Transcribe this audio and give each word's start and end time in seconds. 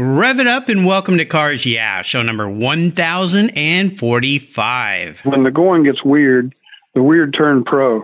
Rev 0.00 0.38
it 0.38 0.46
up 0.46 0.68
and 0.68 0.86
welcome 0.86 1.18
to 1.18 1.24
Cars 1.24 1.66
Yeah, 1.66 2.02
show 2.02 2.22
number 2.22 2.48
1045. 2.48 5.20
When 5.24 5.42
the 5.42 5.50
going 5.50 5.82
gets 5.82 6.04
weird, 6.04 6.54
the 6.94 7.02
weird 7.02 7.34
turn 7.34 7.64
pro. 7.64 8.02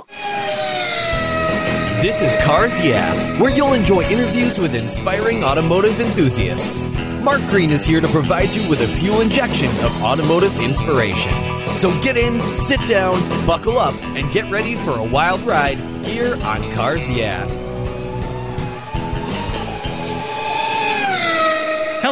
This 2.03 2.21
is 2.21 2.35
Cars 2.45 2.85
Yeah, 2.85 3.41
where 3.41 3.55
you'll 3.55 3.75
enjoy 3.75 4.03
interviews 4.03 4.59
with 4.59 4.75
inspiring 4.75 5.45
automotive 5.45 6.01
enthusiasts. 6.01 6.89
Mark 7.23 7.43
Green 7.43 7.71
is 7.71 7.85
here 7.85 8.01
to 8.01 8.09
provide 8.09 8.49
you 8.49 8.69
with 8.69 8.81
a 8.81 8.89
fuel 8.89 9.21
injection 9.21 9.69
of 9.85 10.03
automotive 10.03 10.59
inspiration. 10.59 11.33
So 11.77 11.93
get 12.03 12.17
in, 12.17 12.41
sit 12.57 12.81
down, 12.89 13.21
buckle 13.47 13.79
up, 13.79 13.95
and 14.03 14.33
get 14.33 14.51
ready 14.51 14.75
for 14.75 14.99
a 14.99 15.05
wild 15.05 15.43
ride 15.43 15.79
here 16.05 16.35
on 16.43 16.69
Cars 16.73 17.09
Yeah. 17.09 17.47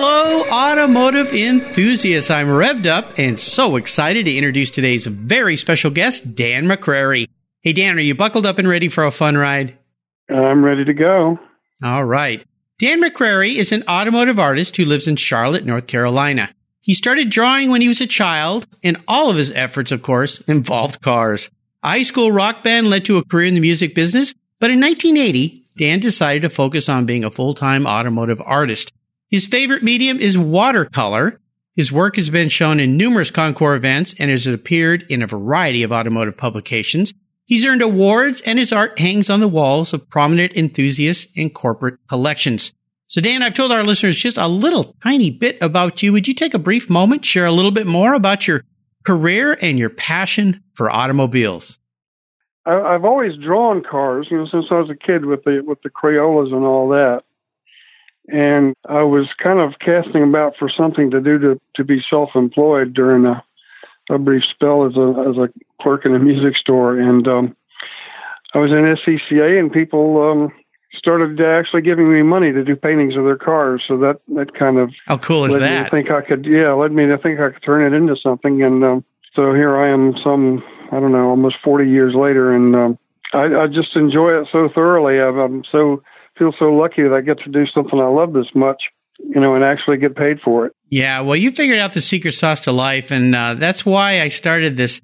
Hello, 0.05 0.43
automotive 0.51 1.33
enthusiasts. 1.33 2.29
I'm 2.29 2.49
revved 2.49 2.87
up 2.87 3.21
and 3.21 3.39
so 3.39 3.77
excited 3.77 4.25
to 4.25 4.35
introduce 4.35 4.69
today's 4.69 5.07
very 5.07 5.57
special 5.57 5.93
guest, 5.93 6.35
Dan 6.35 6.65
McCrary. 6.65 7.29
Hey, 7.61 7.73
Dan, 7.73 7.97
are 7.99 8.01
you 8.01 8.17
buckled 8.17 8.45
up 8.45 8.59
and 8.59 8.67
ready 8.67 8.89
for 8.89 9.05
a 9.05 9.13
fun 9.13 9.39
ride? 9.39 9.79
I'm 10.29 10.65
ready 10.65 10.85
to 10.87 10.93
go. 10.93 11.39
All 11.85 12.05
right. 12.05 12.45
Dan 12.81 13.01
McCrary 13.01 13.55
is 13.55 13.71
an 13.71 13.85
automotive 13.89 14.41
artist 14.41 14.77
who 14.77 14.85
lives 14.85 15.07
in 15.07 15.15
Charlotte, 15.15 15.65
North 15.65 15.87
Carolina. 15.87 16.53
He 16.81 16.95
started 16.95 17.31
drawing 17.31 17.71
when 17.71 17.81
he 17.81 17.87
was 17.87 18.01
a 18.01 18.07
child, 18.09 18.67
and 18.83 18.97
all 19.07 19.31
of 19.31 19.37
his 19.37 19.53
efforts, 19.53 19.93
of 19.93 20.03
course, 20.03 20.41
involved 20.49 21.01
cars. 21.01 21.49
A 21.85 21.91
high 21.91 22.03
school 22.03 22.33
rock 22.33 22.65
band 22.65 22.91
led 22.91 23.05
to 23.05 23.19
a 23.19 23.25
career 23.25 23.47
in 23.47 23.55
the 23.55 23.61
music 23.61 23.95
business, 23.95 24.35
but 24.59 24.73
in 24.73 24.81
1980, 24.81 25.63
Dan 25.77 26.01
decided 26.01 26.43
to 26.43 26.49
focus 26.49 26.89
on 26.89 27.07
being 27.07 27.23
a 27.23 27.31
full-time 27.31 27.87
automotive 27.87 28.43
artist. 28.45 28.93
His 29.33 29.47
favorite 29.47 29.83
medium 29.83 30.19
is 30.19 30.37
watercolor. 30.37 31.41
His 31.75 31.91
work 31.91 32.17
has 32.17 32.29
been 32.29 32.51
shown 32.51 32.79
in 32.79 32.99
numerous 32.99 33.31
Concours 33.31 33.79
events 33.79 34.21
and 34.21 34.31
has 34.31 34.47
appeared 34.47 35.11
in 35.11 35.23
a 35.23 35.27
variety 35.27 35.83
of 35.83 35.91
automotive 35.91 36.37
publications. 36.37 37.15
He's 37.47 37.65
earned 37.65 37.81
awards 37.81 38.43
and 38.43 38.59
his 38.59 38.75
art 38.75 38.99
hangs 38.99 39.31
on 39.31 39.41
the 39.41 39.49
walls 39.49 39.95
of 39.95 40.11
prominent 40.11 40.55
enthusiasts 40.55 41.33
and 41.35 41.53
corporate 41.53 41.99
collections. 42.09 42.75
So 43.07 43.23
Dan, 43.23 43.43
I've 43.43 43.55
told 43.55 43.73
our 43.73 43.83
listeners 43.83 44.19
just 44.19 44.37
a 44.37 44.47
little 44.47 44.95
tiny 45.03 45.31
bit 45.31 45.57
about 45.63 46.03
you. 46.03 46.13
Would 46.13 46.29
you 46.29 46.35
take 46.35 46.53
a 46.53 46.59
brief 46.59 46.91
moment, 46.91 47.25
share 47.25 47.47
a 47.47 47.53
little 47.53 47.71
bit 47.71 47.87
more 47.87 48.13
about 48.13 48.47
your 48.47 48.65
career 49.03 49.57
and 49.63 49.79
your 49.79 49.89
passion 49.89 50.63
for 50.75 50.91
automobiles? 50.91 51.79
I've 52.67 53.07
always 53.07 53.33
drawn 53.43 53.83
cars, 53.83 54.29
you 54.31 54.37
know, 54.37 54.47
since 54.53 54.67
I 54.71 54.75
was 54.75 54.91
a 54.91 54.95
kid 54.95 55.25
with 55.25 55.43
the 55.45 55.63
with 55.67 55.81
the 55.81 55.89
Crayolas 55.91 56.53
and 56.53 56.65
all 56.65 56.91
that 56.91 57.23
and 58.29 58.75
I 58.89 59.03
was 59.03 59.29
kind 59.43 59.59
of 59.59 59.79
casting 59.81 60.23
about 60.23 60.55
for 60.59 60.71
something 60.71 61.11
to 61.11 61.21
do 61.21 61.39
to 61.39 61.61
to 61.77 61.85
be 61.85 62.03
self-employed 62.09 62.95
during 62.95 63.27
a, 63.27 63.43
a 64.11 64.19
brief 64.19 64.45
spell 64.45 64.87
as 64.87 64.97
a 64.97 65.31
as 65.31 65.37
a 65.37 65.49
clerk 65.83 66.07
in 66.07 66.15
a 66.15 66.19
music 66.19 66.57
store, 66.57 66.99
and 66.99 67.27
um, 67.27 67.57
I 68.55 68.59
was 68.59 68.71
in 68.71 68.79
SCCA, 68.79 69.59
and 69.59 69.73
people 69.73 70.23
um, 70.31 70.53
started 70.95 71.41
actually 71.41 71.83
giving 71.83 72.13
me 72.13 72.23
money 72.23 72.53
to 72.53 72.63
do 72.65 72.77
paintings 72.77 73.17
of 73.17 73.25
their 73.25 73.39
cars. 73.39 73.83
So 73.89 73.97
that 73.99 74.21
that 74.35 74.55
kind 74.55 74.79
of 74.79 74.91
how 75.07 75.19
cool 75.19 75.45
is 75.47 75.53
led 75.53 75.63
that? 75.63 75.79
Me 75.79 75.85
to 75.85 75.91
think 75.91 76.11
I 76.11 76.21
could, 76.23 76.47
yeah, 76.47 76.73
led 76.73 76.93
me 76.93 77.07
to 77.07 77.19
think 77.19 77.41
I 77.41 77.51
could 77.51 77.63
turn 77.63 77.93
it 77.93 77.97
into 77.97 78.17
something, 78.17 78.63
and 78.63 78.85
um, 78.85 79.05
so 79.35 79.55
here 79.55 79.77
I 79.77 79.91
am, 79.91 80.15
some 80.23 80.63
I 80.91 81.01
don't 81.01 81.13
know, 81.13 81.31
almost 81.31 81.57
40 81.65 81.89
years 81.89 82.15
later, 82.15 82.55
and 82.55 82.77
um, 82.77 82.99
I, 83.33 83.63
I 83.63 83.67
just 83.67 83.97
enjoy 83.97 84.41
it 84.41 84.49
so 84.53 84.69
thoroughly. 84.75 85.21
I'm, 85.21 85.39
I'm 85.39 85.63
so 85.73 86.03
feel 86.39 86.53
so 86.59 86.67
lucky 86.67 87.03
that 87.03 87.13
I 87.13 87.21
get 87.21 87.39
to 87.41 87.51
do 87.51 87.67
something 87.67 87.99
I 87.99 88.09
love 88.09 88.33
this 88.33 88.47
much, 88.55 88.83
you 89.19 89.41
know, 89.41 89.55
and 89.55 89.65
actually 89.65 89.99
get 89.99 90.17
paid 90.17 90.41
for 90.41 90.67
it. 90.67 90.75
Yeah, 90.89 91.21
well, 91.21 91.37
you 91.37 91.51
figured 91.51 91.79
out 91.79 91.93
the 91.93 92.03
secret 92.03 92.35
sauce 92.35 92.61
to 92.61 92.73
life, 92.73 93.11
and 93.11 93.35
uh, 93.35 93.55
that's 93.55 93.87
why 93.87 94.21
I 94.21 94.29
started 94.29 94.77
this 94.77 95.01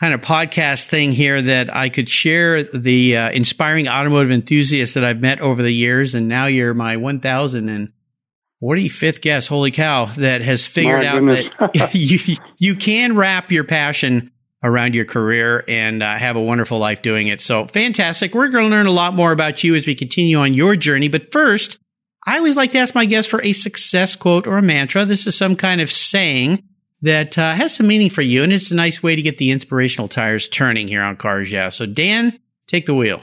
kind 0.00 0.14
of 0.14 0.20
podcast 0.20 0.86
thing 0.86 1.12
here 1.12 1.42
that 1.42 1.74
I 1.74 1.88
could 1.88 2.08
share 2.08 2.62
the 2.62 3.16
uh, 3.16 3.30
inspiring 3.30 3.88
automotive 3.88 4.30
enthusiasts 4.30 4.94
that 4.94 5.04
I've 5.04 5.20
met 5.20 5.40
over 5.40 5.62
the 5.62 5.72
years, 5.72 6.14
and 6.14 6.28
now 6.28 6.46
you're 6.46 6.74
my 6.74 6.96
1045th 6.96 9.20
guest. 9.20 9.48
Holy 9.48 9.70
cow! 9.70 10.06
That 10.06 10.40
has 10.40 10.66
figured 10.66 11.04
out 11.04 11.24
that 11.26 11.90
you 11.94 12.36
you 12.58 12.76
can 12.76 13.16
wrap 13.16 13.52
your 13.52 13.64
passion 13.64 14.32
around 14.62 14.94
your 14.94 15.04
career 15.04 15.64
and 15.68 16.02
uh, 16.02 16.16
have 16.16 16.36
a 16.36 16.42
wonderful 16.42 16.78
life 16.78 17.02
doing 17.02 17.28
it. 17.28 17.40
So 17.40 17.66
fantastic. 17.66 18.34
We're 18.34 18.48
going 18.48 18.64
to 18.64 18.70
learn 18.70 18.86
a 18.86 18.92
lot 18.92 19.14
more 19.14 19.32
about 19.32 19.62
you 19.62 19.74
as 19.74 19.86
we 19.86 19.94
continue 19.94 20.38
on 20.38 20.54
your 20.54 20.76
journey. 20.76 21.08
But 21.08 21.30
first, 21.32 21.78
I 22.26 22.38
always 22.38 22.56
like 22.56 22.72
to 22.72 22.78
ask 22.78 22.94
my 22.94 23.04
guests 23.04 23.30
for 23.30 23.42
a 23.42 23.52
success 23.52 24.16
quote 24.16 24.46
or 24.46 24.58
a 24.58 24.62
mantra. 24.62 25.04
This 25.04 25.26
is 25.26 25.36
some 25.36 25.56
kind 25.56 25.80
of 25.80 25.90
saying 25.90 26.64
that 27.02 27.38
uh, 27.38 27.54
has 27.54 27.76
some 27.76 27.86
meaning 27.86 28.10
for 28.10 28.22
you, 28.22 28.42
and 28.42 28.52
it's 28.52 28.72
a 28.72 28.74
nice 28.74 29.02
way 29.02 29.14
to 29.14 29.22
get 29.22 29.38
the 29.38 29.52
inspirational 29.52 30.08
tires 30.08 30.48
turning 30.48 30.88
here 30.88 31.02
on 31.02 31.16
Cars 31.16 31.52
Yeah. 31.52 31.68
So, 31.68 31.86
Dan, 31.86 32.38
take 32.66 32.86
the 32.86 32.94
wheel. 32.94 33.22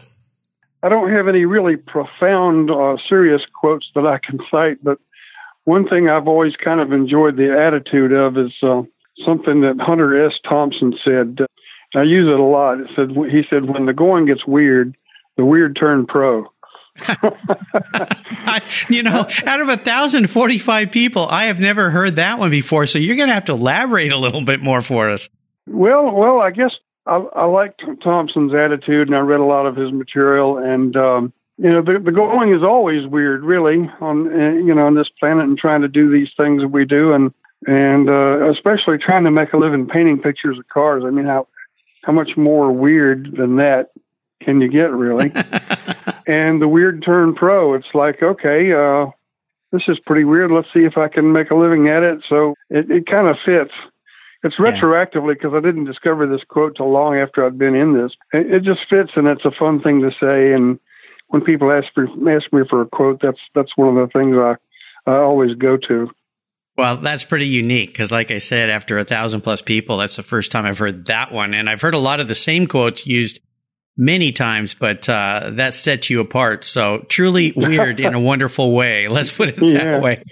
I 0.81 0.89
don't 0.89 1.11
have 1.11 1.27
any 1.27 1.45
really 1.45 1.75
profound, 1.75 2.71
uh, 2.71 2.95
serious 3.09 3.41
quotes 3.53 3.89
that 3.95 4.05
I 4.05 4.19
can 4.19 4.39
cite, 4.49 4.83
but 4.83 4.99
one 5.65 5.87
thing 5.89 6.07
I've 6.07 6.27
always 6.27 6.55
kind 6.55 6.79
of 6.79 6.93
enjoyed 6.93 7.37
the 7.37 7.59
attitude 7.59 8.13
of 8.13 8.37
is 8.37 8.53
uh, 8.63 8.83
something 9.23 9.61
that 9.61 9.79
Hunter 9.79 10.25
S. 10.27 10.33
Thompson 10.47 10.93
said. 11.03 11.39
I 11.95 12.03
use 12.03 12.27
it 12.27 12.39
a 12.39 12.43
lot. 12.43 12.79
It 12.81 12.87
said 12.95 13.11
he 13.31 13.43
said 13.49 13.69
when 13.69 13.85
the 13.85 13.93
going 13.93 14.25
gets 14.25 14.45
weird, 14.45 14.97
the 15.37 15.45
weird 15.45 15.77
turn 15.79 16.05
pro. 16.05 16.45
I, 17.07 18.61
you 18.89 19.03
know, 19.03 19.27
out 19.45 19.61
of 19.61 19.69
a 19.69 19.77
thousand 19.77 20.29
forty-five 20.29 20.91
people, 20.91 21.27
I 21.29 21.45
have 21.45 21.59
never 21.59 21.89
heard 21.89 22.17
that 22.17 22.39
one 22.39 22.49
before. 22.49 22.87
So 22.87 22.99
you're 22.99 23.17
going 23.17 23.27
to 23.27 23.33
have 23.33 23.45
to 23.45 23.53
elaborate 23.53 24.11
a 24.11 24.17
little 24.17 24.43
bit 24.43 24.61
more 24.61 24.81
for 24.81 25.09
us. 25.09 25.29
Well, 25.67 26.11
well, 26.11 26.39
I 26.39 26.51
guess 26.51 26.71
I, 27.05 27.17
I 27.35 27.45
liked 27.45 27.83
Thompson's 28.03 28.53
attitude, 28.53 29.07
and 29.07 29.15
I 29.15 29.19
read 29.19 29.39
a 29.39 29.45
lot 29.45 29.65
of 29.65 29.75
his 29.75 29.91
material. 29.91 30.57
And 30.57 30.95
um, 30.95 31.33
you 31.57 31.69
know, 31.69 31.81
the, 31.81 31.99
the 32.03 32.11
going 32.11 32.53
is 32.53 32.63
always 32.63 33.05
weird, 33.07 33.43
really, 33.43 33.89
on 33.99 34.27
uh, 34.27 34.53
you 34.53 34.73
know 34.73 34.85
on 34.85 34.95
this 34.95 35.09
planet, 35.19 35.43
and 35.43 35.57
trying 35.57 35.81
to 35.81 35.87
do 35.87 36.11
these 36.11 36.29
things 36.37 36.61
that 36.61 36.69
we 36.69 36.85
do, 36.85 37.13
and 37.13 37.33
and 37.67 38.09
uh, 38.09 38.51
especially 38.51 38.97
trying 38.97 39.23
to 39.23 39.31
make 39.31 39.53
a 39.53 39.57
living 39.57 39.87
painting 39.87 40.19
pictures 40.19 40.57
of 40.57 40.67
cars. 40.67 41.03
I 41.05 41.09
mean, 41.09 41.25
how 41.25 41.47
how 42.03 42.13
much 42.13 42.37
more 42.37 42.71
weird 42.71 43.35
than 43.37 43.55
that 43.57 43.91
can 44.41 44.61
you 44.61 44.69
get, 44.69 44.91
really? 44.91 45.31
and 46.27 46.61
the 46.61 46.67
weird 46.67 47.03
turn 47.03 47.33
pro, 47.33 47.73
it's 47.73 47.93
like, 47.93 48.21
okay, 48.21 48.71
uh, 48.73 49.07
this 49.71 49.83
is 49.87 49.99
pretty 50.05 50.23
weird. 50.23 50.51
Let's 50.51 50.67
see 50.73 50.85
if 50.85 50.97
I 50.97 51.07
can 51.07 51.31
make 51.31 51.51
a 51.51 51.55
living 51.55 51.89
at 51.89 52.03
it. 52.03 52.23
So 52.29 52.53
it, 52.69 52.89
it 52.89 53.07
kind 53.07 53.27
of 53.27 53.37
fits. 53.43 53.73
It's 54.43 54.57
retroactively 54.57 55.33
because 55.33 55.53
I 55.55 55.59
didn't 55.59 55.85
discover 55.85 56.27
this 56.27 56.43
quote 56.47 56.75
till 56.75 56.91
long 56.91 57.17
after 57.17 57.43
I'd 57.43 57.57
been 57.57 57.73
in 57.73 57.93
this. 57.93 58.11
It, 58.31 58.53
it 58.53 58.63
just 58.63 58.81
fits, 58.87 59.11
and 59.15 59.27
it's 59.27 59.43
a 59.43 59.51
fun 59.51 59.81
thing 59.81 60.01
to 60.01 60.11
say. 60.11 60.53
And 60.53 60.79
when 61.29 61.41
people 61.41 61.71
ask 61.71 61.87
me 61.97 62.31
ask 62.31 62.53
me 62.53 62.61
for 62.69 62.81
a 62.81 62.85
quote, 62.85 63.21
that's 63.23 63.39
that's 63.55 63.75
one 63.75 63.97
of 63.97 64.07
the 64.07 64.11
things 64.13 64.37
I 64.37 64.55
I 65.11 65.17
always 65.17 65.55
go 65.55 65.77
to. 65.77 66.11
Well, 66.77 66.97
that's 66.97 67.23
pretty 67.23 67.47
unique 67.47 67.89
because, 67.89 68.11
like 68.11 68.31
I 68.31 68.39
said, 68.39 68.69
after 68.69 68.97
a 68.97 69.05
thousand 69.05 69.41
plus 69.41 69.61
people, 69.61 69.97
that's 69.97 70.17
the 70.17 70.23
first 70.23 70.51
time 70.51 70.65
I've 70.65 70.77
heard 70.77 71.05
that 71.05 71.31
one. 71.31 71.53
And 71.53 71.69
I've 71.69 71.81
heard 71.81 71.93
a 71.93 71.99
lot 71.99 72.19
of 72.19 72.27
the 72.27 72.35
same 72.35 72.67
quotes 72.67 73.07
used 73.07 73.39
many 73.97 74.33
times, 74.33 74.73
but 74.73 75.07
uh, 75.07 75.51
that 75.53 75.73
sets 75.73 76.09
you 76.09 76.19
apart. 76.19 76.65
So 76.65 77.05
truly 77.07 77.53
weird 77.55 78.01
in 78.01 78.13
a 78.13 78.19
wonderful 78.19 78.73
way. 78.73 79.07
Let's 79.07 79.31
put 79.31 79.49
it 79.49 79.55
that 79.57 79.71
Yeah. 79.71 79.99
way. 80.01 80.23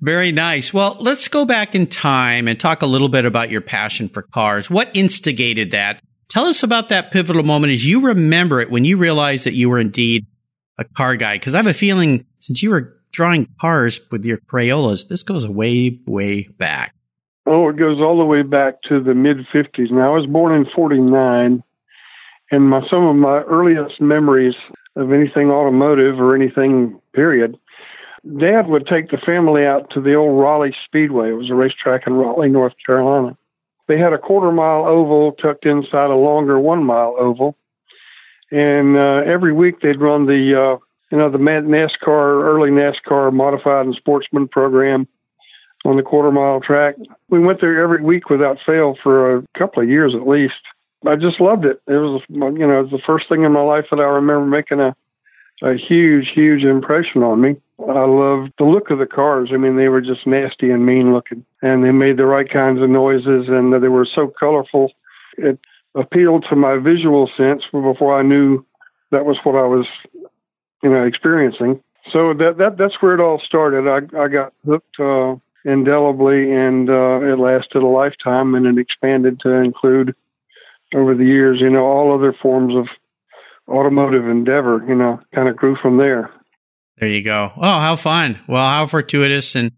Very 0.00 0.32
nice. 0.32 0.72
Well, 0.72 0.96
let's 0.98 1.28
go 1.28 1.44
back 1.44 1.74
in 1.74 1.86
time 1.86 2.48
and 2.48 2.58
talk 2.58 2.82
a 2.82 2.86
little 2.86 3.08
bit 3.10 3.24
about 3.26 3.50
your 3.50 3.60
passion 3.60 4.08
for 4.08 4.22
cars. 4.22 4.68
What 4.70 4.96
instigated 4.96 5.72
that? 5.72 6.02
Tell 6.28 6.46
us 6.46 6.62
about 6.62 6.88
that 6.88 7.12
pivotal 7.12 7.42
moment 7.44 7.74
as 7.74 7.84
you 7.84 8.00
remember 8.06 8.60
it 8.60 8.70
when 8.70 8.84
you 8.86 8.96
realized 8.96 9.44
that 9.44 9.52
you 9.52 9.68
were 9.68 9.78
indeed 9.78 10.26
a 10.78 10.84
car 10.84 11.16
guy. 11.16 11.36
Because 11.36 11.54
I 11.54 11.58
have 11.58 11.66
a 11.66 11.74
feeling 11.74 12.24
since 12.40 12.62
you 12.62 12.70
were 12.70 12.96
drawing 13.12 13.48
cars 13.60 14.00
with 14.10 14.24
your 14.24 14.38
Crayolas, 14.38 15.08
this 15.08 15.22
goes 15.22 15.46
way, 15.46 16.00
way 16.06 16.48
back. 16.58 16.94
Oh, 17.46 17.68
it 17.68 17.76
goes 17.76 18.00
all 18.00 18.18
the 18.18 18.24
way 18.24 18.42
back 18.42 18.82
to 18.88 19.02
the 19.02 19.14
mid 19.14 19.38
50s. 19.52 19.90
Now, 19.90 20.12
I 20.12 20.16
was 20.16 20.26
born 20.26 20.54
in 20.54 20.66
49, 20.74 21.62
and 22.50 22.70
my, 22.70 22.80
some 22.88 23.04
of 23.04 23.16
my 23.16 23.40
earliest 23.42 24.00
memories 24.00 24.54
of 24.96 25.12
anything 25.12 25.50
automotive 25.50 26.20
or 26.20 26.34
anything, 26.34 27.00
period, 27.14 27.58
Dad 28.38 28.68
would 28.68 28.86
take 28.86 29.10
the 29.10 29.18
family 29.18 29.66
out 29.66 29.90
to 29.90 30.00
the 30.00 30.14
old 30.14 30.40
Raleigh 30.40 30.76
Speedway. 30.86 31.30
It 31.30 31.34
was 31.34 31.50
a 31.50 31.54
racetrack 31.54 32.06
in 32.06 32.12
Raleigh, 32.12 32.50
North 32.50 32.74
Carolina. 32.86 33.36
They 33.88 33.98
had 33.98 34.12
a 34.12 34.18
quarter 34.18 34.52
mile 34.52 34.86
oval 34.86 35.32
tucked 35.32 35.66
inside 35.66 36.10
a 36.10 36.14
longer 36.14 36.58
one 36.58 36.84
mile 36.84 37.16
oval. 37.18 37.56
And 38.52 38.96
uh, 38.96 39.22
every 39.26 39.52
week 39.52 39.80
they'd 39.80 40.00
run 40.00 40.26
the, 40.26 40.78
uh, 40.78 40.84
you 41.12 41.18
know, 41.18 41.30
the 41.30 41.38
NASCAR, 41.38 42.42
early 42.42 42.70
NASCAR 42.70 43.32
modified 43.32 43.84
and 43.84 43.94
sportsman 43.94 44.48
program 44.48 45.06
on 45.84 45.96
the 45.96 46.02
quarter 46.02 46.32
mile 46.32 46.60
track. 46.60 46.96
We 47.28 47.38
went 47.38 47.60
there 47.60 47.82
every 47.82 48.02
week 48.02 48.30
without 48.30 48.56
fail 48.64 48.96
for 49.02 49.36
a 49.36 49.44
couple 49.56 49.82
of 49.82 49.88
years 49.88 50.14
at 50.14 50.26
least. 50.26 50.54
I 51.06 51.16
just 51.16 51.40
loved 51.40 51.66
it. 51.66 51.82
It 51.86 51.94
was, 51.94 52.22
you 52.28 52.38
know, 52.38 52.78
it 52.78 52.82
was 52.82 52.90
the 52.90 53.02
first 53.06 53.28
thing 53.28 53.42
in 53.42 53.52
my 53.52 53.62
life 53.62 53.86
that 53.90 54.00
I 54.00 54.04
remember 54.04 54.46
making 54.46 54.80
a, 54.80 54.94
a 55.62 55.76
huge, 55.76 56.30
huge 56.34 56.64
impression 56.64 57.22
on 57.22 57.40
me. 57.40 57.56
I 57.80 58.04
loved 58.04 58.52
the 58.58 58.64
look 58.64 58.90
of 58.90 58.98
the 58.98 59.06
cars. 59.06 59.50
I 59.52 59.56
mean, 59.56 59.76
they 59.76 59.88
were 59.88 60.00
just 60.00 60.26
nasty 60.26 60.70
and 60.70 60.86
mean 60.86 61.12
looking, 61.12 61.44
and 61.60 61.84
they 61.84 61.90
made 61.90 62.16
the 62.16 62.26
right 62.26 62.48
kinds 62.48 62.80
of 62.80 62.88
noises, 62.88 63.48
and 63.48 63.72
they 63.72 63.88
were 63.88 64.06
so 64.06 64.28
colorful. 64.38 64.92
It 65.36 65.58
appealed 65.96 66.46
to 66.48 66.56
my 66.56 66.76
visual 66.78 67.28
sense 67.36 67.64
before 67.72 68.18
I 68.18 68.22
knew 68.22 68.64
that 69.10 69.26
was 69.26 69.38
what 69.42 69.56
I 69.56 69.66
was, 69.66 69.86
you 70.82 70.90
know, 70.90 71.04
experiencing. 71.04 71.82
So 72.12 72.34
that 72.34 72.56
that 72.58 72.76
that's 72.78 73.00
where 73.00 73.14
it 73.14 73.20
all 73.20 73.40
started. 73.44 73.88
I 73.88 74.18
I 74.18 74.28
got 74.28 74.52
hooked 74.66 74.98
uh, 74.98 75.36
indelibly, 75.64 76.52
and 76.52 76.90
uh, 76.90 77.20
it 77.22 77.38
lasted 77.38 77.82
a 77.82 77.86
lifetime, 77.86 78.54
and 78.54 78.66
it 78.66 78.80
expanded 78.80 79.40
to 79.40 79.50
include 79.50 80.14
over 80.94 81.14
the 81.14 81.24
years, 81.24 81.58
you 81.60 81.70
know, 81.70 81.84
all 81.84 82.14
other 82.14 82.34
forms 82.42 82.74
of 82.74 82.88
automotive 83.68 84.26
endeavor. 84.26 84.84
You 84.86 84.96
know, 84.96 85.20
kind 85.34 85.48
of 85.48 85.56
grew 85.56 85.76
from 85.80 85.98
there. 85.98 86.30
There 86.98 87.08
you 87.08 87.22
go. 87.22 87.52
Oh, 87.56 87.60
how 87.60 87.96
fun! 87.96 88.40
Well, 88.48 88.66
how 88.66 88.86
fortuitous 88.86 89.54
and 89.54 89.70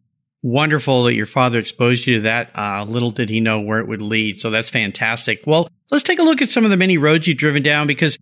wonderful 0.45 1.05
that 1.05 1.15
your 1.15 1.27
father 1.27 1.59
exposed 1.59 2.07
you 2.07 2.17
to 2.17 2.21
that. 2.23 2.51
Uh, 2.55 2.85
little 2.87 3.11
did 3.11 3.31
he 3.31 3.41
know 3.41 3.61
where 3.61 3.81
it 3.81 3.89
would 3.89 4.03
lead. 4.03 4.39
So 4.39 4.51
that's 4.51 4.69
fantastic. 4.69 5.43
Well, 5.47 5.69
let's 5.91 6.05
take 6.05 6.19
a 6.19 6.23
look 6.23 6.43
at 6.43 6.51
some 6.51 6.65
of 6.65 6.71
the 6.71 6.77
many 6.77 6.99
roads 6.99 7.27
you've 7.27 7.39
driven 7.39 7.63
down 7.63 7.87
because 7.87 8.19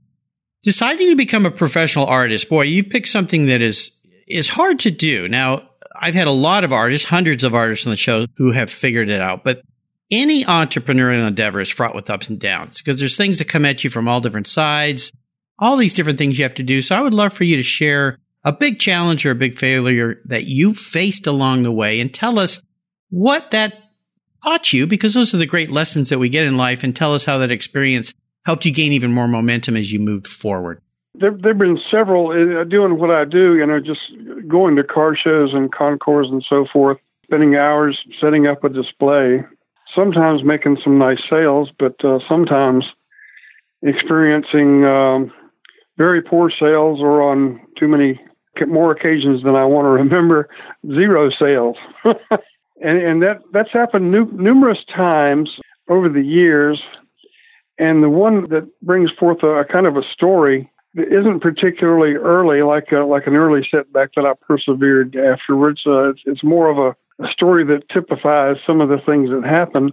deciding 0.63 1.09
to 1.09 1.17
become 1.17 1.47
a 1.47 1.51
professional 1.51 2.07
artist, 2.07 2.49
boy, 2.49 2.63
you 2.63 2.85
picked 2.85 3.09
something 3.09 3.47
that 3.47 3.63
is 3.63 3.91
is 4.27 4.49
hard 4.49 4.79
to 4.81 4.91
do. 4.91 5.29
Now, 5.29 5.69
I've 5.95 6.15
had 6.15 6.29
a 6.29 6.33
lot 6.33 6.65
of 6.65 6.73
artists, 6.73 7.07
hundreds 7.09 7.45
of 7.45 7.55
artists 7.55 7.87
on 7.87 7.91
the 7.91 7.97
show 7.97 8.27
who 8.37 8.53
have 8.53 8.71
figured 8.71 9.09
it 9.09 9.21
out, 9.21 9.45
but 9.45 9.63
any 10.11 10.45
entrepreneurial 10.45 11.27
endeavor 11.27 11.61
is 11.61 11.69
fraught 11.69 11.95
with 11.95 12.11
ups 12.11 12.29
and 12.29 12.39
downs 12.39 12.79
because 12.79 12.99
there's 12.99 13.17
things 13.17 13.39
that 13.39 13.49
come 13.49 13.65
at 13.65 13.83
you 13.83 13.91
from 13.91 14.09
all 14.09 14.21
different 14.21 14.47
sides, 14.47 15.11
all 15.59 15.77
these 15.77 15.95
different 15.95 16.19
things 16.19 16.39
you 16.39 16.45
have 16.45 16.55
to 16.55 16.63
do. 16.63 16.83
So 16.83 16.95
I 16.95 17.01
would 17.01 17.15
love 17.15 17.33
for 17.33 17.45
you 17.45 17.57
to 17.57 17.63
share 17.63 18.19
a 18.45 18.53
big 18.53 18.79
challenge 18.79 19.25
or 19.25 19.31
a 19.31 19.37
big 19.37 19.57
failure 19.57 20.21
that 20.27 20.45
you 20.45 20.75
faced 20.75 21.27
along 21.27 21.63
the 21.63 21.73
way 21.73 22.01
and 22.01 22.13
tell 22.13 22.39
us 22.39 22.61
what 23.11 23.51
that 23.53 23.75
taught 24.43 24.73
you 24.73 24.87
because 24.87 25.15
those 25.15 25.33
are 25.33 25.39
the 25.39 25.47
great 25.47 25.71
lessons 25.71 26.09
that 26.09 26.19
we 26.19 26.29
get 26.29 26.47
in 26.47 26.57
life 26.57 26.83
and 26.83 26.95
tell 26.95 27.15
us 27.15 27.25
how 27.25 27.39
that 27.39 27.51
experience 27.51 28.13
helped 28.45 28.65
you 28.65 28.73
gain 28.73 28.93
even 28.93 29.13
more 29.13 29.29
momentum 29.29 29.77
as 29.77 29.93
you 29.93 29.99
moved 29.99 30.27
forward. 30.27 30.81
There, 31.15 31.37
there've 31.41 31.59
been 31.59 31.79
several 31.91 32.31
uh, 32.31 32.65
doing 32.65 32.99
what 32.99 33.11
I 33.11 33.25
do, 33.25 33.57
you 33.57 33.67
know, 33.67 33.81
just 33.81 34.01
going 34.49 34.77
to 34.77 34.85
car 34.85 35.17
shows 35.17 35.51
and 35.53 35.73
concours 35.73 36.29
and 36.31 36.45
so 36.49 36.67
forth, 36.73 36.99
spending 37.25 37.55
hours 37.55 37.99
setting 38.21 38.47
up 38.47 38.65
a 38.65 38.69
display, 38.69 39.45
sometimes 39.95 40.43
making 40.43 40.79
some 40.83 40.99
nice 40.99 41.21
sales, 41.29 41.71
but 41.79 42.03
uh, 42.05 42.19
sometimes 42.29 42.85
experiencing 43.83 44.85
um, 44.85 45.31
very 45.99 46.23
poor 46.23 46.51
sales 46.51 47.01
or 47.01 47.23
on 47.23 47.61
too 47.79 47.89
many 47.89 48.21
more 48.67 48.93
occasions 48.93 49.43
than 49.43 49.55
I 49.55 49.65
want 49.65 49.87
to 49.87 49.91
remember, 49.91 50.49
zero 50.87 51.31
sales. 51.31 51.77
and, 52.05 52.99
and 52.99 53.23
that 53.23 53.41
that's 53.53 53.73
happened 53.73 54.11
nu- 54.11 54.33
numerous 54.33 54.79
times 54.95 55.51
over 55.89 56.09
the 56.09 56.23
years. 56.23 56.81
And 57.79 58.03
the 58.03 58.09
one 58.09 58.49
that 58.51 58.69
brings 58.83 59.11
forth 59.19 59.43
a, 59.43 59.61
a 59.61 59.65
kind 59.65 59.87
of 59.87 59.97
a 59.97 60.03
story 60.13 60.71
that 60.95 61.09
isn't 61.13 61.41
particularly 61.41 62.15
early, 62.15 62.63
like 62.63 62.93
a, 62.93 62.99
like 62.99 63.27
an 63.27 63.35
early 63.35 63.67
setback 63.71 64.11
that 64.15 64.27
I 64.27 64.35
persevered 64.47 65.17
afterwards. 65.17 65.83
Uh, 65.87 66.11
it's, 66.11 66.21
it's 66.27 66.45
more 66.45 66.69
of 66.71 66.79
a, 66.79 67.25
a 67.25 67.31
story 67.31 67.65
that 67.65 67.89
typifies 67.89 68.57
some 68.67 68.81
of 68.81 68.89
the 68.89 68.99
things 69.07 69.31
that 69.31 69.45
happened, 69.49 69.93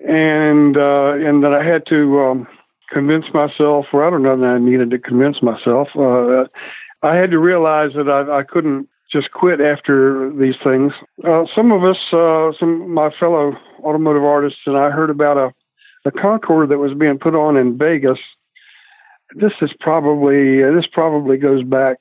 and 0.00 0.76
uh, 0.76 1.12
and 1.14 1.42
that 1.44 1.52
I 1.52 1.64
had 1.64 1.84
to 1.86 2.20
um, 2.20 2.48
convince 2.90 3.26
myself, 3.34 3.86
or 3.92 4.06
I 4.06 4.10
don't 4.10 4.22
know 4.22 4.38
that 4.38 4.46
I 4.46 4.58
needed 4.58 4.90
to 4.90 4.98
convince 4.98 5.42
myself. 5.42 5.88
Uh, 5.94 6.44
I 7.02 7.16
had 7.16 7.30
to 7.30 7.38
realize 7.38 7.90
that 7.94 8.08
I, 8.08 8.38
I 8.38 8.42
couldn't 8.42 8.88
just 9.10 9.32
quit 9.32 9.60
after 9.60 10.30
these 10.32 10.56
things. 10.62 10.92
Uh, 11.24 11.44
some 11.54 11.72
of 11.72 11.84
us, 11.84 11.98
uh, 12.12 12.52
some 12.58 12.82
of 12.82 12.88
my 12.88 13.10
fellow 13.18 13.56
automotive 13.80 14.24
artists, 14.24 14.60
and 14.66 14.76
I 14.76 14.90
heard 14.90 15.10
about 15.10 15.36
a, 15.36 15.50
a 16.04 16.10
Concours 16.10 16.68
that 16.68 16.78
was 16.78 16.96
being 16.96 17.18
put 17.18 17.34
on 17.34 17.56
in 17.56 17.78
Vegas. 17.78 18.18
This 19.34 19.52
is 19.60 19.70
probably 19.80 20.64
uh, 20.64 20.72
this 20.72 20.86
probably 20.90 21.36
goes 21.36 21.62
back, 21.62 21.96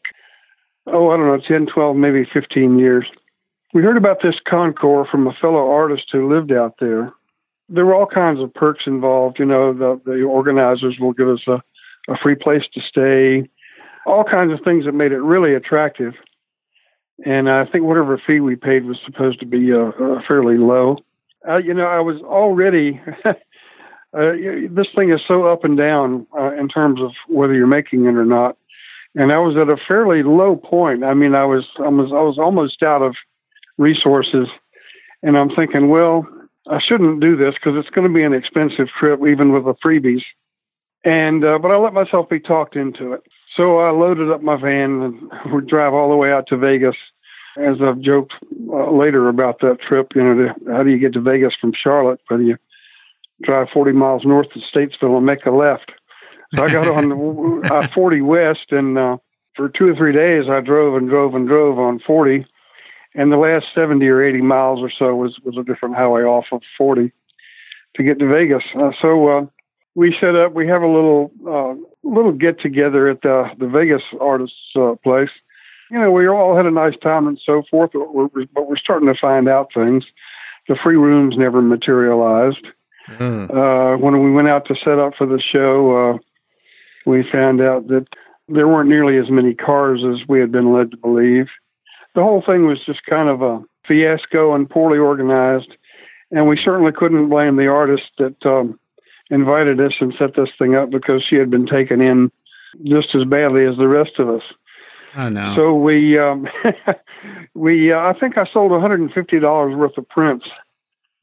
oh 0.87 1.09
I 1.09 1.17
don't 1.17 1.27
know, 1.27 1.41
10, 1.45 1.67
12, 1.73 1.95
maybe 1.95 2.25
15 2.31 2.79
years. 2.79 3.05
We 3.73 3.83
heard 3.83 3.97
about 3.97 4.21
this 4.23 4.35
Concours 4.47 5.07
from 5.11 5.27
a 5.27 5.33
fellow 5.33 5.69
artist 5.69 6.05
who 6.11 6.33
lived 6.33 6.51
out 6.51 6.75
there. 6.79 7.11
There 7.69 7.85
were 7.85 7.95
all 7.95 8.07
kinds 8.07 8.39
of 8.39 8.53
perks 8.53 8.83
involved. 8.87 9.39
You 9.39 9.45
know, 9.45 9.73
the, 9.73 9.99
the 10.05 10.23
organizers 10.23 10.97
will 10.99 11.11
give 11.11 11.27
us 11.27 11.41
a, 11.47 11.61
a 12.09 12.17
free 12.17 12.35
place 12.35 12.63
to 12.73 12.81
stay 12.81 13.49
all 14.07 14.23
kinds 14.23 14.53
of 14.53 14.63
things 14.63 14.85
that 14.85 14.93
made 14.93 15.11
it 15.11 15.19
really 15.19 15.53
attractive. 15.53 16.13
And 17.25 17.49
I 17.49 17.65
think 17.65 17.83
whatever 17.83 18.21
fee 18.25 18.39
we 18.39 18.55
paid 18.55 18.85
was 18.85 18.97
supposed 19.05 19.39
to 19.41 19.45
be 19.45 19.73
uh, 19.73 19.89
uh, 19.89 20.21
fairly 20.27 20.57
low. 20.57 20.97
Uh, 21.47 21.57
you 21.57 21.73
know, 21.73 21.85
I 21.85 21.99
was 21.99 22.21
already. 22.21 23.01
Uh, 24.17 24.33
this 24.71 24.87
thing 24.95 25.11
is 25.11 25.21
so 25.27 25.45
up 25.45 25.63
and 25.63 25.77
down 25.77 26.25
uh, 26.37 26.51
in 26.53 26.67
terms 26.67 26.99
of 27.01 27.11
whether 27.27 27.53
you're 27.53 27.67
making 27.67 28.05
it 28.05 28.15
or 28.15 28.25
not. 28.25 28.57
And 29.13 29.31
I 29.31 29.37
was 29.37 29.55
at 29.57 29.69
a 29.69 29.77
fairly 29.87 30.23
low 30.23 30.55
point. 30.55 31.03
I 31.03 31.13
mean, 31.13 31.35
I 31.35 31.45
was, 31.45 31.65
I 31.77 31.89
was, 31.89 32.11
I 32.11 32.21
was 32.21 32.37
almost 32.39 32.81
out 32.81 33.01
of 33.03 33.15
resources, 33.77 34.47
and 35.21 35.37
I'm 35.37 35.49
thinking, 35.49 35.89
well, 35.89 36.27
I 36.69 36.79
shouldn't 36.79 37.21
do 37.21 37.35
this 37.35 37.53
because 37.55 37.77
it's 37.77 37.93
going 37.93 38.07
to 38.07 38.13
be 38.13 38.23
an 38.23 38.33
expensive 38.33 38.87
trip, 38.99 39.19
even 39.21 39.53
with 39.53 39.65
the 39.65 39.75
freebies. 39.85 40.23
And 41.03 41.45
uh, 41.45 41.59
but 41.59 41.69
I 41.69 41.77
let 41.77 41.93
myself 41.93 42.27
be 42.27 42.39
talked 42.39 42.75
into 42.75 43.13
it. 43.13 43.21
So 43.55 43.79
I 43.79 43.91
loaded 43.91 44.31
up 44.31 44.41
my 44.41 44.59
van 44.59 45.01
and 45.01 45.31
would 45.53 45.67
drive 45.67 45.93
all 45.93 46.09
the 46.09 46.15
way 46.15 46.31
out 46.31 46.47
to 46.47 46.57
Vegas. 46.57 46.95
As 47.57 47.77
I've 47.81 48.01
joked 48.01 48.33
uh, 48.69 48.91
later 48.91 49.29
about 49.29 49.61
that 49.61 49.79
trip, 49.79 50.11
you 50.15 50.23
know, 50.23 50.35
to, 50.35 50.71
how 50.71 50.83
do 50.83 50.91
you 50.91 50.99
get 50.99 51.13
to 51.13 51.21
Vegas 51.21 51.53
from 51.59 51.73
Charlotte? 51.73 52.19
But 52.29 52.37
you 52.37 52.57
drive 53.43 53.67
40 53.73 53.91
miles 53.91 54.25
north 54.25 54.47
to 54.51 54.59
Statesville 54.59 55.17
and 55.17 55.25
make 55.25 55.45
a 55.45 55.51
left. 55.51 55.91
So 56.55 56.63
I 56.63 56.71
got 56.71 56.87
on 56.87 57.65
I 57.71 57.87
40 57.87 58.21
West, 58.21 58.71
and 58.71 58.97
uh, 58.97 59.17
for 59.55 59.69
two 59.69 59.89
or 59.89 59.95
three 59.95 60.13
days 60.13 60.49
I 60.49 60.61
drove 60.61 60.95
and 60.95 61.09
drove 61.09 61.35
and 61.35 61.47
drove 61.47 61.77
on 61.79 61.99
40. 61.99 62.45
And 63.15 63.31
the 63.31 63.37
last 63.37 63.65
70 63.73 64.05
or 64.07 64.23
80 64.23 64.41
miles 64.41 64.79
or 64.79 64.91
so 64.91 65.15
was, 65.15 65.39
was 65.43 65.57
a 65.57 65.63
different 65.63 65.95
highway 65.95 66.21
off 66.21 66.45
of 66.51 66.61
40 66.77 67.11
to 67.95 68.03
get 68.03 68.19
to 68.19 68.27
Vegas. 68.27 68.63
Uh, 68.79 68.91
so 69.01 69.27
uh, 69.27 69.45
we 69.95 70.15
set 70.19 70.35
up. 70.35 70.53
We 70.53 70.67
have 70.67 70.83
a 70.83 70.87
little 70.87 71.31
uh, 71.47 71.73
little 72.07 72.31
get 72.31 72.61
together 72.61 73.09
at 73.09 73.23
the 73.23 73.49
the 73.57 73.67
Vegas 73.67 74.03
artists 74.21 74.55
uh, 74.75 74.93
place. 75.03 75.31
You 75.89 75.99
know, 75.99 76.11
we 76.11 76.27
all 76.27 76.55
had 76.55 76.65
a 76.65 76.71
nice 76.71 76.97
time 77.01 77.27
and 77.27 77.39
so 77.43 77.63
forth, 77.69 77.91
but 77.93 78.13
we're, 78.13 78.45
but 78.53 78.69
we're 78.69 78.77
starting 78.77 79.07
to 79.07 79.19
find 79.19 79.49
out 79.49 79.73
things. 79.73 80.05
The 80.67 80.77
free 80.83 80.97
rooms 80.97 81.35
never 81.37 81.61
materialized. 81.61 82.67
Mm. 83.09 83.49
Uh, 83.49 83.97
when 83.97 84.21
we 84.23 84.31
went 84.31 84.47
out 84.47 84.65
to 84.67 84.75
set 84.75 84.99
up 84.99 85.13
for 85.17 85.25
the 85.25 85.41
show, 85.41 86.15
uh, 86.15 86.17
we 87.05 87.23
found 87.31 87.61
out 87.61 87.87
that 87.87 88.05
there 88.49 88.67
weren't 88.67 88.89
nearly 88.89 89.17
as 89.17 89.29
many 89.29 89.53
cars 89.53 90.03
as 90.03 90.27
we 90.27 90.39
had 90.39 90.51
been 90.51 90.73
led 90.73 90.91
to 90.91 90.97
believe. 90.97 91.47
The 92.15 92.23
whole 92.23 92.43
thing 92.45 92.65
was 92.65 92.83
just 92.85 93.05
kind 93.05 93.29
of 93.29 93.41
a 93.41 93.63
fiasco 93.87 94.53
and 94.53 94.69
poorly 94.69 94.97
organized, 94.97 95.75
and 96.31 96.47
we 96.47 96.57
certainly 96.57 96.91
couldn't 96.91 97.29
blame 97.29 97.55
the 97.55 97.67
artist 97.67 98.09
that 98.17 98.45
um, 98.45 98.79
invited 99.29 99.79
us 99.79 99.93
and 99.99 100.13
set 100.17 100.35
this 100.35 100.49
thing 100.57 100.75
up 100.75 100.89
because 100.89 101.23
she 101.23 101.35
had 101.35 101.49
been 101.49 101.65
taken 101.65 102.01
in 102.01 102.31
just 102.83 103.15
as 103.15 103.23
badly 103.25 103.65
as 103.65 103.77
the 103.77 103.87
rest 103.87 104.19
of 104.19 104.29
us. 104.29 104.43
Oh 105.15 105.29
no! 105.29 105.55
So 105.55 105.73
we 105.73 106.19
um, 106.19 106.47
we 107.53 107.91
uh, 107.91 107.99
I 107.99 108.13
think 108.19 108.37
I 108.37 108.45
sold 108.51 108.71
one 108.71 108.81
hundred 108.81 108.99
and 108.99 109.11
fifty 109.11 109.39
dollars 109.39 109.75
worth 109.75 109.97
of 109.97 110.07
prints, 110.09 110.45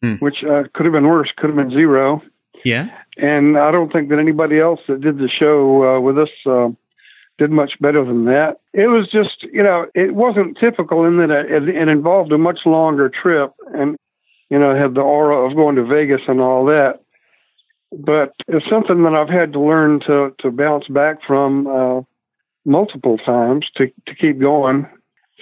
hmm. 0.04 0.14
which 0.16 0.44
uh, 0.44 0.64
could 0.72 0.86
have 0.86 0.92
been 0.92 1.08
worse. 1.08 1.30
Could 1.36 1.50
have 1.50 1.56
been 1.56 1.70
zero. 1.70 2.22
Yeah. 2.64 2.88
And 3.16 3.58
I 3.58 3.70
don't 3.70 3.92
think 3.92 4.08
that 4.08 4.18
anybody 4.18 4.58
else 4.58 4.80
that 4.88 5.00
did 5.00 5.18
the 5.18 5.28
show 5.28 5.96
uh, 5.96 6.00
with 6.00 6.18
us 6.18 6.30
uh, 6.46 6.68
did 7.38 7.50
much 7.50 7.74
better 7.80 8.04
than 8.04 8.24
that. 8.24 8.60
It 8.72 8.86
was 8.86 9.08
just, 9.10 9.42
you 9.44 9.62
know, 9.62 9.86
it 9.94 10.14
wasn't 10.14 10.58
typical 10.58 11.04
in 11.04 11.18
that 11.18 11.30
it, 11.30 11.68
it 11.68 11.88
involved 11.88 12.32
a 12.32 12.38
much 12.38 12.60
longer 12.64 13.08
trip 13.08 13.52
and, 13.72 13.96
you 14.50 14.58
know, 14.58 14.74
had 14.74 14.94
the 14.94 15.00
aura 15.00 15.48
of 15.48 15.56
going 15.56 15.76
to 15.76 15.84
Vegas 15.84 16.22
and 16.26 16.40
all 16.40 16.64
that 16.66 17.00
but 17.98 18.34
it's 18.48 18.68
something 18.68 19.02
that 19.04 19.14
I've 19.14 19.28
had 19.28 19.52
to 19.52 19.60
learn 19.60 20.00
to 20.00 20.34
to 20.40 20.50
bounce 20.50 20.88
back 20.88 21.18
from 21.26 21.66
uh, 21.66 22.02
multiple 22.64 23.18
times 23.18 23.66
to 23.76 23.86
to 24.06 24.14
keep 24.14 24.40
going. 24.40 24.86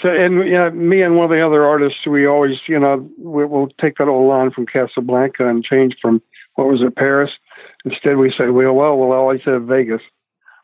So, 0.01 0.09
and 0.09 0.47
you 0.47 0.53
know, 0.53 0.71
me 0.71 1.03
and 1.03 1.17
one 1.17 1.25
of 1.25 1.31
the 1.31 1.45
other 1.45 1.65
artists, 1.65 2.07
we 2.07 2.27
always, 2.27 2.57
you 2.67 2.79
know, 2.79 3.09
we, 3.19 3.45
will 3.45 3.69
take 3.81 3.97
that 3.99 4.09
old 4.09 4.29
line 4.29 4.51
from 4.51 4.67
Casablanca 4.67 5.47
and 5.47 5.63
change 5.63 5.97
from 6.01 6.23
what 6.55 6.69
was 6.69 6.81
it, 6.81 6.97
Paris. 6.97 7.31
Instead, 7.85 8.17
we 8.17 8.31
say, 8.31 8.49
well, 8.49 8.73
well, 8.73 8.97
we'll 8.97 9.13
always 9.13 9.43
have 9.45 9.65
Vegas. 9.65 10.01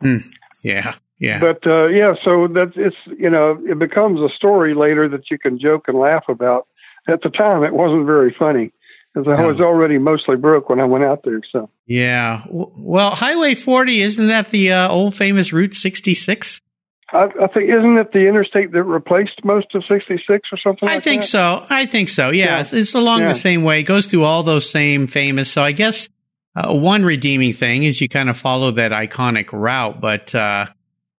Mm, 0.02 0.24
yeah, 0.62 0.94
yeah. 1.18 1.40
But 1.40 1.66
uh, 1.66 1.88
yeah, 1.88 2.14
so 2.24 2.48
that's 2.48 2.72
it's 2.76 2.96
you 3.18 3.28
know, 3.28 3.60
it 3.68 3.78
becomes 3.78 4.20
a 4.20 4.34
story 4.34 4.74
later 4.74 5.08
that 5.08 5.30
you 5.30 5.38
can 5.38 5.58
joke 5.58 5.88
and 5.88 5.98
laugh 5.98 6.24
about. 6.28 6.66
At 7.08 7.22
the 7.22 7.30
time, 7.30 7.64
it 7.64 7.72
wasn't 7.72 8.06
very 8.06 8.34
funny 8.38 8.72
because 9.14 9.28
I 9.28 9.46
was 9.46 9.60
already 9.60 9.98
mostly 9.98 10.36
broke 10.36 10.68
when 10.68 10.78
I 10.78 10.84
went 10.84 11.04
out 11.04 11.22
there. 11.24 11.40
So 11.50 11.70
yeah, 11.86 12.44
well, 12.48 13.10
Highway 13.12 13.54
40 13.54 14.02
isn't 14.02 14.26
that 14.26 14.50
the 14.50 14.72
uh, 14.72 14.90
old 14.90 15.14
famous 15.14 15.52
Route 15.52 15.74
66? 15.74 16.60
I, 17.10 17.24
I, 17.24 17.46
think 17.48 17.70
isn't 17.70 17.96
it 17.96 18.12
the 18.12 18.28
interstate 18.28 18.72
that 18.72 18.82
replaced 18.82 19.42
most 19.42 19.74
of 19.74 19.82
66 19.88 20.48
or 20.52 20.58
something? 20.58 20.88
I 20.88 20.94
like 20.94 21.04
think 21.04 21.22
that? 21.22 21.28
so. 21.28 21.64
I 21.70 21.86
think 21.86 22.10
so. 22.10 22.30
Yeah, 22.30 22.44
yeah. 22.44 22.60
It's, 22.60 22.72
it's, 22.72 22.94
along 22.94 23.20
yeah. 23.20 23.28
the 23.28 23.34
same 23.34 23.62
way. 23.62 23.80
It 23.80 23.84
goes 23.84 24.06
through 24.06 24.24
all 24.24 24.42
those 24.42 24.68
same 24.68 25.06
famous. 25.06 25.50
So 25.50 25.62
I 25.62 25.72
guess 25.72 26.08
uh, 26.54 26.74
one 26.74 27.04
redeeming 27.04 27.54
thing 27.54 27.84
is 27.84 28.00
you 28.00 28.08
kind 28.08 28.28
of 28.28 28.36
follow 28.36 28.72
that 28.72 28.90
iconic 28.92 29.52
route. 29.52 30.00
But 30.00 30.34
uh, 30.34 30.66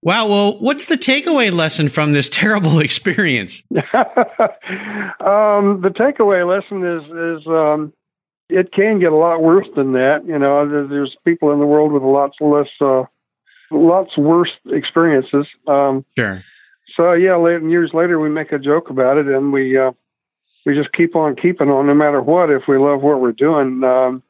wow, 0.03 0.27
well, 0.29 0.59
what's 0.59 0.87
the 0.87 0.97
takeaway 0.97 1.51
lesson 1.51 1.89
from 1.89 2.13
this 2.13 2.29
terrible 2.33 2.81
experience? 2.81 3.63
um, 3.75 3.81
the 5.81 5.95
takeaway 5.95 6.47
lesson 6.47 6.85
is 6.85 7.41
is 7.41 7.47
um, 7.47 7.95
it 8.51 8.73
can 8.73 9.01
get 9.01 9.13
a 9.13 9.17
lot 9.17 9.43
worse 9.43 9.69
than 9.75 9.93
that. 9.93 10.25
You 10.27 10.39
know, 10.39 10.87
there's 10.89 11.17
people 11.25 11.53
in 11.53 11.61
the 11.61 11.67
world 11.67 11.93
with 11.93 12.03
lots 12.03 12.37
less. 12.41 12.69
Uh, 12.81 13.05
lots 13.71 14.17
worse 14.17 14.51
experiences. 14.67 15.47
Um, 15.67 16.05
sure. 16.17 16.43
So 16.97 17.13
yeah, 17.13 17.39
years 17.39 17.91
later 17.95 18.19
we 18.19 18.29
make 18.29 18.53
a 18.53 18.59
joke 18.59 18.91
about 18.91 19.19
it, 19.19 19.27
and 19.27 19.53
we 19.53 19.79
uh, 19.79 19.93
we 20.67 20.75
just 20.75 20.93
keep 20.93 21.15
on 21.17 21.37
keeping 21.37 21.71
on, 21.71 21.87
no 21.87 21.95
matter 21.95 22.21
what. 22.21 22.51
If 22.51 22.63
we 22.69 22.79
love 22.79 23.03
what 23.03 23.21
we're 23.21 23.33
doing, 23.33 23.83
um, 23.85 24.23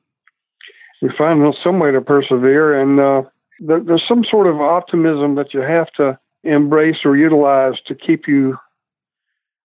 we 1.00 1.10
find 1.16 1.54
some 1.62 1.78
way 1.78 1.92
to 1.92 2.00
persevere, 2.00 2.80
and 2.80 3.00
uh, 3.00 3.22
there, 3.60 3.80
there's 3.80 4.04
some 4.06 4.24
sort 4.28 4.46
of 4.46 4.60
optimism 4.60 5.34
that 5.36 5.54
you 5.54 5.60
have 5.60 5.90
to 5.92 6.18
embrace 6.44 6.98
or 7.04 7.16
utilize 7.16 7.74
to 7.86 7.94
keep 7.94 8.28
you. 8.28 8.56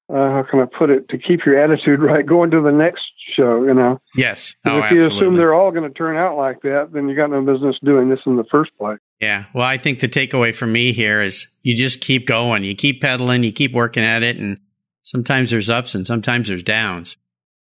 Uh, 0.10 0.30
how 0.30 0.46
can 0.50 0.60
I 0.60 0.66
put 0.66 0.90
it? 0.90 1.10
To 1.10 1.18
keep 1.18 1.46
your 1.46 1.58
attitude 1.58 2.00
right 2.02 2.26
going 2.26 2.52
to 2.52 2.62
the 2.62 2.72
next 2.72 3.06
show, 3.36 3.64
you 3.66 3.74
know. 3.74 4.00
Yes. 4.16 4.56
Oh, 4.66 4.80
if 4.80 4.92
you 4.92 4.98
absolutely. 4.98 5.18
assume 5.18 5.36
they're 5.38 5.54
all 5.54 5.72
going 5.72 5.90
to 5.90 5.98
turn 5.98 6.18
out 6.18 6.38
like 6.38 6.62
that, 6.62 6.90
then 6.94 7.10
you 7.10 7.16
got 7.16 7.32
no 7.32 7.42
business 7.42 7.78
doing 7.84 8.10
this 8.10 8.20
in 8.26 8.36
the 8.36 8.44
first 8.46 8.72
place. 8.78 9.00
Yeah. 9.24 9.46
Well, 9.54 9.66
I 9.66 9.78
think 9.78 10.00
the 10.00 10.10
takeaway 10.10 10.54
for 10.54 10.68
me 10.68 10.92
here 10.92 11.22
is 11.22 11.48
you 11.62 11.78
just 11.78 12.02
keep 12.02 12.28
going. 12.28 12.66
You 12.66 12.76
keep 12.76 13.02
pedaling, 13.02 13.44
you 13.44 13.54
keep 13.54 13.72
working 13.72 14.04
at 14.04 14.22
it. 14.22 14.36
And 14.36 14.60
sometimes 15.02 15.50
there's 15.50 15.70
ups 15.70 15.96
and 15.96 16.06
sometimes 16.06 16.50
there's 16.50 16.62
downs. 16.62 17.16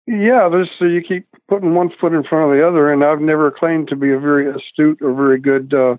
Yeah. 0.07 0.49
There's, 0.49 0.71
so 0.79 0.85
you 0.85 1.01
keep 1.07 1.27
putting 1.47 1.75
one 1.75 1.91
foot 2.01 2.13
in 2.13 2.23
front 2.23 2.49
of 2.51 2.57
the 2.57 2.67
other. 2.67 2.91
And 2.91 3.03
I've 3.03 3.21
never 3.21 3.51
claimed 3.51 3.89
to 3.89 3.95
be 3.95 4.11
a 4.11 4.19
very 4.19 4.49
astute 4.49 4.99
or 5.03 5.13
very 5.13 5.39
good 5.39 5.71
uh, 5.75 5.97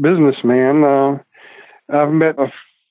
businessman. 0.00 0.84
Uh, 0.84 1.18
I've 1.92 2.12
met 2.12 2.38
a 2.38 2.46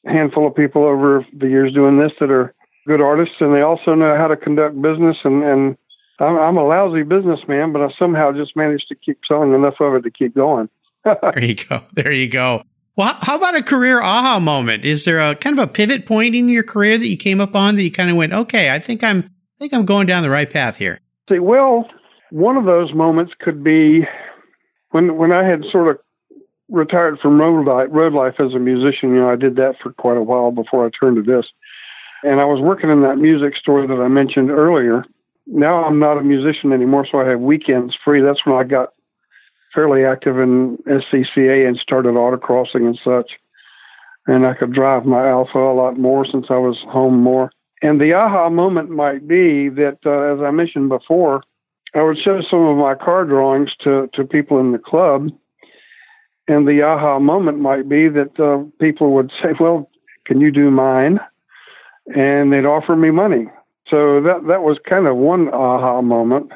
handful 0.05 0.47
of 0.47 0.55
people 0.55 0.83
over 0.83 1.25
the 1.31 1.47
years 1.47 1.73
doing 1.73 1.97
this 1.97 2.11
that 2.19 2.29
are 2.29 2.53
good 2.87 3.01
artists 3.01 3.35
and 3.39 3.55
they 3.55 3.61
also 3.61 3.95
know 3.95 4.17
how 4.17 4.27
to 4.27 4.35
conduct 4.35 4.79
business 4.81 5.17
and, 5.23 5.43
and 5.43 5.77
I'm, 6.19 6.37
I'm 6.37 6.57
a 6.57 6.67
lousy 6.67 7.03
businessman, 7.03 7.71
but 7.71 7.81
I 7.81 7.87
somehow 7.97 8.31
just 8.31 8.55
managed 8.55 8.89
to 8.89 8.95
keep 8.95 9.19
selling 9.27 9.53
enough 9.53 9.75
of 9.79 9.95
it 9.95 10.03
to 10.03 10.11
keep 10.11 10.35
going 10.35 10.69
there 11.05 11.43
you 11.43 11.55
go. 11.55 11.83
There 11.93 12.11
you 12.11 12.27
go. 12.27 12.63
Well, 12.97 13.15
how 13.19 13.35
about 13.35 13.55
a 13.55 13.63
career 13.63 14.01
aha 14.01 14.39
moment? 14.39 14.85
Is 14.85 15.03
there 15.03 15.19
a 15.19 15.35
kind 15.35 15.59
of 15.59 15.63
a 15.63 15.71
pivot 15.71 16.05
point 16.05 16.33
in 16.33 16.47
your 16.47 16.63
career 16.63 16.97
that 16.97 17.07
you 17.07 17.17
came 17.17 17.41
up 17.41 17.55
on 17.55 17.75
that 17.75 17.83
you 17.83 17.91
kind 17.91 18.09
of 18.09 18.15
went, 18.15 18.31
okay, 18.31 18.69
I 18.69 18.79
think 18.79 19.03
I'm, 19.03 19.19
I 19.19 19.59
think 19.59 19.73
I'm 19.73 19.85
going 19.85 20.07
down 20.07 20.23
the 20.23 20.29
right 20.29 20.49
path 20.49 20.77
here? 20.77 20.99
See, 21.29 21.39
well, 21.39 21.89
one 22.31 22.55
of 22.55 22.65
those 22.65 22.93
moments 22.93 23.33
could 23.39 23.63
be 23.63 24.05
when 24.91 25.17
when 25.17 25.31
I 25.31 25.43
had 25.43 25.63
sort 25.71 25.89
of 25.89 25.97
retired 26.69 27.19
from 27.21 27.39
road 27.39 27.67
life, 27.67 27.87
road 27.91 28.13
life 28.13 28.35
as 28.39 28.53
a 28.53 28.59
musician. 28.59 29.09
You 29.09 29.21
know, 29.21 29.29
I 29.29 29.35
did 29.35 29.55
that 29.57 29.75
for 29.81 29.91
quite 29.93 30.17
a 30.17 30.23
while 30.23 30.51
before 30.51 30.85
I 30.85 30.89
turned 30.97 31.17
to 31.17 31.21
this, 31.21 31.45
and 32.23 32.39
I 32.39 32.45
was 32.45 32.61
working 32.61 32.89
in 32.89 33.01
that 33.01 33.17
music 33.17 33.55
store 33.57 33.85
that 33.85 34.01
I 34.01 34.07
mentioned 34.07 34.49
earlier. 34.49 35.03
Now 35.47 35.83
I'm 35.83 35.99
not 35.99 36.17
a 36.17 36.23
musician 36.23 36.73
anymore, 36.73 37.05
so 37.11 37.19
I 37.19 37.27
have 37.27 37.39
weekends 37.39 37.95
free. 38.03 38.21
That's 38.21 38.45
when 38.45 38.55
I 38.55 38.63
got 38.63 38.93
fairly 39.75 40.05
active 40.05 40.39
in 40.39 40.77
SCCA 40.87 41.67
and 41.67 41.77
started 41.77 42.15
autocrossing 42.15 42.87
and 42.87 42.99
such. 43.03 43.31
And 44.25 44.47
I 44.47 44.55
could 44.55 44.73
drive 44.73 45.05
my 45.05 45.29
Alfa 45.29 45.59
a 45.59 45.75
lot 45.75 45.99
more 45.99 46.25
since 46.25 46.47
I 46.49 46.57
was 46.57 46.77
home 46.87 47.21
more. 47.21 47.51
And 47.81 48.01
the 48.01 48.13
aha 48.13 48.49
moment 48.49 48.89
might 48.89 49.27
be 49.27 49.69
that, 49.69 49.99
uh, 50.05 50.33
as 50.33 50.41
I 50.41 50.49
mentioned 50.49 50.89
before, 50.89 51.43
I 51.93 52.01
would 52.01 52.17
show 52.17 52.41
some 52.49 52.61
of 52.61 52.77
my 52.77 52.95
car 52.95 53.25
drawings 53.25 53.71
to, 53.83 54.09
to 54.13 54.23
people 54.23 54.59
in 54.59 54.71
the 54.71 54.79
club. 54.79 55.29
And 56.47 56.67
the 56.67 56.81
aha 56.81 57.19
moment 57.19 57.59
might 57.59 57.87
be 57.87 58.07
that 58.09 58.39
uh, 58.39 58.63
people 58.79 59.11
would 59.13 59.31
say, 59.41 59.49
Well, 59.59 59.89
can 60.25 60.41
you 60.41 60.51
do 60.51 60.71
mine? 60.71 61.19
And 62.15 62.51
they'd 62.51 62.65
offer 62.65 62.95
me 62.95 63.11
money. 63.11 63.47
So 63.87 64.21
that, 64.21 64.45
that 64.47 64.63
was 64.63 64.79
kind 64.87 65.05
of 65.05 65.17
one 65.17 65.49
aha 65.49 66.01
moment 66.01 66.51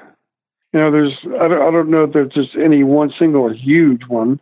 you 0.74 0.80
know, 0.80 0.92
there's 0.92 1.14
I 1.40 1.48
don't, 1.48 1.62
I 1.62 1.72
don't 1.72 1.90
know 1.90 2.04
if 2.04 2.14
there's 2.14 2.34
just 2.34 2.56
any 2.56 2.84
one 2.84 3.12
single 3.18 3.52
huge 3.54 4.04
one. 4.08 4.40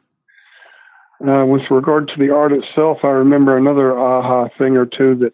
Uh, 1.27 1.45
with 1.45 1.63
regard 1.71 2.07
to 2.07 2.13
the 2.19 2.31
art 2.31 2.51
itself, 2.51 2.99
I 3.03 3.07
remember 3.07 3.57
another 3.57 3.97
aha 3.97 4.49
thing 4.55 4.77
or 4.77 4.85
two 4.85 5.15
that 5.15 5.33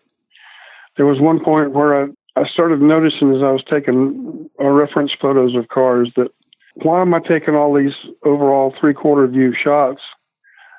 there 0.95 1.05
was 1.05 1.19
one 1.19 1.43
point 1.43 1.73
where 1.73 2.03
I, 2.03 2.07
I 2.37 2.47
started 2.47 2.81
noticing 2.81 3.35
as 3.35 3.43
I 3.43 3.51
was 3.51 3.63
taking 3.69 4.49
uh, 4.61 4.67
reference 4.67 5.11
photos 5.19 5.55
of 5.55 5.67
cars 5.67 6.09
that 6.15 6.31
why 6.75 7.01
am 7.01 7.13
I 7.13 7.19
taking 7.19 7.55
all 7.55 7.73
these 7.73 7.93
overall 8.23 8.73
three 8.79 8.93
quarter 8.93 9.27
view 9.27 9.53
shots? 9.53 10.01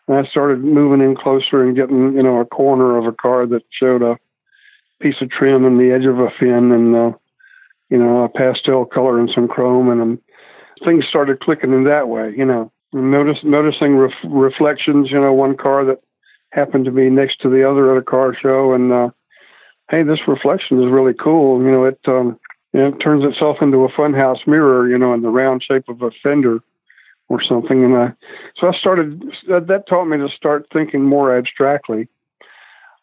And 0.08 0.16
I 0.16 0.28
started 0.30 0.64
moving 0.64 1.04
in 1.04 1.16
closer 1.16 1.62
and 1.62 1.76
getting, 1.76 2.14
you 2.14 2.22
know, 2.22 2.40
a 2.40 2.46
corner 2.46 2.96
of 2.96 3.06
a 3.06 3.12
car 3.12 3.46
that 3.46 3.62
showed 3.70 4.02
a 4.02 4.18
piece 5.00 5.16
of 5.20 5.30
trim 5.30 5.64
and 5.64 5.78
the 5.78 5.92
edge 5.92 6.06
of 6.06 6.18
a 6.18 6.30
fin 6.38 6.72
and 6.72 6.96
uh, 6.96 7.12
you 7.90 7.98
know, 7.98 8.24
a 8.24 8.28
pastel 8.28 8.84
color 8.84 9.18
and 9.18 9.30
some 9.34 9.48
chrome, 9.48 9.90
and 9.90 10.00
um, 10.00 10.20
things 10.84 11.04
started 11.08 11.40
clicking 11.40 11.72
in 11.72 11.84
that 11.84 12.08
way. 12.08 12.32
You 12.36 12.44
know, 12.44 12.72
notice 12.92 13.38
noticing 13.42 13.96
ref- 13.96 14.12
reflections. 14.24 15.10
You 15.10 15.20
know, 15.20 15.32
one 15.32 15.56
car 15.56 15.84
that 15.84 16.00
happened 16.50 16.84
to 16.86 16.90
be 16.90 17.10
next 17.10 17.40
to 17.40 17.48
the 17.48 17.68
other 17.68 17.94
at 17.94 18.00
a 18.00 18.04
car 18.04 18.34
show, 18.40 18.72
and 18.72 18.92
uh, 18.92 19.10
hey, 19.90 20.02
this 20.02 20.26
reflection 20.26 20.82
is 20.82 20.90
really 20.90 21.14
cool. 21.14 21.62
You 21.62 21.70
know, 21.70 21.84
it 21.84 22.00
um, 22.06 22.38
you 22.72 22.80
know, 22.80 22.88
it 22.88 22.98
turns 22.98 23.24
itself 23.24 23.58
into 23.60 23.84
a 23.84 23.92
funhouse 23.92 24.46
mirror. 24.46 24.88
You 24.88 24.98
know, 24.98 25.14
in 25.14 25.22
the 25.22 25.28
round 25.28 25.62
shape 25.62 25.88
of 25.88 26.02
a 26.02 26.10
fender 26.22 26.60
or 27.28 27.42
something. 27.42 27.84
And 27.84 27.96
I, 27.96 28.12
so 28.58 28.68
I 28.68 28.78
started. 28.78 29.22
That, 29.48 29.66
that 29.68 29.86
taught 29.88 30.06
me 30.06 30.18
to 30.18 30.28
start 30.34 30.66
thinking 30.72 31.02
more 31.02 31.36
abstractly. 31.36 32.08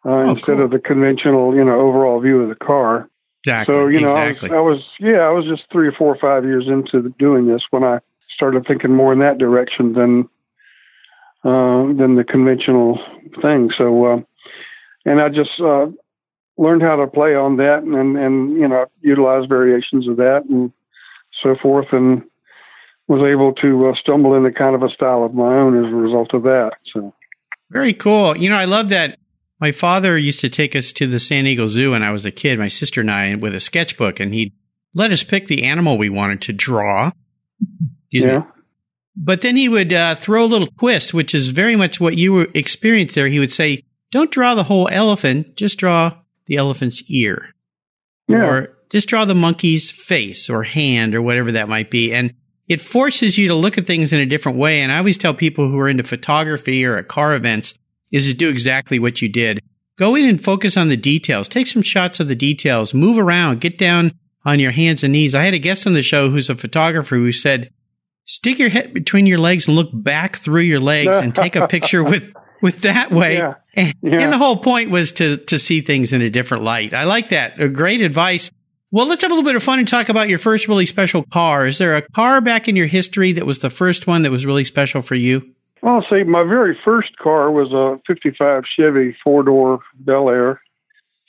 Uh, 0.04 0.10
oh, 0.10 0.32
instead 0.32 0.56
cool. 0.56 0.66
of 0.66 0.72
the 0.72 0.80
conventional, 0.80 1.54
you 1.54 1.64
know, 1.64 1.80
overall 1.80 2.20
view 2.20 2.42
of 2.42 2.50
the 2.50 2.56
car. 2.56 3.08
Exactly. 3.44 3.74
So 3.74 3.88
you 3.88 4.02
know, 4.02 4.08
exactly. 4.08 4.52
I, 4.52 4.60
was, 4.60 4.84
I 5.00 5.04
was 5.04 5.14
yeah, 5.14 5.20
I 5.22 5.32
was 5.32 5.46
just 5.46 5.64
three 5.72 5.88
or 5.88 5.92
four 5.92 6.14
or 6.14 6.20
five 6.20 6.46
years 6.46 6.66
into 6.68 7.10
doing 7.18 7.48
this 7.48 7.64
when 7.72 7.84
I 7.84 8.00
started 8.36 8.66
thinking 8.68 8.96
more 8.96 9.12
in 9.14 9.20
that 9.20 9.40
direction 9.40 9.94
than 9.94 10.30
uh, 11.44 11.88
than 11.98 12.16
the 12.16 12.24
conventional 12.24 13.00
thing. 13.42 13.72
So, 13.76 14.06
uh, 14.06 14.18
and 15.06 15.20
I 15.20 15.30
just 15.30 15.60
uh, 15.60 15.88
learned 16.58 16.84
how 16.84 16.98
to 16.98 17.08
play 17.08 17.34
on 17.34 17.58
that 17.58 17.82
and, 17.82 18.16
and 18.16 18.58
you 18.60 18.68
know 18.68 18.86
utilize 19.02 19.48
variations 19.48 20.08
of 20.08 20.18
that 20.18 20.44
and 20.48 20.72
so 21.42 21.56
forth, 21.60 21.88
and 21.92 22.22
was 23.08 23.24
able 23.28 23.54
to 23.54 23.88
uh, 23.88 23.96
stumble 23.96 24.36
into 24.36 24.52
kind 24.52 24.76
of 24.76 24.84
a 24.84 24.90
style 24.90 25.24
of 25.24 25.34
my 25.34 25.52
own 25.56 25.84
as 25.84 25.92
a 25.92 25.96
result 25.96 26.36
of 26.36 26.44
that. 26.44 26.74
So. 26.94 27.12
Very 27.72 27.94
cool. 27.94 28.36
You 28.36 28.50
know, 28.50 28.58
I 28.58 28.66
love 28.66 28.90
that 28.90 29.18
my 29.62 29.72
father 29.72 30.18
used 30.18 30.40
to 30.40 30.50
take 30.50 30.76
us 30.76 30.92
to 30.94 31.06
the 31.06 31.20
San 31.20 31.44
Diego 31.44 31.68
Zoo 31.68 31.92
when 31.92 32.04
I 32.04 32.12
was 32.12 32.26
a 32.26 32.32
kid, 32.32 32.58
my 32.58 32.68
sister 32.68 33.02
and 33.02 33.12
I, 33.12 33.36
with 33.36 33.54
a 33.54 33.60
sketchbook, 33.60 34.20
and 34.20 34.34
he'd 34.34 34.54
let 34.96 35.12
us 35.12 35.24
pick 35.24 35.46
the 35.46 35.64
animal 35.64 35.98
we 35.98 36.10
wanted 36.10 36.42
to 36.42 36.54
draw. 36.54 37.12
Excuse 38.06 38.26
yeah. 38.26 38.40
Me. 38.40 38.46
But 39.16 39.42
then 39.42 39.56
he 39.56 39.70
would 39.70 39.94
uh, 39.94 40.16
throw 40.16 40.44
a 40.44 40.48
little 40.48 40.68
twist, 40.68 41.14
which 41.14 41.36
is 41.36 41.50
very 41.50 41.76
much 41.76 42.00
what 42.00 42.18
you 42.18 42.42
experienced 42.56 43.14
there. 43.14 43.28
He 43.28 43.40
would 43.40 43.52
say, 43.52 43.84
"Don't 44.10 44.32
draw 44.32 44.56
the 44.56 44.64
whole 44.64 44.90
elephant; 44.92 45.56
just 45.56 45.78
draw 45.78 46.16
the 46.48 46.56
elephant's 46.56 47.04
ear, 47.12 47.54
yeah. 48.28 48.44
or 48.44 48.78
just 48.90 49.10
draw 49.10 49.26
the 49.26 49.36
monkey's 49.36 49.92
face 49.92 50.50
or 50.50 50.64
hand 50.64 51.14
or 51.14 51.22
whatever 51.22 51.52
that 51.52 51.70
might 51.70 51.92
be." 51.92 52.14
And 52.14 52.34
it 52.68 52.82
forces 52.82 53.38
you 53.38 53.50
to 53.50 53.54
look 53.54 53.78
at 53.78 53.86
things 53.86 54.14
in 54.14 54.22
a 54.22 54.26
different 54.26 54.58
way. 54.58 54.82
And 54.82 54.92
I 54.92 54.98
always 54.98 55.18
tell 55.18 55.34
people 55.34 55.70
who 55.70 55.78
are 55.78 55.90
into 55.90 56.04
photography 56.04 56.86
or 56.86 56.96
at 56.98 57.10
car 57.10 57.36
events, 57.36 57.76
is 58.12 58.28
to 58.28 58.34
do 58.34 58.50
exactly 58.50 59.00
what 59.00 59.22
you 59.22 59.30
did. 59.30 59.62
Go 59.98 60.16
in 60.16 60.26
and 60.26 60.44
focus 60.44 60.78
on 60.78 60.90
the 60.90 60.98
details. 60.98 61.48
Take 61.48 61.68
some 61.68 61.82
shots 61.82 62.20
of 62.20 62.28
the 62.28 62.36
details. 62.36 62.94
Move 62.94 63.18
around. 63.18 63.62
Get 63.62 63.78
down 63.78 64.12
on 64.44 64.60
your 64.60 64.72
hands 64.72 65.04
and 65.04 65.14
knees. 65.14 65.36
I 65.36 65.44
had 65.44 65.54
a 65.54 65.60
guest 65.60 65.86
on 65.86 65.94
the 65.94 66.02
show 66.02 66.30
who's 66.30 66.50
a 66.50 66.56
photographer 66.56 67.16
who 67.16 67.32
said, 67.32 67.72
stick 68.24 68.60
your 68.60 68.70
head 68.70 68.94
between 68.94 69.26
your 69.28 69.38
legs 69.38 69.68
and 69.68 69.76
look 69.76 69.90
back 69.94 70.38
through 70.38 70.62
your 70.62 70.80
legs 70.80 71.18
and 71.18 71.36
take 71.36 71.56
a 71.56 71.68
picture 71.68 72.04
with, 72.04 72.34
with 72.62 72.82
that 72.82 73.12
way. 73.12 73.38
Yeah. 73.38 73.56
And, 73.76 73.94
yeah. 74.02 74.22
and, 74.22 74.34
the 74.34 74.38
whole 74.38 74.58
point 74.58 74.90
was 74.90 75.12
to, 75.14 75.38
to 75.38 75.60
see 75.60 75.82
things 75.82 76.14
in 76.14 76.22
a 76.22 76.30
different 76.30 76.64
light. 76.64 76.94
I 76.94 77.04
like 77.04 77.30
that. 77.30 77.60
A 77.60 77.70
great 77.70 78.02
advice. 78.02 78.50
Well, 78.90 79.08
let's 79.08 79.22
have 79.22 79.32
a 79.32 79.36
little 79.36 79.48
bit 79.48 79.56
of 79.56 79.64
fun 79.64 79.80
and 79.80 79.88
talk 79.88 80.10
about 80.10 80.28
your 80.28 80.40
first 80.40 80.68
really 80.68 80.86
special 80.86 81.24
car. 81.24 81.66
Is 81.66 81.78
there 81.78 81.96
a 81.96 82.02
car 82.02 82.42
back 82.42 82.68
in 82.68 82.76
your 82.76 82.88
history 82.88 83.32
that 83.34 83.46
was 83.46 83.60
the 83.60 83.70
first 83.70 84.08
one 84.08 84.24
that 84.24 84.32
was 84.32 84.46
really 84.46 84.66
special 84.66 85.02
for 85.02 85.16
you? 85.16 85.54
Well, 85.82 86.06
see, 86.10 86.24
my 86.24 86.44
very 86.44 86.78
first 86.86 87.18
car 87.18 87.52
was 87.52 87.72
a 87.72 88.00
55 88.06 88.64
Chevy 88.76 89.16
four 89.24 89.44
door 89.44 89.80
Bel 89.96 90.30
Air, 90.30 90.62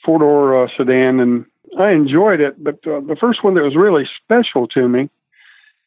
four 0.05 0.19
door 0.19 0.63
uh, 0.63 0.67
sedan, 0.77 1.19
and 1.19 1.45
I 1.79 1.91
enjoyed 1.91 2.39
it. 2.39 2.63
But 2.63 2.75
uh, 2.85 2.99
the 3.01 3.17
first 3.19 3.43
one 3.43 3.55
that 3.55 3.63
was 3.63 3.75
really 3.75 4.07
special 4.23 4.67
to 4.69 4.87
me 4.87 5.09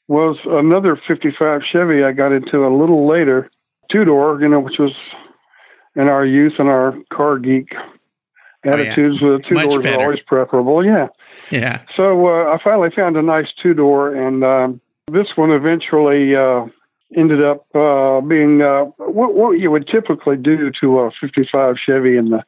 was 0.09 0.37
another 0.47 1.01
55 1.09 1.63
Chevy 1.71 2.03
I 2.03 2.13
got 2.13 2.33
into 2.33 2.67
a 2.67 2.75
little 2.77 3.09
later, 3.09 3.51
two 3.91 4.05
door, 4.05 4.41
you 4.41 4.49
know, 4.49 4.61
which 4.61 4.79
was 4.79 4.93
in 5.95 6.09
our 6.09 6.27
youth 6.27 6.55
and 6.59 6.69
our 6.69 6.97
car 7.13 7.39
geek 7.39 7.73
attitudes, 8.65 9.23
oh, 9.23 9.33
yeah. 9.33 9.37
the 9.37 9.43
two 9.49 9.55
Much 9.55 9.71
doors 9.71 9.83
better. 9.83 9.97
are 9.99 10.03
always 10.05 10.21
preferable. 10.27 10.85
Yeah. 10.85 11.09
Yeah. 11.51 11.83
So 11.97 12.27
uh, 12.27 12.53
I 12.55 12.59
finally 12.63 12.91
found 12.95 13.17
a 13.17 13.23
nice 13.23 13.47
two 13.63 13.75
door, 13.75 14.15
and 14.15 14.43
um, 14.45 14.81
this 15.11 15.29
one 15.37 15.51
eventually 15.51 16.35
uh, 16.35 16.67
ended 17.15 17.45
up 17.45 17.67
uh, 17.75 18.21
being 18.21 18.63
uh, 18.63 18.85
what, 18.99 19.35
what 19.35 19.59
you 19.59 19.71
would 19.71 19.87
typically 19.87 20.37
do 20.37 20.71
to 20.81 21.01
a 21.01 21.11
55 21.21 21.77
Chevy 21.85 22.17
in 22.17 22.31
the 22.31 22.43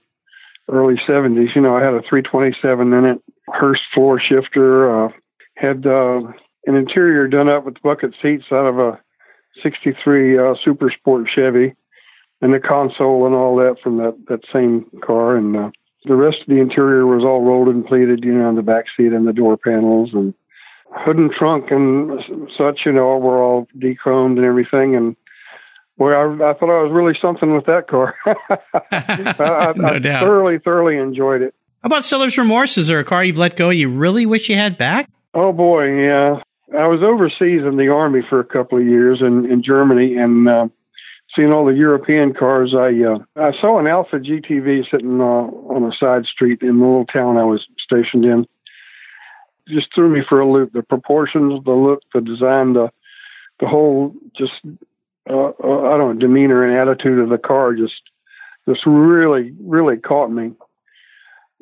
early 0.69 0.97
70s. 1.09 1.55
You 1.55 1.62
know, 1.62 1.77
I 1.77 1.83
had 1.83 1.95
a 1.95 2.03
327 2.03 2.93
in 2.93 3.05
it, 3.05 3.23
Hurst 3.49 3.83
floor 3.95 4.21
shifter, 4.21 5.07
uh, 5.07 5.11
had 5.57 5.87
uh, 5.87 6.21
an 6.67 6.75
interior 6.75 7.29
done 7.29 7.49
up 7.49 7.65
with 7.65 7.83
bucket 7.83 8.15
seats 8.21 8.45
out 8.53 8.67
of 8.67 8.79
a 8.79 9.00
63 9.62 10.38
uh, 10.38 10.55
Super 10.65 10.91
Sport 10.91 11.29
Chevy, 11.35 11.75
and 12.41 12.53
the 12.53 12.61
console 12.61 13.27
and 13.27 13.35
all 13.35 13.57
that 13.57 13.77
from 13.83 13.97
that, 13.99 14.17
that 14.29 14.41
same 14.53 14.87
car. 15.05 15.37
And 15.37 15.57
uh, 15.57 15.71
the 16.05 16.15
rest 16.15 16.43
of 16.43 16.47
the 16.49 16.61
interior 16.61 17.07
was 17.07 17.25
all 17.25 17.43
rolled 17.43 17.69
and 17.69 17.87
pleated, 17.87 18.25
you 18.25 18.35
know, 18.35 18.47
on 18.47 18.57
the 18.57 18.62
back 18.62 18.85
seat 18.97 19.12
and 19.12 19.27
the 19.27 19.33
door 19.33 19.57
panels 19.57 20.11
and 20.12 20.35
hood 20.90 21.16
and 21.16 21.30
trunk 21.30 21.71
and 21.71 22.21
such, 22.57 22.80
you 22.87 22.92
know, 22.92 23.18
were 23.18 23.42
all 23.42 23.68
dechromed 23.78 24.37
and 24.37 24.45
everything. 24.45 24.97
And 24.97 25.16
boy, 25.97 26.12
I, 26.12 26.25
I 26.50 26.54
thought 26.54 26.71
I 26.71 26.83
was 26.83 26.90
really 26.92 27.16
something 27.21 27.54
with 27.54 27.66
that 27.66 27.88
car. 27.88 28.14
I, 28.90 29.73
No 29.76 29.88
I 29.88 29.99
doubt. 29.99 30.23
thoroughly, 30.23 30.59
thoroughly 30.59 30.97
enjoyed 30.97 31.42
it. 31.42 31.54
How 31.83 31.87
about 31.88 32.04
seller's 32.04 32.37
remorse? 32.37 32.76
Is 32.76 32.88
there 32.88 32.99
a 32.99 33.04
car 33.04 33.25
you've 33.25 33.38
let 33.38 33.57
go 33.57 33.71
you 33.71 33.88
really 33.90 34.26
wish 34.26 34.49
you 34.49 34.57
had 34.57 34.76
back? 34.78 35.09
Oh 35.35 35.52
boy, 35.52 35.85
yeah. 36.02 36.40
I 36.76 36.87
was 36.87 37.02
overseas 37.02 37.62
in 37.66 37.76
the 37.76 37.88
army 37.88 38.21
for 38.28 38.40
a 38.40 38.45
couple 38.45 38.78
of 38.78 38.85
years 38.87 39.21
in, 39.21 39.50
in 39.50 39.62
Germany 39.62 40.16
and 40.16 40.49
uh, 40.49 40.68
seeing 41.35 41.52
all 41.52 41.64
the 41.64 41.73
European 41.73 42.35
cars. 42.35 42.75
I 42.75 42.88
uh, 43.04 43.18
I 43.37 43.52
saw 43.61 43.78
an 43.78 43.87
Alfa 43.87 44.16
GTV 44.18 44.90
sitting 44.90 45.21
uh, 45.21 45.25
on 45.25 45.85
a 45.90 45.95
side 45.97 46.26
street 46.26 46.61
in 46.62 46.78
the 46.80 46.85
little 46.85 47.07
town 47.07 47.37
I 47.37 47.45
was 47.45 47.64
stationed 47.78 48.25
in. 48.25 48.47
Just 49.69 49.95
threw 49.95 50.09
me 50.09 50.23
for 50.29 50.41
a 50.41 50.51
loop. 50.51 50.73
The 50.73 50.83
proportions, 50.83 51.63
the 51.65 51.73
look, 51.73 52.03
the 52.15 52.21
design, 52.21 52.73
the 52.73 52.91
the 53.61 53.67
whole 53.67 54.15
just 54.37 54.53
uh, 55.29 55.53
uh, 55.63 55.81
I 55.93 55.99
don't 55.99 56.15
know 56.15 56.21
demeanor 56.21 56.65
and 56.65 56.77
attitude 56.77 57.19
of 57.19 57.29
the 57.29 57.39
car 57.39 57.75
just 57.75 58.03
just 58.69 58.87
really 58.87 59.55
really 59.61 59.97
caught 59.97 60.31
me. 60.31 60.53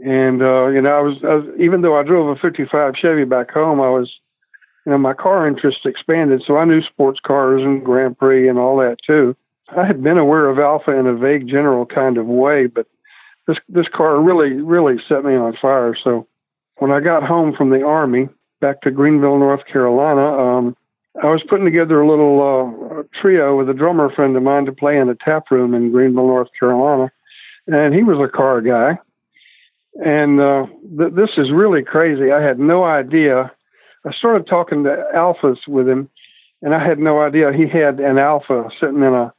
And 0.05 0.43
uh, 0.43 0.67
you 0.69 0.81
know, 0.81 0.91
I 0.91 1.01
was, 1.01 1.17
I 1.25 1.35
was 1.37 1.47
even 1.59 1.83
though 1.83 1.99
I 1.99 2.03
drove 2.03 2.37
a 2.37 2.41
'55 2.41 2.95
Chevy 2.97 3.25
back 3.25 3.51
home, 3.51 3.81
I 3.81 3.89
was, 3.89 4.13
you 4.85 4.93
know, 4.93 4.99
my 4.99 5.15
car 5.15 5.49
interest 5.49 5.87
expanded. 5.87 6.43
So 6.47 6.59
I 6.59 6.65
knew 6.65 6.83
sports 6.83 7.19
cars 7.25 7.63
and 7.63 7.85
Grand 7.85 8.19
Prix 8.19 8.49
and 8.49 8.59
all 8.59 8.77
that 8.79 8.99
too. 9.07 9.35
I 9.75 9.85
had 9.87 10.03
been 10.03 10.19
aware 10.19 10.49
of 10.49 10.59
Alfa 10.59 10.93
in 10.93 11.07
a 11.07 11.15
vague, 11.15 11.49
general 11.49 11.87
kind 11.87 12.19
of 12.19 12.27
way, 12.27 12.67
but 12.67 12.87
this 13.47 13.57
this 13.69 13.89
car 13.89 14.21
really, 14.21 14.53
really 14.53 14.97
set 15.09 15.25
me 15.25 15.35
on 15.35 15.57
fire. 15.61 15.97
So 16.03 16.27
when 16.78 16.90
I 16.90 17.00
got 17.00 17.23
home 17.23 17.54
from 17.56 17.71
the 17.71 17.83
army 17.83 18.28
back 18.61 18.80
to 18.83 18.90
Greenville, 18.90 19.38
North 19.38 19.66
Carolina, 19.71 20.26
um, 20.26 20.76
I 21.23 21.26
was 21.26 21.42
putting 21.49 21.64
together 21.64 22.00
a 22.00 22.09
little 22.09 22.42
uh, 22.42 23.02
trio 23.21 23.56
with 23.56 23.71
a 23.71 23.75
drummer 23.75 24.11
friend 24.11 24.37
of 24.37 24.42
mine 24.42 24.66
to 24.66 24.73
play 24.73 24.99
in 24.99 25.09
a 25.09 25.14
tap 25.14 25.50
room 25.50 25.75
in 25.75 25.90
Greenville, 25.90 26.26
North 26.26 26.50
Carolina, 26.59 27.11
and 27.66 27.95
he 27.95 28.02
was 28.02 28.18
a 28.18 28.35
car 28.35 28.61
guy. 28.61 28.99
And 30.04 30.40
uh, 30.40 30.66
th- 30.99 31.14
this 31.14 31.30
is 31.38 31.50
really 31.50 31.83
crazy. 31.83 32.30
I 32.30 32.42
had 32.42 32.59
no 32.59 32.85
idea. 32.85 33.50
I 34.04 34.12
started 34.12 34.47
talking 34.47 34.85
to 34.85 35.04
alfas 35.14 35.66
with 35.66 35.88
him, 35.88 36.11
and 36.61 36.75
I 36.75 36.87
had 36.87 36.99
no 36.99 37.23
idea 37.23 37.50
he 37.50 37.66
had 37.66 37.99
an 37.99 38.18
alfa 38.18 38.68
sitting 38.78 39.02
in 39.02 39.14
a, 39.14 39.33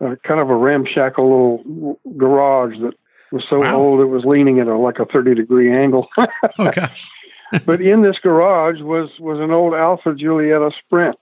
a 0.00 0.16
kind 0.26 0.40
of 0.40 0.48
a 0.48 0.56
ramshackle 0.56 1.22
little 1.22 2.00
garage 2.16 2.76
that 2.80 2.94
was 3.34 3.44
so 3.50 3.60
Wow. 3.60 3.76
old 3.76 4.00
it 4.00 4.06
was 4.06 4.24
leaning 4.24 4.60
at 4.60 4.66
a, 4.68 4.76
like 4.78 4.98
a 4.98 5.04
30 5.04 5.34
degree 5.34 5.70
angle. 5.72 6.08
Oh 6.58 6.70
gosh. 6.70 7.10
but 7.66 7.80
in 7.82 8.02
this 8.02 8.16
garage 8.22 8.80
was 8.80 9.10
was 9.20 9.38
an 9.40 9.50
old 9.50 9.74
Alfa 9.74 10.14
Giulietta 10.14 10.70
Sprint, 10.84 11.16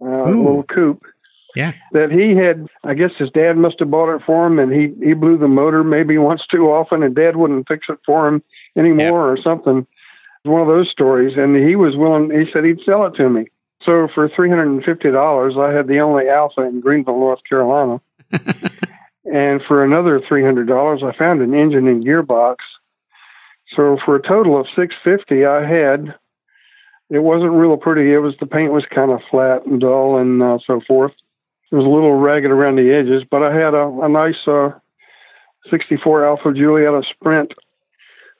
uh, 0.00 0.24
little 0.24 0.62
coupe 0.64 1.04
Yeah. 1.54 1.72
that 1.92 2.10
he 2.10 2.34
had. 2.36 2.66
I 2.84 2.94
guess 2.94 3.10
his 3.18 3.30
dad 3.30 3.56
must 3.56 3.78
have 3.80 3.90
bought 3.90 4.14
it 4.14 4.22
for 4.24 4.46
him, 4.46 4.58
and 4.58 4.72
he 4.72 4.92
he 5.06 5.12
blew 5.12 5.36
the 5.38 5.48
motor 5.48 5.84
maybe 5.84 6.16
once 6.18 6.42
too 6.50 6.70
often, 6.70 7.02
and 7.02 7.14
dad 7.14 7.36
wouldn't 7.36 7.68
fix 7.68 7.86
it 7.88 7.98
for 8.06 8.26
him 8.28 8.42
anymore 8.76 9.30
or 9.30 9.36
something. 9.42 9.86
One 10.44 10.60
of 10.62 10.68
those 10.68 10.88
stories, 10.90 11.36
and 11.36 11.56
he 11.56 11.74
was 11.76 11.96
willing. 11.96 12.30
He 12.30 12.50
said 12.52 12.64
he'd 12.64 12.80
sell 12.86 13.04
it 13.06 13.14
to 13.16 13.28
me. 13.28 13.46
So 13.82 14.08
for 14.14 14.28
three 14.28 14.48
hundred 14.48 14.68
and 14.68 14.84
fifty 14.84 15.10
dollars, 15.10 15.54
I 15.58 15.72
had 15.72 15.86
the 15.88 15.98
only 16.00 16.28
Alfa 16.28 16.62
in 16.62 16.80
Greenville, 16.80 17.18
North 17.18 17.40
Carolina. 17.48 18.00
and 19.32 19.60
for 19.66 19.84
another 19.84 20.20
three 20.26 20.44
hundred 20.44 20.68
dollars, 20.68 21.02
I 21.02 21.16
found 21.16 21.40
an 21.40 21.54
engine 21.54 21.88
and 21.88 22.04
gearbox. 22.04 22.56
So 23.74 23.98
for 24.04 24.16
a 24.16 24.22
total 24.22 24.60
of 24.60 24.66
six 24.74 24.94
fifty, 25.02 25.44
I 25.44 25.66
had. 25.66 26.14
It 27.08 27.20
wasn't 27.20 27.52
real 27.52 27.76
pretty. 27.76 28.12
It 28.12 28.18
was 28.18 28.34
the 28.40 28.46
paint 28.46 28.72
was 28.72 28.84
kind 28.92 29.12
of 29.12 29.20
flat 29.30 29.64
and 29.64 29.80
dull 29.80 30.18
and 30.18 30.42
uh, 30.42 30.58
so 30.66 30.80
forth. 30.88 31.12
It 31.70 31.76
was 31.76 31.84
a 31.84 31.88
little 31.88 32.18
ragged 32.18 32.50
around 32.50 32.76
the 32.76 32.92
edges, 32.92 33.22
but 33.30 33.44
I 33.44 33.54
had 33.54 33.74
a, 33.74 33.86
a 34.02 34.08
nice 34.08 34.46
uh, 34.46 34.70
64 35.70 36.26
Alfa 36.26 36.52
Giulietta 36.52 37.02
Sprint 37.10 37.52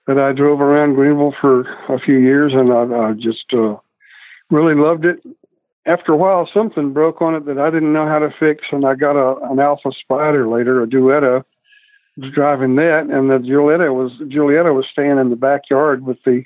that 0.07 0.19
I 0.19 0.33
drove 0.33 0.61
around 0.61 0.95
Greenville 0.95 1.35
for 1.41 1.61
a 1.89 1.99
few 1.99 2.19
years, 2.19 2.53
and 2.55 2.73
I, 2.73 3.09
I 3.09 3.13
just 3.13 3.53
uh, 3.53 3.77
really 4.51 4.75
loved 4.75 5.05
it. 5.05 5.19
After 5.87 6.13
a 6.13 6.17
while, 6.17 6.49
something 6.53 6.93
broke 6.93 7.23
on 7.23 7.37
it 7.37 7.47
that 7.47 7.59
I 7.59 7.71
didn't 7.71 7.93
know 7.93 8.07
how 8.07 8.19
to 8.19 8.35
fix, 8.39 8.65
and 8.73 8.85
I 8.85 8.97
got 8.97 9.15
a, 9.17 9.37
an 9.51 9.61
Alfa 9.61 9.93
Spider 10.01 10.49
later, 10.49 10.83
a 10.83 10.87
Duetto. 10.87 11.45
Was 12.19 12.33
driving 12.33 12.77
that, 12.77 13.09
and 13.11 13.31
the 13.31 13.39
Giulietta 13.39 13.93
was 13.93 14.11
Giulietta 14.29 14.73
was 14.73 14.87
staying 14.91 15.19
in 15.19 15.29
the 15.29 15.37
backyard 15.37 16.07
with 16.07 16.17
the, 16.25 16.45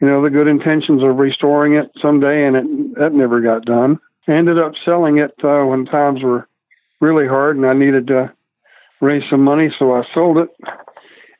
you 0.00 0.08
know, 0.08 0.20
the 0.20 0.28
good 0.28 0.48
intentions 0.48 1.04
of 1.04 1.18
restoring 1.18 1.74
it 1.74 1.92
someday, 2.02 2.44
and 2.44 2.56
it 2.56 2.98
that 2.98 3.12
never 3.12 3.40
got 3.40 3.64
done. 3.64 4.00
I 4.26 4.32
ended 4.32 4.58
up 4.58 4.72
selling 4.84 5.18
it 5.18 5.32
uh, 5.44 5.64
when 5.66 5.86
times 5.86 6.24
were 6.24 6.48
really 7.00 7.28
hard, 7.28 7.56
and 7.56 7.64
I 7.64 7.74
needed 7.74 8.08
to 8.08 8.32
raise 9.00 9.22
some 9.30 9.44
money, 9.44 9.72
so 9.78 9.94
I 9.94 10.02
sold 10.12 10.38
it. 10.38 10.48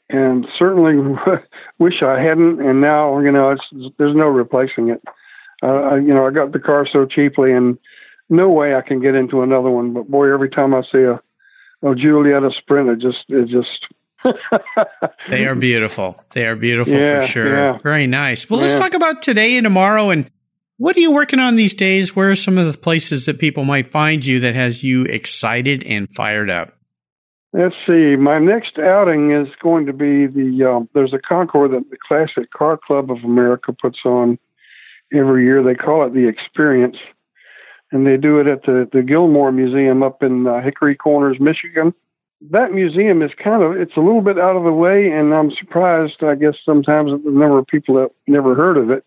And 0.09 0.47
certainly 0.57 0.95
wish 1.81 2.03
I 2.03 2.21
hadn't. 2.21 2.61
And 2.61 2.81
now, 2.81 3.19
you 3.19 3.33
know, 3.33 3.51
it's 3.51 3.93
there's 3.99 4.15
no 4.15 4.29
replacing 4.29 4.89
it. 4.89 5.03
Uh, 5.67 5.81
I, 5.95 5.97
you 5.97 6.15
know, 6.15 6.27
I 6.27 6.31
got 6.31 6.53
the 6.53 6.59
car 6.61 6.87
so 6.91 7.07
cheaply, 7.07 7.53
and 7.53 7.79
no 8.29 8.49
way 8.51 8.75
I 8.75 8.83
can 8.83 9.01
get 9.01 9.15
into 9.15 9.43
another 9.43 9.71
one. 9.71 9.93
But 9.93 10.09
boy, 10.09 10.33
every 10.33 10.51
time 10.51 10.75
I 10.75 10.83
see 10.93 10.99
a 11.03 11.21
a 11.83 11.95
Giulietta 11.95 12.51
Sprint, 12.59 12.89
it 12.91 12.99
just 13.01 13.25
it 13.29 13.49
just. 13.49 13.87
They 15.31 15.47
are 15.47 15.55
beautiful. 15.55 16.23
They 16.33 16.47
are 16.47 16.57
beautiful 16.57 16.95
Yeah, 16.95 17.21
for 17.21 17.27
sure. 17.27 17.55
yeah. 17.57 17.79
Very 17.83 18.07
nice. 18.07 18.49
Well, 18.49 18.61
let's 18.61 18.73
Yeah. 18.75 18.79
talk 18.81 18.95
about 18.95 19.23
today 19.23 19.57
and 19.57 19.65
tomorrow 19.65 20.11
and 20.11 20.31
what 20.79 20.97
are 20.97 21.01
you 21.01 21.13
working 21.13 21.39
on 21.41 21.57
these 21.57 21.75
days? 21.75 22.15
Where 22.15 22.31
are 22.31 22.37
some 22.37 22.59
of 22.59 22.71
the 22.71 22.79
places 22.79 23.27
that 23.27 23.39
people 23.39 23.65
might 23.65 23.91
find 23.91 24.25
you 24.27 24.41
that 24.41 24.55
has 24.55 24.83
you 24.85 25.05
excited 25.05 25.83
and 25.85 26.09
fired 26.15 26.51
up? 26.51 26.75
Let's 27.53 27.75
see. 27.87 28.17
My 28.17 28.39
next 28.39 28.79
outing 28.79 29.33
is 29.33 29.49
going 29.63 29.87
to 29.87 29.93
be 29.93 30.27
the 30.27 30.65
um, 30.71 30.89
there's 30.93 31.15
a 31.15 31.19
Concours 31.19 31.71
that 31.71 31.89
the 31.91 31.97
Classic 32.07 32.51
Car 32.51 32.79
Club 32.85 33.11
of 33.11 33.19
America 33.25 33.73
puts 33.73 33.99
on 34.05 34.39
every 35.13 35.45
year. 35.45 35.63
They 35.63 35.75
call 35.75 36.07
it 36.07 36.15
the 36.15 36.29
Experience, 36.29 36.97
and 37.93 38.07
they 38.07 38.17
do 38.17 38.41
it 38.41 38.47
at 38.47 38.63
the 38.63 38.89
the 38.93 39.03
Gilmore 39.03 39.53
Museum 39.53 40.03
up 40.03 40.23
in 40.23 40.47
uh, 40.47 40.61
Hickory 40.63 40.97
Corners, 40.97 41.39
Michigan. 41.41 41.95
That 42.51 42.73
museum 42.73 43.23
is 43.23 43.31
kind 43.43 43.63
of 43.63 43.73
it's 43.81 43.97
a 43.97 44.01
little 44.01 44.21
bit 44.21 44.39
out 44.39 44.57
of 44.57 44.65
the 44.65 44.73
way, 44.73 45.11
and 45.11 45.35
I'm 45.35 45.51
surprised. 45.51 46.23
I 46.23 46.35
guess 46.35 46.55
sometimes 46.65 47.13
at 47.13 47.25
the 47.25 47.31
number 47.31 47.59
of 47.59 47.67
people 47.67 47.95
that 47.97 48.11
never 48.27 48.55
heard 48.55 48.77
of 48.77 48.91
it, 48.91 49.05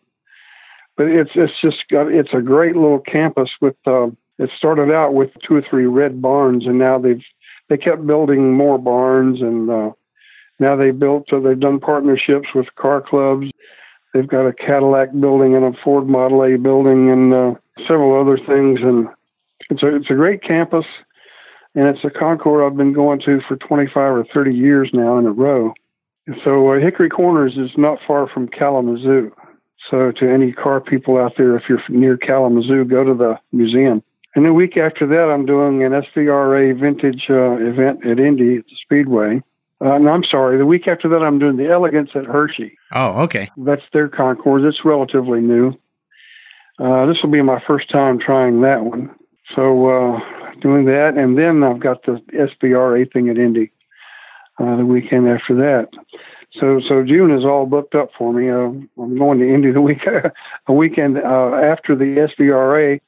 but 0.98 1.08
it's 1.08 1.32
it's 1.36 1.54
just 1.62 1.88
got 1.90 2.12
it's 2.12 2.34
a 2.34 2.42
great 2.42 2.76
little 2.76 3.00
campus 3.00 3.50
with. 3.62 3.76
Uh, 3.86 4.08
it 4.40 4.50
started 4.58 4.90
out 4.90 5.14
with 5.14 5.32
two 5.46 5.56
or 5.56 5.62
three 5.70 5.86
red 5.86 6.22
barns, 6.22 6.66
and 6.66 6.80
now 6.80 6.98
they've 6.98 7.22
they 7.70 7.78
kept 7.78 8.06
building 8.06 8.54
more 8.54 8.78
barns 8.78 9.42
and 9.42 9.70
uh, 9.70 9.92
now 10.60 10.76
they 10.76 10.92
built 10.92 11.28
so 11.30 11.40
they've 11.40 11.60
done 11.60 11.80
partnerships 11.80 12.50
with 12.54 12.68
car 12.76 13.02
clubs 13.02 13.48
they've 14.14 14.28
got 14.28 14.48
a 14.48 14.54
cadillac 14.54 15.10
building 15.20 15.56
and 15.56 15.66
a 15.66 15.78
ford 15.84 16.08
model 16.08 16.44
a 16.44 16.58
building 16.58 17.10
and 17.10 17.34
uh, 17.34 17.54
several 17.88 18.20
other 18.20 18.38
things. 18.38 18.80
And 18.82 19.08
it's 19.70 19.84
a 19.84 19.96
it's 19.96 20.10
a 20.10 20.16
great 20.16 20.44
campus. 20.44 20.86
And 21.76 21.88
it's 21.88 22.04
a 22.04 22.10
concours 22.10 22.64
i've 22.66 22.78
been 22.78 22.94
going 22.94 23.22
to 23.26 23.40
for 23.48 23.56
25 23.56 23.96
or 23.96 24.26
30 24.34 24.54
years 24.54 24.90
now 24.94 25.18
in 25.18 25.26
a 25.26 25.32
row. 25.32 25.74
And 26.28 26.36
so 26.44 26.72
uh, 26.72 26.80
hickory 26.80 27.10
corners 27.10 27.58
is 27.58 27.72
not 27.78 28.00
far 28.08 28.28
from 28.28 28.48
kalamazoo. 28.48 29.32
So 29.90 30.12
to 30.12 30.32
any 30.32 30.52
car 30.52 30.82
people 30.82 31.18
out 31.18 31.34
there 31.38 31.56
if 31.56 31.64
you're 31.70 31.82
near 31.90 32.18
kalamazoo 32.18 32.86
go 32.86 33.04
to 33.04 33.14
the 33.14 33.40
museum. 33.52 34.04
And 34.36 34.46
the 34.46 34.54
week 34.54 34.78
after 34.78 35.08
that, 35.08 35.32
I'm 35.34 35.46
doing 35.46 35.84
an 35.84 35.92
SVRA 35.92 36.80
vintage 36.80 37.26
uh, 37.30 37.58
event 37.58 38.06
at 38.06 38.20
Indy 38.20 38.58
at 38.58 38.66
the 38.66 38.76
Speedway. 38.84 39.42
Uh, 39.82 39.98
no, 39.98 40.10
I'm 40.10 40.26
sorry. 40.26 40.58
The 40.58 40.66
week 40.66 40.88
after 40.88 41.08
that, 41.10 41.24
I'm 41.24 41.40
doing 41.40 41.58
the 41.58 41.70
Elegance 41.70 42.10
at 42.14 42.26
Hershey. 42.26 42.78
Oh, 42.94 43.24
okay. 43.24 43.50
That's 43.58 43.84
their 43.94 44.10
concours. 44.10 44.64
It's 44.66 44.84
relatively 44.84 45.40
new. 45.40 45.74
Uh, 46.80 47.06
this 47.06 47.18
will 47.22 47.32
be 47.32 47.42
my 47.42 47.62
first 47.66 47.90
time 47.90 48.20
trying 48.20 48.62
that 48.62 48.84
one. 48.84 49.10
So 49.56 49.88
uh, 49.90 50.20
doing 50.62 50.86
that, 50.86 51.14
and 51.18 51.38
then 51.38 51.64
I've 51.64 51.80
got 51.80 52.04
the 52.04 52.22
SVRA 52.34 53.12
thing 53.12 53.30
at 53.30 53.38
Indy 53.38 53.72
uh, 54.60 54.78
the 54.78 54.86
weekend 54.86 55.28
after 55.28 55.56
that. 55.56 55.90
So 56.60 56.82
so 56.88 57.04
June 57.04 57.32
is 57.32 57.46
all 57.46 57.66
booked 57.66 57.96
up 57.96 58.10
for 58.18 58.34
me. 58.34 58.50
Uh, 58.50 59.02
I'm 59.02 59.18
going 59.18 59.40
to 59.40 59.54
Indy 59.54 59.72
the 59.72 59.82
week 59.82 60.02
a 60.68 60.74
weekend 60.74 61.18
uh, 61.18 61.56
after 61.56 61.96
the 61.96 62.28
SVRA. 62.40 63.00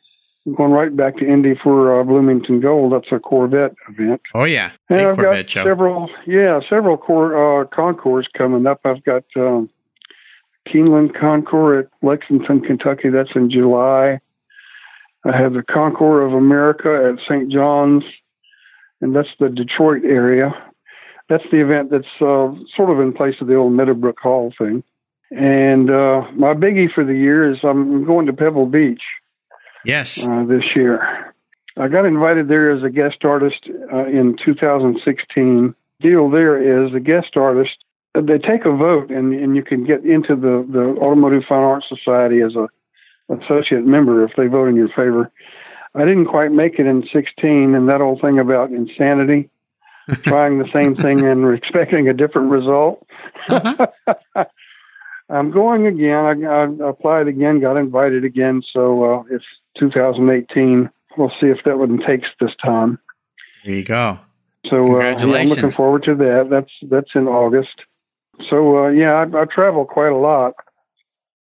I'm 0.45 0.55
going 0.55 0.71
right 0.71 0.95
back 0.95 1.17
to 1.17 1.27
Indy 1.27 1.53
for 1.61 1.99
uh, 1.99 2.03
Bloomington 2.03 2.61
Gold. 2.61 2.93
That's 2.93 3.11
a 3.11 3.19
Corvette 3.19 3.75
event. 3.89 4.21
Oh 4.33 4.43
yeah, 4.43 4.71
and 4.89 4.97
Big 4.97 5.07
I've 5.07 5.15
Corvette 5.15 5.45
got 5.45 5.49
show. 5.49 5.63
several 5.63 6.09
yeah 6.25 6.59
several 6.67 6.97
core 6.97 7.61
uh, 7.61 7.65
concours 7.65 8.27
coming 8.35 8.65
up. 8.65 8.81
I've 8.83 9.03
got 9.03 9.23
um, 9.35 9.69
Keeneland 10.67 11.19
Concours 11.19 11.85
at 11.85 12.07
Lexington, 12.07 12.61
Kentucky. 12.61 13.09
That's 13.09 13.29
in 13.35 13.51
July. 13.51 14.19
I 15.23 15.37
have 15.37 15.53
the 15.53 15.61
Concours 15.63 16.31
of 16.31 16.33
America 16.33 17.11
at 17.13 17.23
St. 17.23 17.51
John's, 17.51 18.03
and 19.01 19.15
that's 19.15 19.29
the 19.39 19.49
Detroit 19.49 20.03
area. 20.03 20.51
That's 21.29 21.43
the 21.51 21.61
event 21.61 21.91
that's 21.91 22.05
uh, 22.19 22.51
sort 22.75 22.89
of 22.89 22.99
in 22.99 23.13
place 23.13 23.35
of 23.39 23.47
the 23.47 23.55
old 23.55 23.73
Meadowbrook 23.73 24.19
Hall 24.19 24.51
thing. 24.57 24.83
And 25.29 25.89
uh, 25.89 26.23
my 26.33 26.53
biggie 26.53 26.91
for 26.91 27.05
the 27.05 27.13
year 27.13 27.49
is 27.51 27.59
I'm 27.63 28.03
going 28.05 28.25
to 28.25 28.33
Pebble 28.33 28.65
Beach 28.65 29.03
Yes. 29.85 30.25
uh, 30.25 30.43
this 30.47 30.63
year. 30.75 31.33
I 31.77 31.87
got 31.87 32.05
invited 32.05 32.47
there 32.47 32.71
as 32.71 32.83
a 32.83 32.89
guest 32.89 33.23
artist 33.23 33.69
uh, 33.91 34.05
in 34.05 34.37
2016. 34.43 35.73
Deal 36.01 36.29
there 36.29 36.85
is 36.85 36.91
the 36.91 36.99
guest 36.99 37.37
artist. 37.37 37.77
uh, 38.15 38.21
They 38.21 38.37
take 38.37 38.65
a 38.65 38.71
vote, 38.75 39.09
and, 39.09 39.33
and 39.33 39.55
you 39.55 39.63
can 39.63 39.85
get 39.85 40.03
into 40.05 40.35
the, 40.35 40.65
the 40.69 40.97
Automotive 41.01 41.43
Fine 41.47 41.63
Arts 41.63 41.87
Society 41.87 42.41
as 42.41 42.55
a 42.55 42.67
associate 43.33 43.85
member 43.85 44.23
if 44.25 44.31
they 44.35 44.47
vote 44.47 44.67
in 44.67 44.75
your 44.75 44.89
favor. 44.89 45.31
I 45.95 45.99
didn't 46.05 46.25
quite 46.25 46.51
make 46.51 46.79
it 46.79 46.85
in 46.85 47.07
16, 47.11 47.75
and 47.75 47.87
that 47.89 48.01
old 48.01 48.21
thing 48.21 48.39
about 48.39 48.71
insanity, 48.71 49.49
trying 50.23 50.59
the 50.59 50.69
same 50.73 50.95
thing 50.95 51.25
and 51.25 51.53
expecting 51.57 52.09
a 52.09 52.13
different 52.13 52.51
result. 52.51 53.05
Uh-huh. 53.49 53.87
I'm 55.31 55.51
going 55.51 55.87
again. 55.87 56.45
I, 56.45 56.85
I 56.85 56.89
applied 56.89 57.27
again, 57.27 57.59
got 57.59 57.77
invited 57.77 58.25
again, 58.25 58.61
so 58.73 59.03
uh, 59.03 59.23
it's 59.31 59.45
2018. 59.79 60.89
We'll 61.17 61.31
see 61.39 61.47
if 61.47 61.59
that 61.65 61.77
one 61.77 61.99
takes 62.05 62.27
this 62.39 62.51
time. 62.63 62.99
There 63.65 63.75
you 63.75 63.83
go. 63.83 64.19
So 64.69 64.97
uh, 64.99 65.01
I'm 65.01 65.47
looking 65.47 65.71
forward 65.71 66.03
to 66.03 66.15
that. 66.15 66.47
That's 66.49 66.71
that's 66.89 67.09
in 67.15 67.27
August. 67.27 67.81
So 68.49 68.85
uh, 68.85 68.89
yeah, 68.89 69.13
I, 69.13 69.41
I 69.41 69.45
travel 69.45 69.85
quite 69.85 70.11
a 70.11 70.17
lot. 70.17 70.53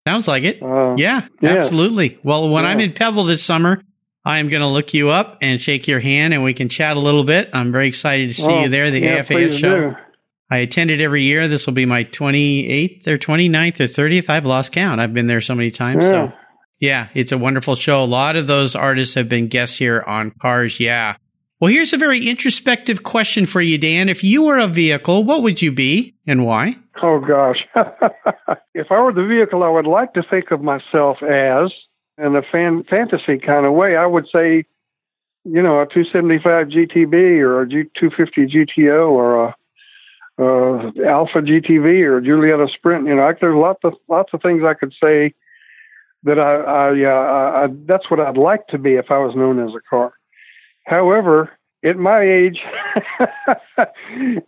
Sounds 0.06 0.28
like 0.28 0.44
it. 0.44 0.62
Uh, 0.62 0.94
Yeah, 0.96 1.26
yeah. 1.40 1.56
absolutely. 1.56 2.18
Well, 2.22 2.48
when 2.48 2.64
Yeah. 2.64 2.70
I'm 2.70 2.80
in 2.80 2.92
Pebble 2.92 3.24
this 3.24 3.44
summer, 3.44 3.82
I'm 4.24 4.48
going 4.48 4.62
to 4.62 4.68
look 4.68 4.94
you 4.94 5.10
up 5.10 5.38
and 5.42 5.60
shake 5.60 5.86
your 5.86 6.00
hand 6.00 6.32
and 6.32 6.42
we 6.42 6.54
can 6.54 6.68
chat 6.68 6.96
a 6.96 7.00
little 7.00 7.24
bit. 7.24 7.50
I'm 7.52 7.72
very 7.72 7.88
excited 7.88 8.30
to 8.30 8.34
see 8.34 8.50
oh, 8.50 8.62
you 8.62 8.68
there, 8.68 8.90
the 8.90 9.00
yeah, 9.00 9.18
AFAS 9.18 9.58
show. 9.58 9.90
do. 9.90 9.96
I 10.50 10.58
attend 10.58 10.90
it 10.90 11.00
every 11.00 11.22
year. 11.22 11.46
This 11.46 11.66
will 11.66 11.74
be 11.74 11.86
my 11.86 12.04
28th 12.04 13.06
or 13.06 13.18
29th 13.18 13.80
or 13.80 13.84
30th. 13.84 14.30
I've 14.30 14.46
lost 14.46 14.72
count. 14.72 15.00
I've 15.00 15.12
been 15.12 15.26
there 15.26 15.40
so 15.40 15.54
many 15.54 15.70
times. 15.70 16.04
Yeah. 16.04 16.10
So, 16.10 16.32
yeah, 16.80 17.08
it's 17.14 17.32
a 17.32 17.38
wonderful 17.38 17.74
show. 17.74 18.02
A 18.02 18.06
lot 18.06 18.36
of 18.36 18.46
those 18.46 18.74
artists 18.74 19.14
have 19.14 19.28
been 19.28 19.48
guests 19.48 19.76
here 19.76 20.02
on 20.06 20.30
Cars. 20.30 20.80
Yeah. 20.80 21.16
Well, 21.60 21.72
here's 21.72 21.92
a 21.92 21.98
very 21.98 22.28
introspective 22.28 23.02
question 23.02 23.44
for 23.44 23.60
you, 23.60 23.78
Dan. 23.78 24.08
If 24.08 24.22
you 24.22 24.44
were 24.44 24.58
a 24.58 24.68
vehicle, 24.68 25.24
what 25.24 25.42
would 25.42 25.60
you 25.60 25.72
be 25.72 26.14
and 26.26 26.46
why? 26.46 26.76
Oh 27.02 27.18
gosh. 27.18 27.58
if 28.74 28.86
I 28.90 29.00
were 29.00 29.12
the 29.12 29.26
vehicle 29.26 29.64
I 29.64 29.68
would 29.68 29.86
like 29.86 30.14
to 30.14 30.22
think 30.22 30.52
of 30.52 30.62
myself 30.62 31.18
as 31.22 31.72
in 32.16 32.36
a 32.36 32.42
fan 32.42 32.84
fantasy 32.88 33.38
kind 33.38 33.66
of 33.66 33.72
way, 33.72 33.96
I 33.96 34.06
would 34.06 34.26
say, 34.32 34.64
you 35.44 35.62
know, 35.62 35.80
a 35.80 35.86
275 35.86 36.68
GTB 36.68 37.40
or 37.40 37.62
a 37.62 37.68
G 37.68 37.84
250 37.98 38.46
GTO 38.46 39.10
or 39.10 39.46
a 39.46 39.56
uh, 40.38 40.92
Alfa 41.04 41.40
GTV 41.40 42.02
or 42.04 42.20
Giulietta 42.20 42.68
Sprint. 42.72 43.06
You 43.06 43.16
know, 43.16 43.28
I, 43.28 43.32
there's 43.40 43.56
lots 43.56 43.80
of 43.84 43.94
lots 44.08 44.32
of 44.32 44.42
things 44.42 44.62
I 44.64 44.74
could 44.74 44.92
say 45.02 45.34
that 46.24 46.38
I, 46.38 46.54
I, 46.56 47.04
uh, 47.04 47.66
I, 47.66 47.74
that's 47.86 48.10
what 48.10 48.20
I'd 48.20 48.36
like 48.36 48.66
to 48.68 48.78
be 48.78 48.94
if 48.94 49.10
I 49.10 49.18
was 49.18 49.36
known 49.36 49.58
as 49.58 49.74
a 49.74 49.80
car. 49.88 50.12
However, 50.84 51.50
at 51.84 51.96
my 51.96 52.22
age, 52.22 52.60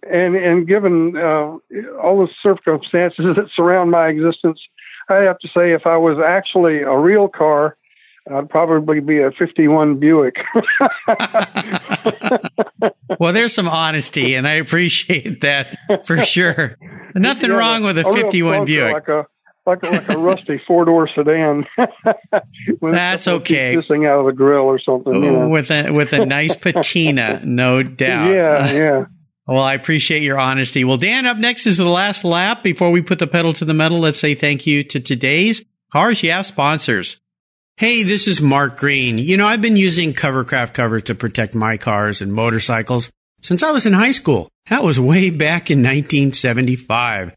and 0.02 0.34
and 0.36 0.66
given 0.66 1.16
uh, 1.16 1.56
all 2.02 2.26
the 2.26 2.28
circumstances 2.42 3.24
that 3.36 3.48
surround 3.54 3.90
my 3.90 4.08
existence, 4.08 4.60
I 5.08 5.16
have 5.16 5.38
to 5.40 5.48
say, 5.48 5.72
if 5.72 5.86
I 5.86 5.96
was 5.96 6.18
actually 6.24 6.82
a 6.82 6.96
real 6.96 7.28
car, 7.28 7.76
I'd 8.32 8.48
probably 8.48 9.00
be 9.00 9.20
a 9.20 9.30
'51 9.32 9.98
Buick. 9.98 10.36
Well, 13.18 13.32
there's 13.34 13.52
some 13.52 13.68
honesty, 13.68 14.34
and 14.34 14.46
I 14.46 14.54
appreciate 14.54 15.40
that 15.42 15.76
for 16.06 16.16
sure. 16.18 16.76
Nothing 17.14 17.50
Yeah, 17.50 17.56
wrong 17.56 17.82
with 17.82 17.98
a 17.98 18.04
real 18.04 18.14
51 18.14 18.60
clunker, 18.60 18.66
Buick. 18.66 18.92
like 18.94 19.08
a 19.08 19.26
like 19.66 19.84
a, 19.84 19.90
like 19.90 20.08
a 20.08 20.18
rusty 20.18 20.60
four 20.66 20.84
door 20.86 21.08
sedan. 21.14 21.66
That's 22.80 23.28
okay. 23.28 23.76
Missing 23.76 24.06
out 24.06 24.20
of 24.20 24.26
the 24.26 24.32
grill 24.32 24.62
or 24.62 24.78
something. 24.78 25.12
You 25.22 25.32
know. 25.32 25.48
with 25.48 25.70
a 25.70 25.90
with 25.90 26.12
a 26.12 26.24
nice 26.24 26.56
patina, 26.56 27.42
no 27.44 27.82
doubt. 27.82 28.30
Yeah, 28.30 28.72
yeah. 28.72 29.04
Well, 29.46 29.60
I 29.62 29.74
appreciate 29.74 30.22
your 30.22 30.38
honesty. 30.38 30.84
Well, 30.84 30.96
Dan, 30.96 31.26
up 31.26 31.36
next 31.36 31.66
is 31.66 31.76
the 31.76 31.84
last 31.84 32.24
lap. 32.24 32.62
Before 32.62 32.90
we 32.90 33.02
put 33.02 33.18
the 33.18 33.26
pedal 33.26 33.52
to 33.54 33.64
the 33.64 33.74
metal, 33.74 33.98
let's 33.98 34.18
say 34.18 34.34
thank 34.34 34.66
you 34.66 34.82
to 34.84 35.00
today's 35.00 35.64
Cars 35.92 36.22
Yeah 36.22 36.42
sponsors. 36.42 37.20
Hey, 37.80 38.02
this 38.02 38.28
is 38.28 38.42
Mark 38.42 38.76
Green. 38.76 39.16
You 39.16 39.38
know, 39.38 39.46
I've 39.46 39.62
been 39.62 39.74
using 39.74 40.12
Covercraft 40.12 40.74
covers 40.74 41.04
to 41.04 41.14
protect 41.14 41.54
my 41.54 41.78
cars 41.78 42.20
and 42.20 42.30
motorcycles 42.30 43.10
since 43.40 43.62
I 43.62 43.70
was 43.70 43.86
in 43.86 43.94
high 43.94 44.12
school. 44.12 44.50
That 44.68 44.82
was 44.82 45.00
way 45.00 45.30
back 45.30 45.70
in 45.70 45.78
1975. 45.78 47.34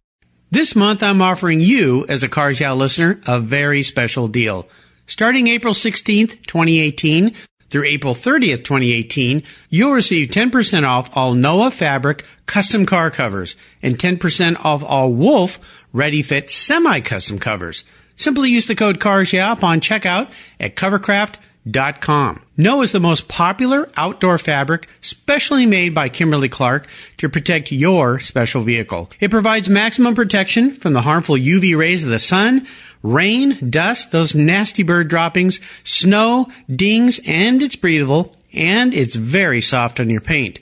This 0.52 0.76
month, 0.76 1.02
I'm 1.02 1.22
offering 1.22 1.62
you, 1.62 2.06
as 2.10 2.24
a 2.24 2.28
Cars 2.28 2.60
listener, 2.60 3.22
a 3.26 3.40
very 3.40 3.84
special 3.84 4.28
deal. 4.28 4.68
Starting 5.08 5.48
April 5.48 5.74
16th, 5.74 6.46
2018, 6.46 7.34
through 7.70 7.86
April 7.86 8.14
30th, 8.14 8.66
2018, 8.66 9.44
you'll 9.70 9.94
receive 9.94 10.28
10% 10.28 10.86
off 10.86 11.16
all 11.16 11.34
Noah 11.34 11.72
Fabric 11.72 12.26
custom 12.48 12.86
car 12.86 13.12
covers 13.12 13.56
and 13.82 13.98
10% 13.98 14.66
off 14.66 14.84
all 14.84 15.14
Wolf 15.14 15.86
Ready 15.94 16.22
Fit 16.22 16.52
semi-custom 16.52 17.40
covers. 17.40 17.86
Simply 18.16 18.50
use 18.50 18.66
the 18.66 18.76
code 18.76 19.00
CARSYA 19.00 19.52
upon 19.52 19.82
checkout 19.82 20.32
at 20.60 20.76
covercraft.com. 20.76 22.44
Noah 22.56 22.84
is 22.84 22.92
the 22.92 23.00
most 23.00 23.28
popular 23.28 23.90
outdoor 23.98 24.38
fabric 24.38 24.88
specially 25.02 25.66
made 25.66 25.96
by 25.96 26.10
Kimberly 26.10 26.50
Clark 26.50 26.88
to 27.18 27.30
protect 27.30 27.72
your 27.72 28.20
special 28.20 28.62
vehicle. 28.62 29.10
It 29.20 29.32
provides 29.32 29.70
maximum 29.70 30.14
protection 30.14 30.74
from 30.74 30.94
the 30.94 31.02
harmful 31.02 31.36
UV 31.36 31.76
rays 31.76 32.04
of 32.04 32.12
the 32.12 32.20
sun, 32.20 32.68
rain, 33.02 33.70
dust, 33.70 34.12
those 34.12 34.36
nasty 34.36 34.84
bird 34.84 35.08
droppings, 35.08 35.60
snow, 35.84 36.48
dings, 36.74 37.20
and 37.28 37.62
it's 37.62 37.76
breathable, 37.76 38.36
and 38.54 38.94
it's 38.94 39.16
very 39.16 39.62
soft 39.62 40.00
on 40.00 40.10
your 40.10 40.22
paint. 40.22 40.60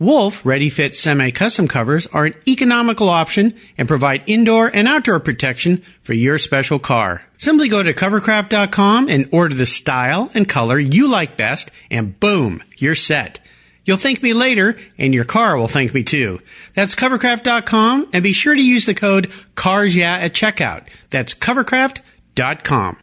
Wolf 0.00 0.46
Ready 0.46 0.70
Fit 0.70 0.96
Semi 0.96 1.30
Custom 1.30 1.68
covers 1.68 2.06
are 2.06 2.24
an 2.24 2.34
economical 2.48 3.10
option 3.10 3.54
and 3.76 3.86
provide 3.86 4.24
indoor 4.26 4.68
and 4.68 4.88
outdoor 4.88 5.20
protection 5.20 5.82
for 6.02 6.14
your 6.14 6.38
special 6.38 6.78
car. 6.78 7.22
Simply 7.36 7.68
go 7.68 7.82
to 7.82 7.92
covercraft.com 7.92 9.10
and 9.10 9.28
order 9.30 9.54
the 9.54 9.66
style 9.66 10.30
and 10.32 10.48
color 10.48 10.78
you 10.78 11.06
like 11.06 11.36
best, 11.36 11.70
and 11.90 12.18
boom, 12.18 12.62
you're 12.78 12.94
set. 12.94 13.40
You'll 13.84 13.98
thank 13.98 14.22
me 14.22 14.32
later, 14.32 14.78
and 14.96 15.12
your 15.12 15.24
car 15.24 15.58
will 15.58 15.68
thank 15.68 15.92
me 15.92 16.02
too. 16.02 16.40
That's 16.72 16.94
covercraft.com, 16.94 18.08
and 18.14 18.22
be 18.22 18.32
sure 18.32 18.54
to 18.54 18.62
use 18.62 18.86
the 18.86 18.94
code 18.94 19.30
CARSYA 19.54 20.02
at 20.02 20.32
checkout. 20.32 20.88
That's 21.10 21.34
covercraft.com. 21.34 22.98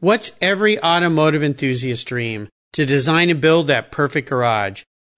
What's 0.00 0.32
every 0.40 0.82
automotive 0.82 1.44
enthusiast 1.44 2.08
dream? 2.08 2.48
To 2.72 2.86
design 2.86 3.30
and 3.30 3.40
build 3.40 3.68
that 3.68 3.92
perfect 3.92 4.28
garage. 4.28 4.82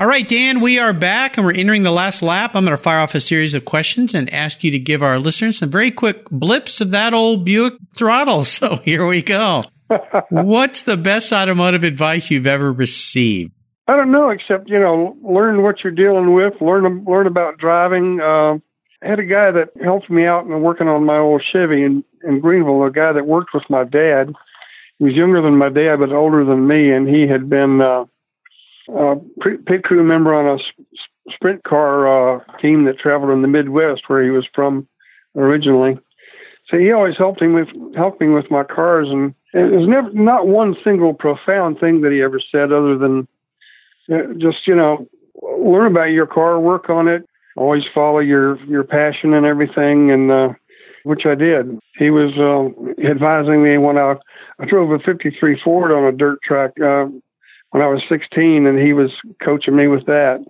All 0.00 0.06
right, 0.06 0.26
Dan, 0.26 0.62
we 0.62 0.78
are 0.78 0.94
back 0.94 1.36
and 1.36 1.44
we're 1.44 1.52
entering 1.52 1.82
the 1.82 1.90
last 1.90 2.22
lap. 2.22 2.52
I'm 2.54 2.64
going 2.64 2.74
to 2.74 2.82
fire 2.82 3.00
off 3.00 3.14
a 3.14 3.20
series 3.20 3.52
of 3.52 3.66
questions 3.66 4.14
and 4.14 4.32
ask 4.32 4.64
you 4.64 4.70
to 4.70 4.78
give 4.78 5.02
our 5.02 5.18
listeners 5.18 5.58
some 5.58 5.68
very 5.68 5.90
quick 5.90 6.24
blips 6.30 6.80
of 6.80 6.90
that 6.92 7.12
old 7.12 7.44
Buick 7.44 7.74
throttle. 7.94 8.44
So 8.50 8.76
here 8.76 9.04
we 9.06 9.22
go. 9.22 9.64
What's 10.30 10.80
the 10.80 10.96
best 10.96 11.30
automotive 11.34 11.84
advice 11.84 12.30
you've 12.30 12.46
ever 12.46 12.72
received? 12.72 13.52
I 13.88 13.94
don't 13.94 14.10
know, 14.10 14.30
except 14.30 14.70
you 14.70 14.80
know, 14.80 15.18
learn 15.22 15.62
what 15.62 15.84
you're 15.84 15.92
dealing 15.92 16.32
with, 16.32 16.54
learn 16.62 17.04
learn 17.04 17.26
about 17.26 17.58
driving. 17.58 18.20
Uh, 18.20 18.54
I 19.04 19.10
had 19.10 19.18
a 19.18 19.24
guy 19.24 19.50
that 19.50 19.72
helped 19.84 20.08
me 20.08 20.24
out 20.24 20.46
in 20.46 20.62
working 20.62 20.88
on 20.88 21.04
my 21.04 21.18
old 21.18 21.42
Chevy 21.52 21.84
in 21.84 22.04
in 22.26 22.40
Greenville. 22.40 22.84
A 22.84 22.90
guy 22.90 23.12
that 23.12 23.26
worked 23.26 23.50
with 23.52 23.64
my 23.68 23.84
dad. 23.84 24.32
He 24.98 25.04
was 25.04 25.14
younger 25.14 25.42
than 25.42 25.58
my 25.58 25.68
dad, 25.68 25.96
but 25.98 26.10
older 26.10 26.44
than 26.46 26.66
me, 26.66 26.90
and 26.90 27.06
he 27.06 27.28
had 27.28 27.50
been 27.50 27.82
uh, 27.82 28.04
a 28.88 29.16
pit 29.66 29.84
crew 29.84 30.02
member 30.02 30.34
on 30.34 30.58
a 30.58 31.32
sprint 31.32 31.62
car 31.64 32.06
uh, 32.36 32.40
team 32.60 32.84
that 32.84 32.98
traveled 32.98 33.30
in 33.30 33.42
the 33.42 33.48
Midwest, 33.48 34.02
where 34.08 34.22
he 34.22 34.30
was 34.30 34.46
from 34.54 34.88
originally. 35.36 35.98
So 36.68 36.78
he 36.78 36.92
always 36.92 37.16
helped 37.16 37.42
him 37.42 37.52
with 37.52 37.68
helped 37.96 38.20
me 38.20 38.28
with 38.28 38.50
my 38.50 38.62
cars, 38.64 39.08
and 39.10 39.34
it 39.52 39.76
was 39.76 39.88
never 39.88 40.10
not 40.12 40.46
one 40.46 40.76
single 40.84 41.14
profound 41.14 41.80
thing 41.80 42.00
that 42.02 42.12
he 42.12 42.22
ever 42.22 42.40
said, 42.52 42.72
other 42.72 42.96
than 42.96 43.26
uh, 44.12 44.34
just 44.38 44.66
you 44.66 44.76
know 44.76 45.08
learn 45.42 45.90
about 45.90 46.10
your 46.10 46.26
car, 46.26 46.60
work 46.60 46.88
on 46.88 47.08
it, 47.08 47.26
always 47.56 47.82
follow 47.94 48.20
your 48.20 48.56
your 48.66 48.84
passion 48.84 49.34
and 49.34 49.46
everything, 49.46 50.10
and 50.10 50.30
uh, 50.30 50.48
which 51.02 51.26
I 51.26 51.34
did. 51.34 51.78
He 51.98 52.10
was 52.10 52.32
uh, 52.38 53.08
advising 53.08 53.62
me 53.64 53.78
when 53.78 53.98
I 53.98 54.14
I 54.60 54.66
drove 54.66 54.92
a 54.92 54.98
'53 55.00 55.60
Ford 55.64 55.90
on 55.90 56.04
a 56.04 56.12
dirt 56.12 56.38
track 56.42 56.72
uh, 56.80 57.06
when 57.70 57.82
I 57.82 57.86
was 57.86 58.02
16, 58.08 58.66
and 58.66 58.78
he 58.78 58.92
was 58.92 59.10
coaching 59.42 59.76
me 59.76 59.86
with 59.86 60.06
that. 60.06 60.44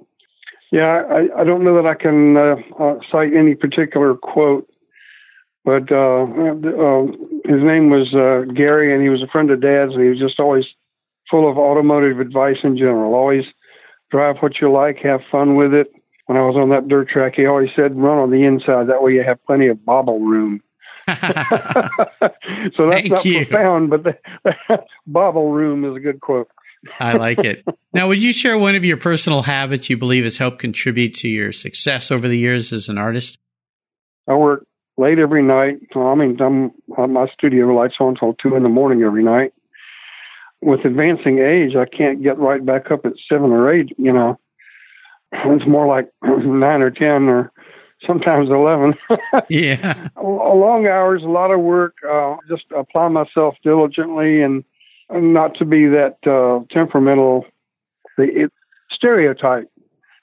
Yeah, 0.72 1.02
I, 1.10 1.40
I 1.40 1.44
don't 1.44 1.64
know 1.64 1.74
that 1.82 1.86
I 1.86 1.94
can 1.94 2.36
uh, 2.36 2.56
uh, 2.78 2.98
cite 3.10 3.34
any 3.34 3.54
particular 3.54 4.14
quote 4.14 4.70
but 5.64 5.92
uh, 5.92 6.24
uh, 6.24 7.06
his 7.44 7.62
name 7.62 7.90
was 7.90 8.14
uh, 8.14 8.50
Gary, 8.52 8.94
and 8.94 9.02
he 9.02 9.10
was 9.10 9.22
a 9.22 9.26
friend 9.26 9.50
of 9.50 9.60
Dad's, 9.60 9.92
and 9.92 10.02
he 10.02 10.08
was 10.08 10.18
just 10.18 10.40
always 10.40 10.64
full 11.30 11.50
of 11.50 11.58
automotive 11.58 12.18
advice 12.18 12.58
in 12.64 12.76
general. 12.76 13.14
Always 13.14 13.44
drive 14.10 14.36
what 14.40 14.60
you 14.60 14.72
like, 14.72 14.98
have 15.02 15.20
fun 15.30 15.56
with 15.56 15.74
it. 15.74 15.92
When 16.26 16.38
I 16.38 16.42
was 16.42 16.56
on 16.56 16.70
that 16.70 16.88
dirt 16.88 17.08
track, 17.08 17.34
he 17.36 17.44
always 17.44 17.70
said, 17.76 17.96
"Run 17.96 18.18
on 18.18 18.30
the 18.30 18.44
inside. 18.44 18.88
That 18.88 19.02
way 19.02 19.12
you 19.12 19.22
have 19.22 19.44
plenty 19.44 19.66
of 19.66 19.84
bobble 19.84 20.20
room." 20.20 20.62
so 21.06 21.16
that's 22.88 23.08
Thank 23.08 23.10
not 23.10 23.24
you. 23.24 23.44
profound, 23.46 23.90
but 23.90 24.04
the, 24.04 24.16
bobble 25.06 25.50
room 25.50 25.84
is 25.84 25.96
a 25.96 26.00
good 26.00 26.20
quote. 26.20 26.48
I 26.98 27.14
like 27.14 27.38
it. 27.40 27.64
Now, 27.92 28.08
would 28.08 28.22
you 28.22 28.32
share 28.32 28.56
one 28.56 28.76
of 28.76 28.84
your 28.84 28.96
personal 28.96 29.42
habits 29.42 29.90
you 29.90 29.96
believe 29.96 30.24
has 30.24 30.38
helped 30.38 30.60
contribute 30.60 31.14
to 31.16 31.28
your 31.28 31.52
success 31.52 32.10
over 32.10 32.28
the 32.28 32.38
years 32.38 32.72
as 32.72 32.88
an 32.88 32.98
artist? 32.98 33.38
I 34.28 34.34
work 34.34 34.66
late 34.96 35.18
every 35.18 35.42
night. 35.42 35.80
I 35.94 36.14
mean, 36.14 36.38
I'm, 36.40 36.70
my 37.12 37.26
studio 37.32 37.66
lights 37.66 37.96
on 38.00 38.10
until 38.10 38.34
two 38.34 38.54
in 38.54 38.62
the 38.62 38.68
morning 38.68 39.02
every 39.02 39.24
night. 39.24 39.52
With 40.62 40.84
advancing 40.84 41.38
age, 41.38 41.74
I 41.74 41.86
can't 41.86 42.22
get 42.22 42.38
right 42.38 42.64
back 42.64 42.90
up 42.90 43.06
at 43.06 43.14
seven 43.28 43.50
or 43.50 43.72
eight. 43.72 43.94
You 43.96 44.12
know, 44.12 44.38
it's 45.32 45.66
more 45.66 45.86
like 45.86 46.10
nine 46.22 46.82
or 46.82 46.90
ten 46.90 47.28
or 47.28 47.50
sometimes 48.06 48.50
eleven. 48.50 48.94
yeah, 49.48 50.08
long 50.22 50.86
hours, 50.86 51.22
a 51.24 51.28
lot 51.28 51.50
of 51.50 51.60
work. 51.60 51.94
Uh, 52.08 52.36
just 52.46 52.64
apply 52.76 53.08
myself 53.08 53.54
diligently 53.64 54.42
and, 54.42 54.52
and 54.52 54.64
not 55.12 55.56
to 55.56 55.64
be 55.64 55.86
that 55.86 56.16
uh, 56.26 56.64
temperamental. 56.72 57.44
The 58.16 58.24
it, 58.24 58.52
stereotype, 58.92 59.70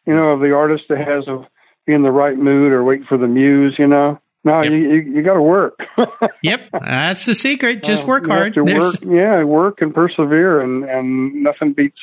you 0.06 0.16
know, 0.16 0.30
of 0.30 0.40
the 0.40 0.54
artist 0.54 0.84
that 0.90 1.00
has 1.00 1.28
a 1.28 1.48
be 1.86 1.94
in 1.94 2.04
the 2.04 2.12
right 2.12 2.38
mood 2.38 2.74
or 2.74 2.84
wait 2.84 3.02
for 3.08 3.18
the 3.18 3.28
muse. 3.28 3.76
You 3.78 3.88
know 3.88 4.20
no, 4.48 4.62
yep. 4.62 4.72
you, 4.72 4.78
you, 4.78 5.02
you 5.16 5.24
got 5.24 5.34
to 5.34 5.42
work. 5.42 5.78
yep, 6.42 6.70
that's 6.72 7.26
the 7.26 7.36
secret. 7.36 7.84
Just 7.84 8.06
uh, 8.06 8.08
work 8.08 8.26
hard. 8.26 8.56
Work, 8.56 8.96
yeah, 9.02 9.44
work 9.44 9.82
and 9.82 9.94
persevere, 9.94 10.62
and 10.62 10.86
and 10.86 11.44
nothing 11.44 11.74
beats, 11.74 12.00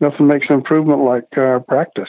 nothing 0.00 0.28
makes 0.28 0.46
improvement 0.48 1.00
like 1.00 1.26
uh, 1.36 1.58
practice. 1.60 2.08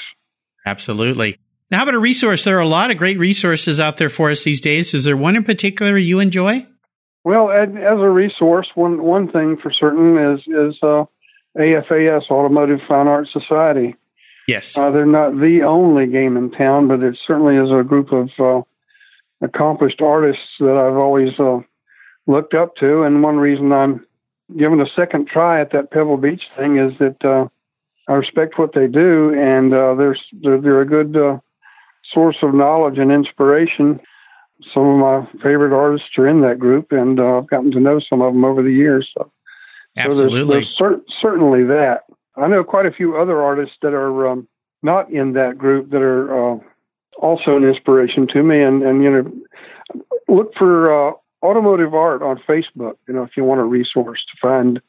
Absolutely. 0.63 1.39
Now, 1.71 1.77
how 1.77 1.83
about 1.83 1.95
a 1.95 1.99
resource? 1.99 2.43
There 2.43 2.55
are 2.55 2.61
a 2.61 2.67
lot 2.67 2.91
of 2.91 2.97
great 2.97 3.17
resources 3.17 3.79
out 3.79 3.97
there 3.97 4.09
for 4.09 4.29
us 4.29 4.43
these 4.43 4.61
days. 4.61 4.93
Is 4.93 5.05
there 5.05 5.17
one 5.17 5.35
in 5.35 5.43
particular 5.43 5.97
you 5.97 6.19
enjoy? 6.19 6.67
Well, 7.27 7.51
as 7.51 7.99
a 7.99 8.09
resource, 8.09 8.69
one 8.73 9.03
one 9.03 9.29
thing 9.29 9.57
for 9.61 9.69
certain 9.69 10.17
is 10.17 10.39
is 10.47 10.77
uh, 10.81 11.03
AFAS 11.57 12.31
Automotive 12.31 12.79
Fine 12.87 13.09
Arts 13.09 13.33
Society. 13.33 13.97
Yes, 14.47 14.77
uh, 14.77 14.91
they're 14.91 15.05
not 15.05 15.33
the 15.33 15.63
only 15.63 16.07
game 16.07 16.37
in 16.37 16.51
town, 16.51 16.87
but 16.87 17.03
it 17.03 17.17
certainly 17.27 17.57
is 17.57 17.69
a 17.69 17.83
group 17.83 18.13
of 18.13 18.29
uh, 18.39 18.61
accomplished 19.45 20.01
artists 20.01 20.47
that 20.61 20.77
I've 20.77 20.95
always 20.95 21.37
uh, 21.37 21.59
looked 22.27 22.53
up 22.53 22.77
to. 22.77 23.03
And 23.03 23.21
one 23.21 23.35
reason 23.35 23.73
I'm 23.73 24.05
giving 24.57 24.79
a 24.79 24.87
second 24.95 25.27
try 25.27 25.59
at 25.59 25.73
that 25.73 25.91
Pebble 25.91 26.15
Beach 26.15 26.43
thing 26.57 26.77
is 26.77 26.97
that 26.99 27.25
uh, 27.25 27.49
I 28.09 28.13
respect 28.13 28.57
what 28.57 28.71
they 28.73 28.87
do, 28.87 29.33
and 29.33 29.73
uh, 29.73 29.95
they're, 29.95 30.17
they're, 30.41 30.61
they're 30.61 30.81
a 30.81 30.87
good 30.87 31.17
uh, 31.17 31.39
source 32.13 32.37
of 32.41 32.53
knowledge 32.53 32.97
and 32.97 33.11
inspiration. 33.11 33.99
Some 34.73 34.87
of 34.87 34.97
my 34.97 35.41
favorite 35.43 35.75
artists 35.75 36.09
are 36.17 36.27
in 36.27 36.41
that 36.41 36.59
group, 36.59 36.91
and 36.91 37.19
uh, 37.19 37.37
I've 37.37 37.47
gotten 37.47 37.71
to 37.71 37.79
know 37.79 37.99
some 37.99 38.21
of 38.21 38.33
them 38.33 38.43
over 38.43 38.63
the 38.63 38.73
years. 38.73 39.09
So, 39.17 39.31
Absolutely, 39.95 40.39
so 40.39 40.45
there's, 40.45 40.49
there's 40.49 40.77
cer- 40.77 41.01
certainly 41.21 41.63
that. 41.65 42.03
I 42.35 42.47
know 42.47 42.63
quite 42.63 42.85
a 42.85 42.91
few 42.91 43.17
other 43.17 43.41
artists 43.41 43.75
that 43.81 43.93
are 43.93 44.27
um, 44.27 44.47
not 44.83 45.11
in 45.11 45.33
that 45.33 45.57
group 45.57 45.89
that 45.89 46.01
are 46.01 46.55
uh, 46.55 46.59
also 47.19 47.57
an 47.57 47.63
inspiration 47.63 48.27
to 48.27 48.43
me. 48.43 48.61
And, 48.61 48.83
and 48.83 49.03
you 49.03 49.09
know, 49.09 50.03
look 50.27 50.53
for 50.55 51.09
uh, 51.09 51.13
automotive 51.43 51.93
art 51.93 52.21
on 52.21 52.41
Facebook, 52.47 52.95
you 53.07 53.13
know, 53.13 53.23
if 53.23 53.31
you 53.35 53.43
want 53.43 53.61
a 53.61 53.65
resource 53.65 54.23
to 54.31 54.37
find 54.41 54.81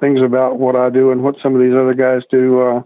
things 0.00 0.20
about 0.22 0.58
what 0.58 0.76
I 0.76 0.90
do 0.90 1.10
and 1.10 1.22
what 1.22 1.36
some 1.42 1.54
of 1.54 1.60
these 1.60 1.74
other 1.74 1.94
guys 1.94 2.22
do. 2.30 2.62
Uh, 2.62 2.82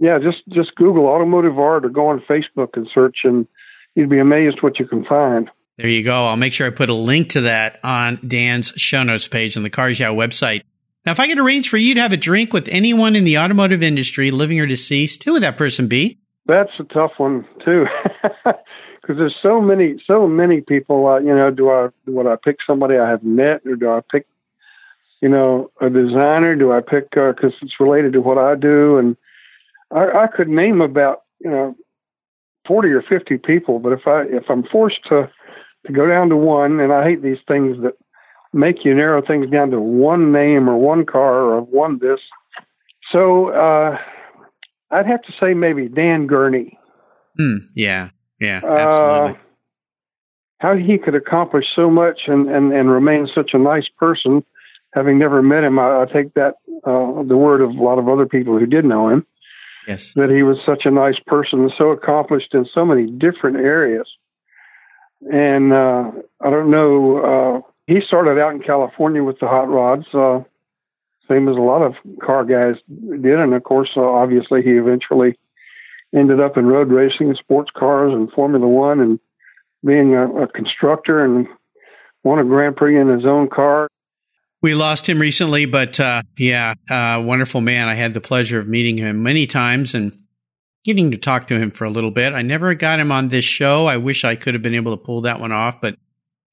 yeah, 0.00 0.18
just, 0.18 0.46
just 0.48 0.74
Google 0.76 1.06
automotive 1.06 1.58
art 1.58 1.84
or 1.84 1.88
go 1.88 2.08
on 2.08 2.20
Facebook 2.20 2.70
and 2.74 2.88
search, 2.92 3.18
and 3.24 3.46
you'd 3.94 4.10
be 4.10 4.18
amazed 4.18 4.62
what 4.62 4.78
you 4.78 4.86
can 4.86 5.04
find. 5.04 5.50
There 5.76 5.88
you 5.88 6.04
go. 6.04 6.26
I'll 6.26 6.36
make 6.36 6.52
sure 6.52 6.66
I 6.66 6.70
put 6.70 6.90
a 6.90 6.94
link 6.94 7.30
to 7.30 7.42
that 7.42 7.80
on 7.82 8.18
Dan's 8.26 8.68
show 8.76 9.02
notes 9.02 9.28
page 9.28 9.56
on 9.56 9.62
the 9.62 9.70
Cars 9.70 9.98
Yeah 9.98 10.08
website. 10.08 10.62
Now, 11.06 11.12
if 11.12 11.20
I 11.20 11.26
could 11.26 11.38
arrange 11.38 11.70
for 11.70 11.78
you 11.78 11.94
to 11.94 12.00
have 12.02 12.12
a 12.12 12.18
drink 12.18 12.52
with 12.52 12.68
anyone 12.68 13.16
in 13.16 13.24
the 13.24 13.38
automotive 13.38 13.82
industry, 13.82 14.30
living 14.30 14.60
or 14.60 14.66
deceased, 14.66 15.24
who 15.24 15.32
would 15.32 15.42
that 15.42 15.56
person 15.56 15.88
be? 15.88 16.18
That's 16.44 16.72
a 16.78 16.84
tough 16.84 17.12
one 17.16 17.46
too, 17.64 17.86
because 18.44 19.16
there's 19.16 19.36
so 19.42 19.60
many, 19.60 20.02
so 20.06 20.26
many 20.26 20.60
people. 20.60 21.06
Uh, 21.06 21.18
you 21.20 21.34
know, 21.34 21.50
do 21.50 21.70
I 21.70 21.88
would 22.06 22.26
I 22.26 22.36
pick 22.36 22.58
somebody 22.66 22.98
I 22.98 23.08
have 23.08 23.22
met, 23.22 23.62
or 23.64 23.76
do 23.76 23.88
I 23.88 24.00
pick, 24.10 24.26
you 25.22 25.28
know, 25.30 25.70
a 25.80 25.88
designer? 25.88 26.56
Do 26.56 26.72
I 26.72 26.80
pick 26.80 27.10
because 27.10 27.52
uh, 27.52 27.62
it's 27.62 27.80
related 27.80 28.12
to 28.14 28.20
what 28.20 28.36
I 28.36 28.54
do? 28.54 28.98
And 28.98 29.16
I, 29.90 30.24
I 30.24 30.26
could 30.26 30.48
name 30.48 30.80
about 30.80 31.22
you 31.38 31.50
know 31.50 31.76
forty 32.66 32.88
or 32.90 33.02
fifty 33.02 33.38
people, 33.38 33.78
but 33.78 33.92
if 33.92 34.06
I 34.06 34.22
if 34.22 34.44
I'm 34.48 34.64
forced 34.64 35.04
to 35.08 35.30
to 35.86 35.92
go 35.92 36.06
down 36.06 36.28
to 36.28 36.36
one, 36.36 36.80
and 36.80 36.92
I 36.92 37.04
hate 37.04 37.22
these 37.22 37.38
things 37.48 37.76
that 37.82 37.94
make 38.52 38.84
you 38.84 38.94
narrow 38.94 39.22
things 39.24 39.50
down 39.50 39.70
to 39.70 39.80
one 39.80 40.32
name 40.32 40.68
or 40.68 40.76
one 40.76 41.06
car 41.06 41.42
or 41.42 41.60
one 41.60 41.98
this. 41.98 42.20
So. 43.12 43.48
uh 43.48 43.98
I'd 44.90 45.06
have 45.06 45.22
to 45.22 45.32
say 45.40 45.54
maybe 45.54 45.88
Dan 45.88 46.26
Gurney. 46.26 46.78
Hmm. 47.38 47.58
yeah, 47.74 48.10
yeah, 48.40 48.60
absolutely. 48.64 49.30
Uh, 49.30 49.44
how 50.58 50.76
he 50.76 50.98
could 50.98 51.14
accomplish 51.14 51.66
so 51.74 51.88
much 51.88 52.22
and, 52.26 52.48
and, 52.50 52.72
and 52.72 52.90
remain 52.90 53.28
such 53.32 53.50
a 53.54 53.58
nice 53.58 53.88
person, 53.98 54.44
having 54.92 55.18
never 55.18 55.42
met 55.42 55.64
him, 55.64 55.78
I, 55.78 56.02
I 56.02 56.06
take 56.12 56.34
that 56.34 56.56
uh, 56.84 57.22
the 57.22 57.36
word 57.36 57.62
of 57.62 57.70
a 57.70 57.82
lot 57.82 57.98
of 57.98 58.08
other 58.08 58.26
people 58.26 58.58
who 58.58 58.66
did 58.66 58.84
know 58.84 59.08
him. 59.08 59.24
Yes, 59.86 60.14
that 60.14 60.30
he 60.30 60.42
was 60.42 60.58
such 60.64 60.82
a 60.84 60.90
nice 60.90 61.18
person 61.26 61.60
and 61.60 61.72
so 61.76 61.90
accomplished 61.90 62.54
in 62.54 62.66
so 62.72 62.84
many 62.84 63.10
different 63.10 63.56
areas. 63.56 64.06
And 65.32 65.72
uh, 65.72 66.10
I 66.40 66.50
don't 66.50 66.70
know. 66.70 67.64
Uh, 67.64 67.70
he 67.86 68.00
started 68.06 68.40
out 68.40 68.54
in 68.54 68.60
California 68.60 69.22
with 69.22 69.38
the 69.40 69.48
hot 69.48 69.68
rods. 69.68 70.06
Uh, 70.14 70.40
same 71.28 71.48
as 71.48 71.56
a 71.56 71.60
lot 71.60 71.82
of 71.82 71.94
car 72.22 72.44
guys 72.44 72.76
did. 72.88 73.38
And 73.38 73.54
of 73.54 73.62
course, 73.62 73.90
uh, 73.96 74.00
obviously, 74.00 74.62
he 74.62 74.70
eventually 74.70 75.38
ended 76.14 76.40
up 76.40 76.56
in 76.56 76.66
road 76.66 76.90
racing 76.90 77.28
and 77.28 77.36
sports 77.36 77.70
cars 77.76 78.12
and 78.12 78.30
Formula 78.32 78.66
One 78.66 79.00
and 79.00 79.20
being 79.84 80.14
a, 80.14 80.42
a 80.42 80.48
constructor 80.48 81.24
and 81.24 81.46
won 82.24 82.38
a 82.38 82.44
Grand 82.44 82.76
Prix 82.76 83.00
in 83.00 83.08
his 83.08 83.24
own 83.24 83.48
car. 83.48 83.88
We 84.62 84.74
lost 84.74 85.08
him 85.08 85.18
recently, 85.18 85.66
but 85.66 85.98
uh, 85.98 86.22
yeah, 86.36 86.74
uh, 86.88 87.22
wonderful 87.24 87.60
man. 87.60 87.88
I 87.88 87.94
had 87.94 88.14
the 88.14 88.20
pleasure 88.20 88.60
of 88.60 88.68
meeting 88.68 88.98
him 88.98 89.22
many 89.22 89.46
times 89.46 89.94
and 89.94 90.12
getting 90.84 91.10
to 91.10 91.16
talk 91.16 91.48
to 91.48 91.58
him 91.58 91.70
for 91.70 91.84
a 91.84 91.90
little 91.90 92.10
bit. 92.10 92.32
I 92.32 92.42
never 92.42 92.74
got 92.74 93.00
him 93.00 93.12
on 93.12 93.28
this 93.28 93.44
show. 93.44 93.86
I 93.86 93.96
wish 93.96 94.24
I 94.24 94.36
could 94.36 94.54
have 94.54 94.62
been 94.62 94.74
able 94.74 94.96
to 94.96 95.02
pull 95.02 95.22
that 95.22 95.40
one 95.40 95.52
off, 95.52 95.80
but 95.80 95.96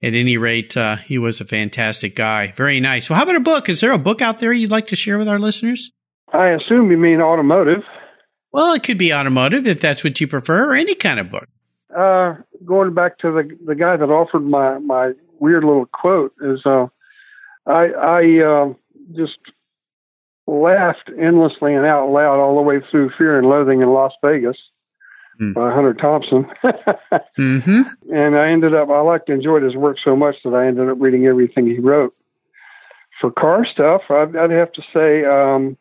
at 0.03 0.13
any 0.13 0.37
rate, 0.37 0.77
uh, 0.77 0.97
he 0.97 1.17
was 1.17 1.41
a 1.41 1.45
fantastic 1.45 2.15
guy. 2.15 2.51
Very 2.55 2.79
nice. 2.79 3.09
Well, 3.09 3.17
how 3.17 3.23
about 3.23 3.35
a 3.35 3.41
book? 3.41 3.67
Is 3.67 3.81
there 3.81 3.91
a 3.91 3.97
book 3.97 4.21
out 4.21 4.39
there 4.39 4.53
you'd 4.53 4.71
like 4.71 4.87
to 4.87 4.95
share 4.95 5.17
with 5.17 5.27
our 5.27 5.39
listeners? 5.39 5.91
I 6.31 6.49
assume 6.49 6.91
you 6.91 6.97
mean 6.97 7.21
automotive. 7.21 7.83
Well, 8.51 8.73
it 8.73 8.83
could 8.83 8.97
be 8.97 9.13
automotive 9.13 9.65
if 9.67 9.81
that's 9.81 10.03
what 10.03 10.19
you 10.19 10.27
prefer, 10.27 10.71
or 10.71 10.75
any 10.75 10.95
kind 10.95 11.19
of 11.19 11.31
book. 11.31 11.47
Uh, 11.95 12.35
going 12.65 12.93
back 12.93 13.17
to 13.19 13.31
the 13.31 13.57
the 13.65 13.75
guy 13.75 13.95
that 13.97 14.05
offered 14.05 14.41
my 14.41 14.77
my 14.79 15.13
weird 15.39 15.63
little 15.63 15.85
quote 15.85 16.33
is 16.41 16.59
uh, 16.65 16.87
I 17.67 17.87
I 17.87 18.43
uh, 18.43 18.73
just 19.15 19.37
laughed 20.47 21.11
endlessly 21.19 21.73
and 21.73 21.85
out 21.85 22.09
loud 22.09 22.39
all 22.39 22.55
the 22.55 22.61
way 22.61 22.79
through 22.89 23.11
Fear 23.17 23.37
and 23.37 23.49
Loathing 23.49 23.81
in 23.81 23.89
Las 23.89 24.13
Vegas 24.23 24.57
mm. 25.39 25.53
by 25.53 25.71
Hunter 25.73 25.93
Thompson. 25.93 26.45
mm-hmm. 26.63 27.81
And 28.13 28.37
I 28.37 28.49
ended 28.49 28.73
up 28.73 28.89
I 28.89 29.01
liked 29.01 29.29
enjoyed 29.29 29.63
his 29.63 29.75
work 29.75 29.97
so 30.03 30.15
much 30.15 30.35
that 30.43 30.53
I 30.53 30.67
ended 30.67 30.89
up 30.89 30.97
reading 30.99 31.25
everything 31.25 31.67
he 31.67 31.79
wrote. 31.79 32.15
For 33.19 33.31
car 33.31 33.65
stuff, 33.65 34.01
I'd, 34.09 34.35
I'd 34.35 34.51
have 34.51 34.71
to 34.73 34.81
say 34.93 35.25
um, 35.25 35.75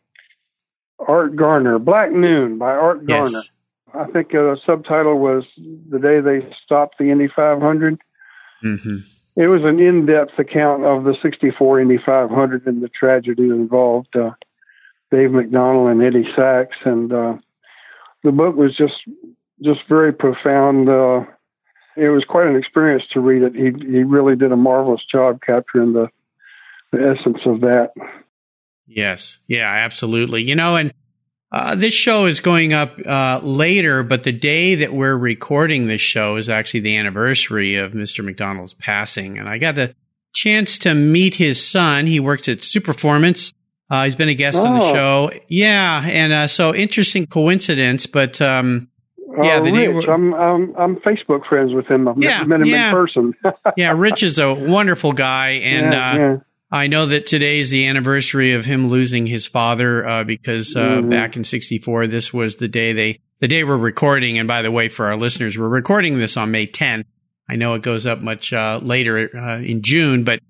Art 0.98 1.36
Garner, 1.36 1.78
Black 1.78 2.10
Noon 2.10 2.58
by 2.58 2.70
Art 2.70 3.06
Garner. 3.06 3.30
Yes. 3.30 3.50
I 3.94 4.06
think 4.06 4.34
uh, 4.34 4.42
the 4.42 4.58
subtitle 4.66 5.18
was 5.18 5.44
"The 5.56 5.98
Day 5.98 6.20
They 6.20 6.48
Stopped 6.64 6.98
the 6.98 7.10
Indy 7.10 7.28
500." 7.34 7.98
Mm-hmm. 8.64 8.96
It 9.36 9.48
was 9.48 9.62
an 9.64 9.78
in-depth 9.78 10.38
account 10.38 10.84
of 10.84 11.04
the 11.04 11.14
'64 11.22 11.80
Indy 11.80 11.98
500 12.04 12.66
and 12.66 12.82
the 12.82 12.88
tragedy 12.88 13.48
that 13.48 13.54
involved 13.54 14.16
uh, 14.16 14.30
Dave 15.10 15.30
MacDonald 15.30 15.90
and 15.90 16.02
Eddie 16.02 16.28
Sachs, 16.34 16.76
and 16.84 17.12
uh, 17.12 17.34
the 18.24 18.32
book 18.32 18.56
was 18.56 18.74
just 18.76 18.94
just 19.62 19.80
very 19.88 20.12
profound. 20.12 20.88
Uh, 20.88 21.24
it 21.96 22.08
was 22.08 22.24
quite 22.28 22.46
an 22.46 22.56
experience 22.56 23.04
to 23.12 23.20
read 23.20 23.42
it. 23.42 23.54
He 23.54 23.72
he 23.86 24.02
really 24.04 24.36
did 24.36 24.52
a 24.52 24.56
marvelous 24.56 25.02
job 25.10 25.40
capturing 25.46 25.92
the 25.92 26.08
the 26.92 27.14
essence 27.14 27.40
of 27.44 27.60
that. 27.60 27.92
Yes, 28.86 29.38
yeah, 29.46 29.70
absolutely. 29.70 30.42
You 30.42 30.54
know, 30.54 30.76
and 30.76 30.92
uh, 31.52 31.74
this 31.74 31.94
show 31.94 32.26
is 32.26 32.40
going 32.40 32.72
up 32.72 32.98
uh, 33.06 33.40
later, 33.42 34.02
but 34.02 34.24
the 34.24 34.32
day 34.32 34.74
that 34.76 34.92
we're 34.92 35.16
recording 35.16 35.86
this 35.86 36.00
show 36.00 36.36
is 36.36 36.48
actually 36.48 36.80
the 36.80 36.96
anniversary 36.96 37.76
of 37.76 37.92
Mr. 37.92 38.24
MacDonald's 38.24 38.74
passing. 38.74 39.38
And 39.38 39.48
I 39.48 39.58
got 39.58 39.76
the 39.76 39.94
chance 40.34 40.78
to 40.80 40.94
meet 40.94 41.36
his 41.36 41.64
son. 41.64 42.06
He 42.06 42.18
works 42.18 42.48
at 42.48 42.58
Superformance. 42.58 43.52
Uh, 43.88 44.04
he's 44.04 44.16
been 44.16 44.28
a 44.28 44.34
guest 44.34 44.58
oh. 44.60 44.66
on 44.66 44.78
the 44.78 44.84
oh. 44.84 44.92
show. 44.92 45.30
Yeah. 45.48 46.04
And 46.04 46.32
uh, 46.32 46.46
so 46.48 46.74
interesting 46.74 47.26
coincidence, 47.26 48.06
but. 48.06 48.40
Um, 48.40 48.88
yeah, 49.42 49.60
the 49.60 49.70
Rich, 49.70 50.08
I'm, 50.08 50.32
I'm 50.32 50.74
I'm 50.76 50.96
Facebook 50.96 51.46
friends 51.46 51.74
with 51.74 51.86
him. 51.86 52.08
I've 52.08 52.16
yeah, 52.16 52.42
met 52.44 52.60
him 52.62 52.68
yeah. 52.68 52.88
in 52.88 52.96
person. 52.96 53.34
yeah, 53.76 53.92
Rich 53.92 54.22
is 54.22 54.38
a 54.38 54.54
wonderful 54.54 55.12
guy, 55.12 55.50
and 55.50 55.92
yeah, 55.92 56.10
uh, 56.10 56.18
yeah. 56.18 56.36
I 56.76 56.86
know 56.86 57.06
that 57.06 57.26
today 57.26 57.58
is 57.58 57.70
the 57.70 57.86
anniversary 57.86 58.52
of 58.52 58.64
him 58.64 58.88
losing 58.88 59.26
his 59.26 59.46
father 59.46 60.06
uh, 60.06 60.24
because 60.24 60.76
uh, 60.76 60.98
mm-hmm. 60.98 61.10
back 61.10 61.36
in 61.36 61.44
'64, 61.44 62.06
this 62.06 62.32
was 62.32 62.56
the 62.56 62.68
day 62.68 62.92
they 62.92 63.20
the 63.40 63.48
day 63.48 63.64
we're 63.64 63.76
recording. 63.76 64.38
And 64.38 64.46
by 64.46 64.62
the 64.62 64.70
way, 64.70 64.88
for 64.88 65.06
our 65.06 65.16
listeners, 65.16 65.58
we're 65.58 65.68
recording 65.68 66.18
this 66.18 66.36
on 66.36 66.50
May 66.50 66.66
10th. 66.66 67.04
I 67.48 67.56
know 67.56 67.74
it 67.74 67.82
goes 67.82 68.06
up 68.06 68.20
much 68.20 68.52
uh, 68.52 68.80
later 68.82 69.30
uh, 69.36 69.58
in 69.58 69.82
June, 69.82 70.24
but 70.24 70.40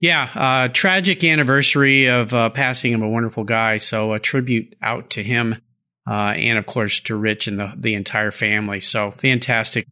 yeah, 0.00 0.28
uh, 0.34 0.68
tragic 0.68 1.22
anniversary 1.24 2.08
of 2.08 2.32
uh, 2.32 2.50
passing 2.50 2.94
of 2.94 3.02
a 3.02 3.08
wonderful 3.08 3.44
guy. 3.44 3.78
So 3.78 4.12
a 4.12 4.18
tribute 4.18 4.74
out 4.82 5.10
to 5.10 5.22
him, 5.22 5.56
and 6.06 6.58
of 6.58 6.66
course 6.66 7.00
to 7.00 7.16
Rich 7.16 7.46
and 7.46 7.58
the 7.58 7.74
the 7.76 7.94
entire 7.94 8.30
family. 8.30 8.80
So 8.80 9.10
fantastic. 9.10 9.86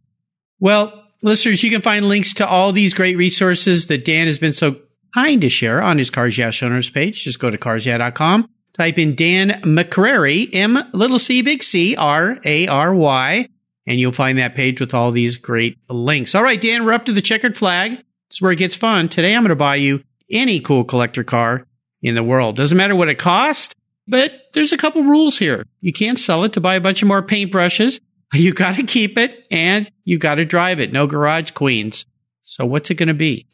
Well, 0.59 1.07
listeners, 1.23 1.63
you 1.63 1.71
can 1.71 1.83
find 1.83 2.09
links 2.09 2.35
to 2.35 2.47
all 2.47 2.73
these 2.73 2.95
great 2.95 3.17
resources 3.17 3.87
that 3.87 4.05
Dan 4.05 4.27
has 4.27 4.39
been 4.39 4.53
so 4.53 4.77
kind 5.15 5.41
to 5.41 5.49
share 5.49 5.83
on 5.83 5.99
his 5.99 6.11
Cars 6.11 6.37
Yeah 6.37 6.51
notes 6.63 6.91
page. 6.91 7.25
Just 7.25 7.39
go 7.39 7.51
to 7.51 7.59
carsyeah.com, 7.59 8.49
type 8.73 8.99
in 8.99 9.15
Dan 9.15 9.51
McCrary, 9.63 10.49
M 10.53 10.79
little 10.93 11.19
C 11.19 11.43
big 11.43 11.63
C 11.63 11.97
R 11.97 12.39
A 12.45 12.69
R 12.69 12.95
Y, 12.95 13.49
and 13.87 14.01
you'll 14.01 14.13
find 14.13 14.39
that 14.39 14.55
page 14.55 14.81
with 14.81 14.95
all 14.95 15.11
these 15.11 15.37
great 15.37 15.79
links. 15.89 16.35
All 16.35 16.43
right, 16.43 16.61
Dan, 16.61 16.85
we're 16.85 16.93
up 16.93 17.05
to 17.07 17.13
the 17.13 17.23
checkered 17.23 17.57
flag. 17.57 18.03
It's 18.29 18.41
where 18.41 18.53
it 18.53 18.59
gets 18.59 18.77
fun. 18.77 19.09
Today 19.09 19.35
I'm 19.35 19.43
going 19.43 19.51
to 19.51 19.57
buy 19.57 19.77
you 19.77 20.03
any 20.31 20.61
cool 20.61 20.85
collector 20.85 21.25
car 21.25 21.67
in 22.01 22.15
the 22.15 22.23
world. 22.23 22.57
Doesn't 22.57 22.79
matter 22.79 22.97
what 22.97 23.09
it 23.09 23.19
costs, 23.19 23.75
but 24.09 24.33
there's 24.55 24.73
a 24.73 24.77
couple 24.77 25.03
rules 25.03 25.39
here. 25.39 25.65
You 25.81 25.93
can't 25.93 26.19
sell 26.19 26.45
it 26.45 26.55
to 26.55 26.61
buy 26.61 26.77
a 26.77 26.81
bunch 26.81 27.03
of 27.03 27.09
more 27.09 27.23
paintbrushes. 27.23 28.01
You 28.35 28.55
got 28.55 28.77
to 28.77 28.83
keep 28.83 29.19
it 29.19 29.47
and 29.51 29.91
you 30.05 30.17
got 30.17 30.37
to 30.37 30.47
drive 30.47 30.81
it. 30.81 30.91
No 30.91 31.07
garage 31.07 31.51
queens. 31.51 32.07
So 32.41 32.65
what's 32.65 32.91
it 32.91 32.95
going 32.95 33.09
to 33.09 33.15
be? 33.15 33.47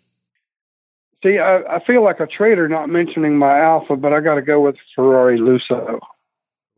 See, 1.23 1.39
I, 1.39 1.77
I 1.77 1.85
feel 1.85 2.05
like 2.05 2.21
a 2.21 2.27
traitor 2.27 2.69
not 2.69 2.89
mentioning 2.89 3.39
my 3.39 3.61
Alfa, 3.61 3.97
but 3.97 4.13
I 4.13 4.21
got 4.21 4.37
to 4.37 4.43
go 4.43 4.61
with 4.61 4.77
Ferrari 4.95 5.39
Lusso. 5.39 5.99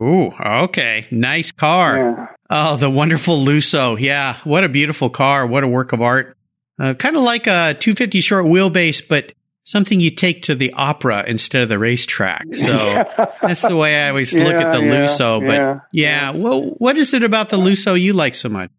Ooh, 0.03 0.31
okay. 0.41 1.07
Nice 1.11 1.53
car. 1.53 1.97
Yeah. 1.97 2.27
Oh, 2.49 2.77
the 2.77 2.89
wonderful 2.89 3.37
Lusso. 3.37 4.01
Yeah. 4.01 4.39
What 4.45 4.65
a 4.65 4.69
beautiful 4.69 5.11
car. 5.11 5.47
What 5.47 5.63
a 5.63 5.69
work 5.69 5.93
of 5.93 6.01
art. 6.01 6.37
Uh, 6.79 6.95
kind 6.95 7.17
of 7.17 7.23
like 7.23 7.47
a 7.47 7.77
250 7.79 8.23
short 8.23 8.47
wheelbase, 8.47 9.07
but 9.07 9.35
something 9.63 10.01
you 10.01 10.11
take 10.11 10.43
to 10.45 10.55
the 10.55 10.73
opera 10.73 11.25
instead 11.27 11.63
of 11.63 11.69
the 11.69 11.79
racetrack. 11.79 12.47
So 12.55 13.05
that's 13.43 13.63
the 13.63 13.77
way 13.77 13.97
I 13.97 14.09
always 14.09 14.35
yeah, 14.35 14.45
look 14.45 14.55
at 14.55 14.71
the 14.71 14.81
yeah, 14.81 15.07
Lusso. 15.07 15.47
But 15.47 15.61
yeah, 15.61 15.81
yeah. 15.93 16.31
Well, 16.31 16.63
what 16.79 16.97
is 16.97 17.13
it 17.13 17.23
about 17.23 17.49
the 17.49 17.57
Lusso 17.57 18.01
you 18.01 18.13
like 18.13 18.35
so 18.35 18.49
much? 18.49 18.71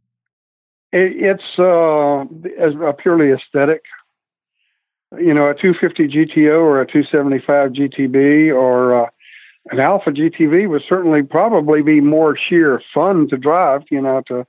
It, 0.91 1.13
it's 1.17 1.59
uh, 1.59 2.85
a 2.85 2.93
purely 2.93 3.31
aesthetic 3.31 3.81
you 5.19 5.33
know, 5.33 5.49
a 5.49 5.53
250 5.53 6.07
GTO 6.07 6.59
or 6.59 6.81
a 6.81 6.87
275 6.87 7.71
GTB 7.71 8.53
or 8.53 9.05
uh, 9.05 9.09
an 9.69 9.79
Alfa 9.79 10.11
GTV 10.11 10.69
would 10.69 10.83
certainly 10.87 11.21
probably 11.23 11.81
be 11.81 12.01
more 12.01 12.37
sheer 12.49 12.81
fun 12.93 13.27
to 13.29 13.37
drive, 13.37 13.81
you 13.91 14.01
know, 14.01 14.21
to 14.27 14.45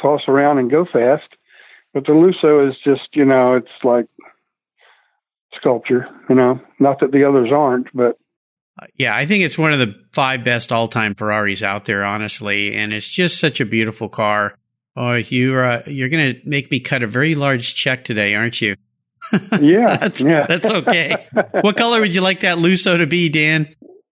toss 0.00 0.22
around 0.28 0.58
and 0.58 0.70
go 0.70 0.84
fast. 0.84 1.28
But 1.94 2.06
the 2.06 2.12
Lusso 2.12 2.68
is 2.68 2.76
just, 2.84 3.08
you 3.14 3.24
know, 3.24 3.54
it's 3.54 3.68
like 3.84 4.06
sculpture, 5.56 6.06
you 6.28 6.34
know, 6.34 6.60
not 6.80 7.00
that 7.00 7.12
the 7.12 7.24
others 7.24 7.50
aren't, 7.52 7.88
but. 7.94 8.18
Uh, 8.80 8.86
yeah, 8.96 9.14
I 9.14 9.26
think 9.26 9.44
it's 9.44 9.58
one 9.58 9.72
of 9.72 9.78
the 9.78 9.94
five 10.12 10.44
best 10.44 10.72
all 10.72 10.88
time 10.88 11.14
Ferraris 11.14 11.62
out 11.62 11.84
there, 11.84 12.04
honestly. 12.04 12.74
And 12.74 12.92
it's 12.92 13.10
just 13.10 13.38
such 13.38 13.60
a 13.60 13.66
beautiful 13.66 14.08
car. 14.08 14.56
Oh, 14.96 15.14
you're, 15.14 15.64
uh, 15.64 15.82
you're 15.86 16.08
going 16.08 16.34
to 16.34 16.40
make 16.48 16.70
me 16.70 16.80
cut 16.80 17.02
a 17.02 17.06
very 17.06 17.34
large 17.34 17.74
check 17.74 18.04
today, 18.04 18.34
aren't 18.34 18.60
you? 18.60 18.76
Yeah, 19.60 19.96
that's, 20.00 20.20
yeah. 20.20 20.46
that's 20.48 20.66
okay. 20.70 21.28
what 21.60 21.76
color 21.76 22.00
would 22.00 22.14
you 22.14 22.20
like 22.20 22.40
that 22.40 22.58
Lusso 22.58 22.98
to 22.98 23.06
be, 23.06 23.28
Dan? 23.28 23.68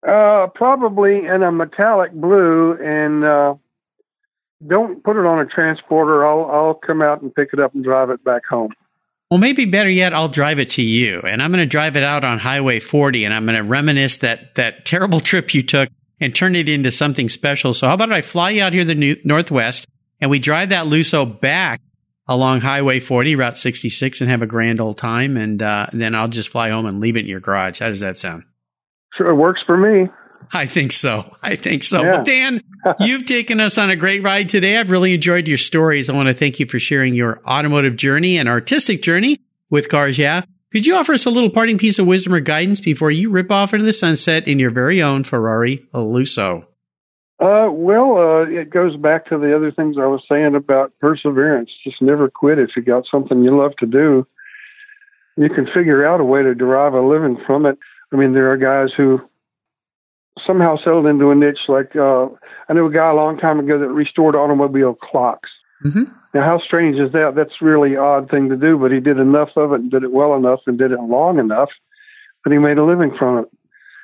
Uh, 0.08 0.48
probably 0.54 1.26
in 1.26 1.44
a 1.44 1.52
metallic 1.52 2.12
blue, 2.14 2.74
and 2.74 3.24
uh, 3.24 3.56
don't 4.66 5.04
put 5.04 5.18
it 5.18 5.26
on 5.26 5.40
a 5.40 5.46
transporter. 5.46 6.26
I'll 6.26 6.46
I'll 6.46 6.74
come 6.76 7.02
out 7.02 7.22
and 7.22 7.34
pick 7.34 7.50
it 7.52 7.60
up 7.60 7.74
and 7.74 7.84
drive 7.84 8.10
it 8.10 8.24
back 8.24 8.44
home. 8.50 8.72
Well, 9.30 9.40
maybe 9.40 9.66
better 9.66 9.90
yet, 9.90 10.14
I'll 10.14 10.30
drive 10.30 10.60
it 10.60 10.70
to 10.72 10.82
you, 10.82 11.20
and 11.20 11.44
I'm 11.44 11.52
going 11.52 11.64
to 11.64 11.70
drive 11.70 11.98
it 11.98 12.04
out 12.04 12.24
on 12.24 12.40
Highway 12.40 12.80
40, 12.80 13.26
and 13.26 13.34
I'm 13.34 13.46
going 13.46 13.58
to 13.58 13.64
reminisce 13.64 14.18
that 14.20 14.56
that 14.56 14.86
terrible 14.86 15.20
trip 15.32 15.54
you 15.54 15.64
took 15.64 15.90
and 16.20 16.34
turn 16.34 16.56
it 16.56 16.70
into 16.70 16.92
something 16.92 17.28
special. 17.28 17.74
So, 17.74 17.88
how 17.88 17.96
about 17.96 18.12
I 18.12 18.22
fly 18.22 18.52
you 18.52 18.64
out 18.64 18.74
here 18.74 18.84
to 18.84 18.88
the 18.88 18.96
new, 18.96 19.16
Northwest, 19.26 19.88
and 20.22 20.32
we 20.32 20.40
drive 20.40 20.70
that 20.70 20.86
Lusso 20.86 21.40
back 21.40 21.82
along 22.28 22.62
Highway 22.62 23.00
40, 23.00 23.36
Route 23.36 23.58
66, 23.58 24.22
and 24.22 24.30
have 24.30 24.42
a 24.42 24.48
grand 24.48 24.82
old 24.82 24.98
time. 24.98 25.38
And 25.38 25.62
uh, 25.62 25.88
then 25.94 26.16
I'll 26.16 26.28
just 26.28 26.50
fly 26.50 26.70
home 26.70 26.86
and 26.86 27.00
leave 27.00 27.18
it 27.18 27.22
in 27.22 27.28
your 27.28 27.40
garage. 27.40 27.80
How 27.80 27.88
does 27.88 28.02
that 28.02 28.18
sound? 28.18 28.44
Sure, 29.18 29.30
it 29.30 29.36
works 29.36 29.62
for 29.66 29.78
me. 29.78 30.10
I 30.54 30.66
think 30.66 30.92
so. 30.92 31.36
I 31.42 31.56
think 31.56 31.84
so. 31.84 32.02
Yeah. 32.02 32.12
Well, 32.12 32.24
Dan, 32.24 32.62
you've 33.00 33.26
taken 33.26 33.60
us 33.60 33.78
on 33.78 33.90
a 33.90 33.96
great 33.96 34.24
ride 34.24 34.50
today. 34.50 34.78
I've 34.78 34.92
really 34.92 35.14
enjoyed 35.14 35.48
your 35.48 35.58
stories. 35.58 36.10
I 36.10 36.14
want 36.14 36.28
to 36.28 36.34
thank 36.34 36.60
you 36.60 36.66
for 36.68 36.80
sharing 36.80 37.16
your 37.16 37.42
automotive 37.46 37.96
journey 37.96 38.38
and 38.38 38.48
artistic 38.48 39.02
journey 39.02 39.40
with 39.70 39.90
Cars 39.90 40.18
Yeah. 40.18 40.44
Could 40.72 40.86
you 40.86 40.96
offer 40.96 41.14
us 41.14 41.26
a 41.26 41.30
little 41.30 41.50
parting 41.50 41.78
piece 41.78 41.98
of 41.98 42.06
wisdom 42.06 42.34
or 42.34 42.42
guidance 42.42 42.82
before 42.82 43.10
you 43.10 43.30
rip 43.30 43.52
off 43.52 43.74
into 43.74 43.86
the 43.86 43.94
sunset 43.94 44.48
in 44.48 44.60
your 44.60 44.70
very 44.70 45.02
own 45.02 45.24
Ferrari 45.24 45.88
Lusso? 45.94 46.68
Uh, 47.40 47.70
well, 47.72 48.18
uh, 48.18 48.46
it 48.50 48.70
goes 48.70 48.96
back 48.98 49.28
to 49.28 49.38
the 49.38 49.56
other 49.56 49.72
things 49.72 49.98
I 49.98 50.08
was 50.08 50.24
saying 50.30 50.56
about 50.56 50.92
perseverance. 51.00 51.70
Just 51.84 52.02
never 52.02 52.30
quit 52.30 52.58
if 52.58 52.72
you 52.76 52.82
got 52.82 53.06
something 53.10 53.44
you 53.44 53.56
love 53.56 53.76
to 53.78 53.86
do. 53.86 54.26
You 55.36 55.50
can 55.50 55.68
figure 55.68 56.06
out 56.06 56.20
a 56.20 56.24
way 56.24 56.42
to 56.42 56.56
derive 56.56 56.94
a 56.94 57.02
living 57.02 57.38
from 57.46 57.68
it. 57.68 57.78
I 58.12 58.16
mean, 58.16 58.34
there 58.34 58.52
are 58.52 58.58
guys 58.58 58.92
who 58.96 59.22
somehow 60.46 60.78
settled 60.78 61.06
into 61.06 61.30
a 61.30 61.36
niche. 61.36 61.68
Like 61.68 61.96
uh, 61.96 62.28
I 62.70 62.74
knew 62.74 62.88
a 62.88 62.94
guy 62.94 63.12
a 63.12 63.16
long 63.16 63.38
time 63.38 63.60
ago 63.60 63.78
that 63.78 63.90
restored 63.90 64.36
automobile 64.36 64.96
clocks. 64.96 65.50
Mm-hmm. 65.86 66.12
Now, 66.34 66.44
how 66.44 66.60
strange 66.60 66.98
is 66.98 67.12
that? 67.12 67.34
That's 67.36 67.62
really 67.62 67.96
odd 67.96 68.32
thing 68.32 68.50
to 68.50 68.58
do, 68.58 68.80
but 68.80 68.92
he 68.92 69.00
did 69.00 69.20
enough 69.20 69.50
of 69.56 69.74
it 69.74 69.82
and 69.82 69.92
did 69.92 70.04
it 70.04 70.12
well 70.12 70.36
enough 70.36 70.62
and 70.66 70.78
did 70.78 70.92
it 70.92 71.00
long 71.02 71.38
enough 71.38 71.70
but 72.48 72.54
he 72.54 72.60
made 72.60 72.78
a 72.78 72.86
living 72.86 73.14
from 73.18 73.40
it. 73.40 73.52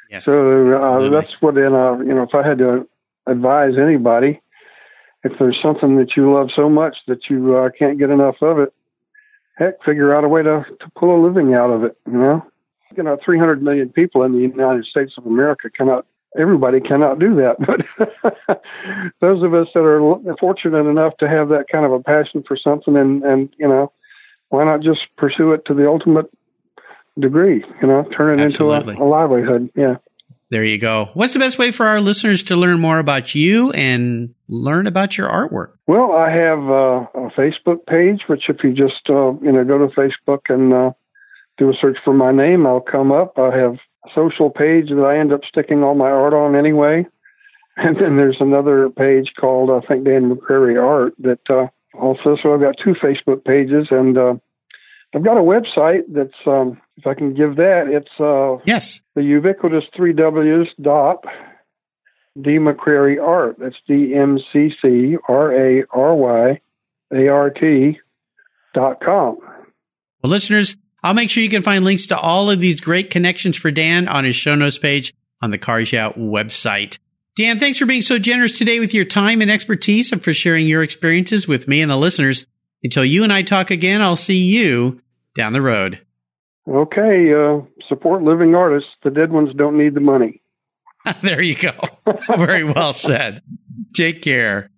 Yes. 0.09 0.25
So 0.25 0.73
uh, 0.73 1.07
that's 1.07 1.41
what, 1.41 1.57
in, 1.57 1.73
uh, 1.73 1.97
you 1.99 2.13
know, 2.13 2.23
if 2.23 2.35
I 2.35 2.45
had 2.45 2.57
to 2.57 2.85
advise 3.27 3.73
anybody, 3.77 4.41
if 5.23 5.33
there's 5.39 5.59
something 5.61 5.97
that 5.97 6.15
you 6.15 6.33
love 6.33 6.49
so 6.55 6.69
much 6.69 6.97
that 7.07 7.29
you 7.29 7.55
uh, 7.55 7.69
can't 7.77 7.97
get 7.97 8.09
enough 8.09 8.35
of 8.41 8.59
it, 8.59 8.73
heck, 9.55 9.81
figure 9.83 10.13
out 10.13 10.23
a 10.23 10.27
way 10.27 10.43
to, 10.43 10.65
to 10.79 10.91
pull 10.97 11.15
a 11.15 11.19
living 11.25 11.53
out 11.53 11.69
of 11.69 11.83
it, 11.83 11.97
you 12.05 12.17
know? 12.17 12.45
You 12.95 13.03
know, 13.03 13.17
300 13.23 13.63
million 13.63 13.89
people 13.89 14.23
in 14.23 14.33
the 14.33 14.39
United 14.39 14.85
States 14.85 15.13
of 15.17 15.25
America 15.25 15.69
cannot, 15.69 16.05
everybody 16.37 16.79
cannot 16.79 17.19
do 17.19 17.35
that. 17.35 17.57
But 18.47 18.61
those 19.21 19.43
of 19.43 19.53
us 19.53 19.67
that 19.73 19.79
are 19.79 20.35
fortunate 20.39 20.85
enough 20.87 21.17
to 21.17 21.29
have 21.29 21.49
that 21.49 21.65
kind 21.71 21.85
of 21.85 21.91
a 21.91 21.99
passion 22.01 22.43
for 22.47 22.57
something 22.57 22.95
and, 22.95 23.23
and, 23.23 23.53
you 23.57 23.67
know, 23.67 23.91
why 24.49 24.65
not 24.65 24.81
just 24.81 25.01
pursue 25.17 25.53
it 25.53 25.65
to 25.65 25.73
the 25.73 25.87
ultimate 25.87 26.29
degree, 27.19 27.63
you 27.81 27.87
know, 27.87 28.03
turn 28.15 28.39
it 28.39 28.43
Absolutely. 28.43 28.93
into 28.93 29.03
a, 29.03 29.05
a 29.05 29.07
livelihood. 29.07 29.69
Yeah. 29.75 29.95
There 30.53 30.63
you 30.63 30.77
go. 30.77 31.09
What's 31.15 31.33
the 31.33 31.39
best 31.39 31.57
way 31.57 31.71
for 31.71 31.87
our 31.87 31.99
listeners 31.99 32.43
to 32.43 32.55
learn 32.55 32.79
more 32.79 32.99
about 32.99 33.33
you 33.33 33.71
and 33.71 34.35
learn 34.47 34.85
about 34.85 35.17
your 35.17 35.27
artwork? 35.27 35.71
Well, 35.87 36.11
I 36.11 36.29
have 36.29 36.59
uh, 36.59 37.07
a 37.15 37.31
Facebook 37.35 37.87
page, 37.87 38.21
which 38.27 38.43
if 38.49 38.57
you 38.63 38.71
just 38.71 39.09
uh, 39.09 39.33
you 39.41 39.51
know 39.51 39.65
go 39.65 39.79
to 39.79 39.87
Facebook 39.95 40.41
and 40.49 40.71
uh, 40.71 40.91
do 41.57 41.71
a 41.71 41.73
search 41.81 41.97
for 42.05 42.13
my 42.13 42.31
name, 42.31 42.67
I'll 42.67 42.81
come 42.81 43.11
up. 43.11 43.39
I 43.39 43.49
have 43.57 43.79
a 44.05 44.09
social 44.13 44.51
page 44.51 44.89
that 44.89 45.03
I 45.03 45.17
end 45.17 45.33
up 45.33 45.41
sticking 45.49 45.83
all 45.83 45.95
my 45.95 46.11
art 46.11 46.35
on 46.35 46.55
anyway, 46.55 47.07
and 47.77 47.95
then 47.95 48.17
there's 48.17 48.37
another 48.39 48.91
page 48.91 49.33
called 49.35 49.71
I 49.71 49.83
think 49.87 50.05
Dan 50.05 50.29
McCrary 50.29 50.79
Art 50.79 51.15
that 51.17 51.49
uh, 51.49 51.65
also. 51.99 52.37
So 52.43 52.53
I've 52.53 52.61
got 52.61 52.75
two 52.77 52.93
Facebook 52.93 53.43
pages, 53.43 53.87
and 53.89 54.15
uh, 54.15 54.35
I've 55.15 55.23
got 55.23 55.37
a 55.37 55.41
website 55.41 56.01
that's 56.09 56.33
um, 56.47 56.81
if 56.97 57.05
I 57.05 57.13
can 57.13 57.33
give 57.33 57.57
that, 57.57 57.83
it's 57.87 58.19
uh, 58.19 58.61
Yes. 58.65 59.01
the 59.15 59.23
ubiquitous 59.23 59.83
three 59.95 60.13
W's 60.13 60.67
dot 60.81 61.23
D 62.41 62.51
McCrary 62.57 63.21
Art. 63.21 63.57
That's 63.59 63.75
D 63.87 64.13
M 64.15 64.39
C 64.51 64.71
C 64.81 65.17
R 65.27 65.51
A 65.53 65.83
R 65.91 66.15
Y 66.15 66.59
A 67.13 67.27
R 67.27 67.49
T 67.51 67.99
dot 68.73 68.99
com. 69.01 69.37
Well, 70.23 70.31
listeners, 70.31 70.75
I'll 71.03 71.13
make 71.13 71.29
sure 71.29 71.43
you 71.43 71.49
can 71.49 71.63
find 71.63 71.83
links 71.85 72.07
to 72.07 72.17
all 72.17 72.49
of 72.49 72.59
these 72.59 72.81
great 72.81 73.09
connections 73.11 73.55
for 73.57 73.69
Dan 73.71 74.07
on 74.07 74.23
his 74.25 74.35
show 74.35 74.55
notes 74.55 74.77
page 74.79 75.13
on 75.41 75.51
the 75.51 75.57
Cars 75.57 75.91
Yeah 75.93 76.11
website. 76.13 76.97
Dan, 77.35 77.59
thanks 77.59 77.77
for 77.77 77.85
being 77.85 78.01
so 78.03 78.17
generous 78.19 78.57
today 78.57 78.79
with 78.79 78.93
your 78.93 79.05
time 79.05 79.41
and 79.41 79.51
expertise 79.51 80.11
and 80.11 80.23
for 80.23 80.33
sharing 80.33 80.65
your 80.67 80.81
experiences 80.83 81.47
with 81.47 81.67
me 81.67 81.81
and 81.81 81.91
the 81.91 81.97
listeners. 81.97 82.47
Until 82.83 83.05
you 83.05 83.23
and 83.23 83.31
I 83.31 83.43
talk 83.43 83.71
again, 83.71 84.01
I'll 84.01 84.15
see 84.15 84.43
you 84.43 85.01
down 85.35 85.53
the 85.53 85.61
road. 85.61 86.01
Okay, 86.67 87.33
uh, 87.33 87.61
support 87.89 88.23
living 88.23 88.55
artists. 88.55 88.89
The 89.03 89.09
dead 89.09 89.31
ones 89.31 89.49
don't 89.55 89.77
need 89.77 89.93
the 89.93 89.99
money. 89.99 90.41
there 91.21 91.41
you 91.41 91.55
go. 91.55 91.73
Very 92.37 92.63
well 92.63 92.93
said. 92.93 93.41
Take 93.93 94.21
care. 94.21 94.69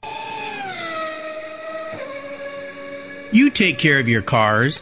You 3.31 3.49
take 3.49 3.77
care 3.77 3.99
of 3.99 4.07
your 4.07 4.21
cars, 4.21 4.81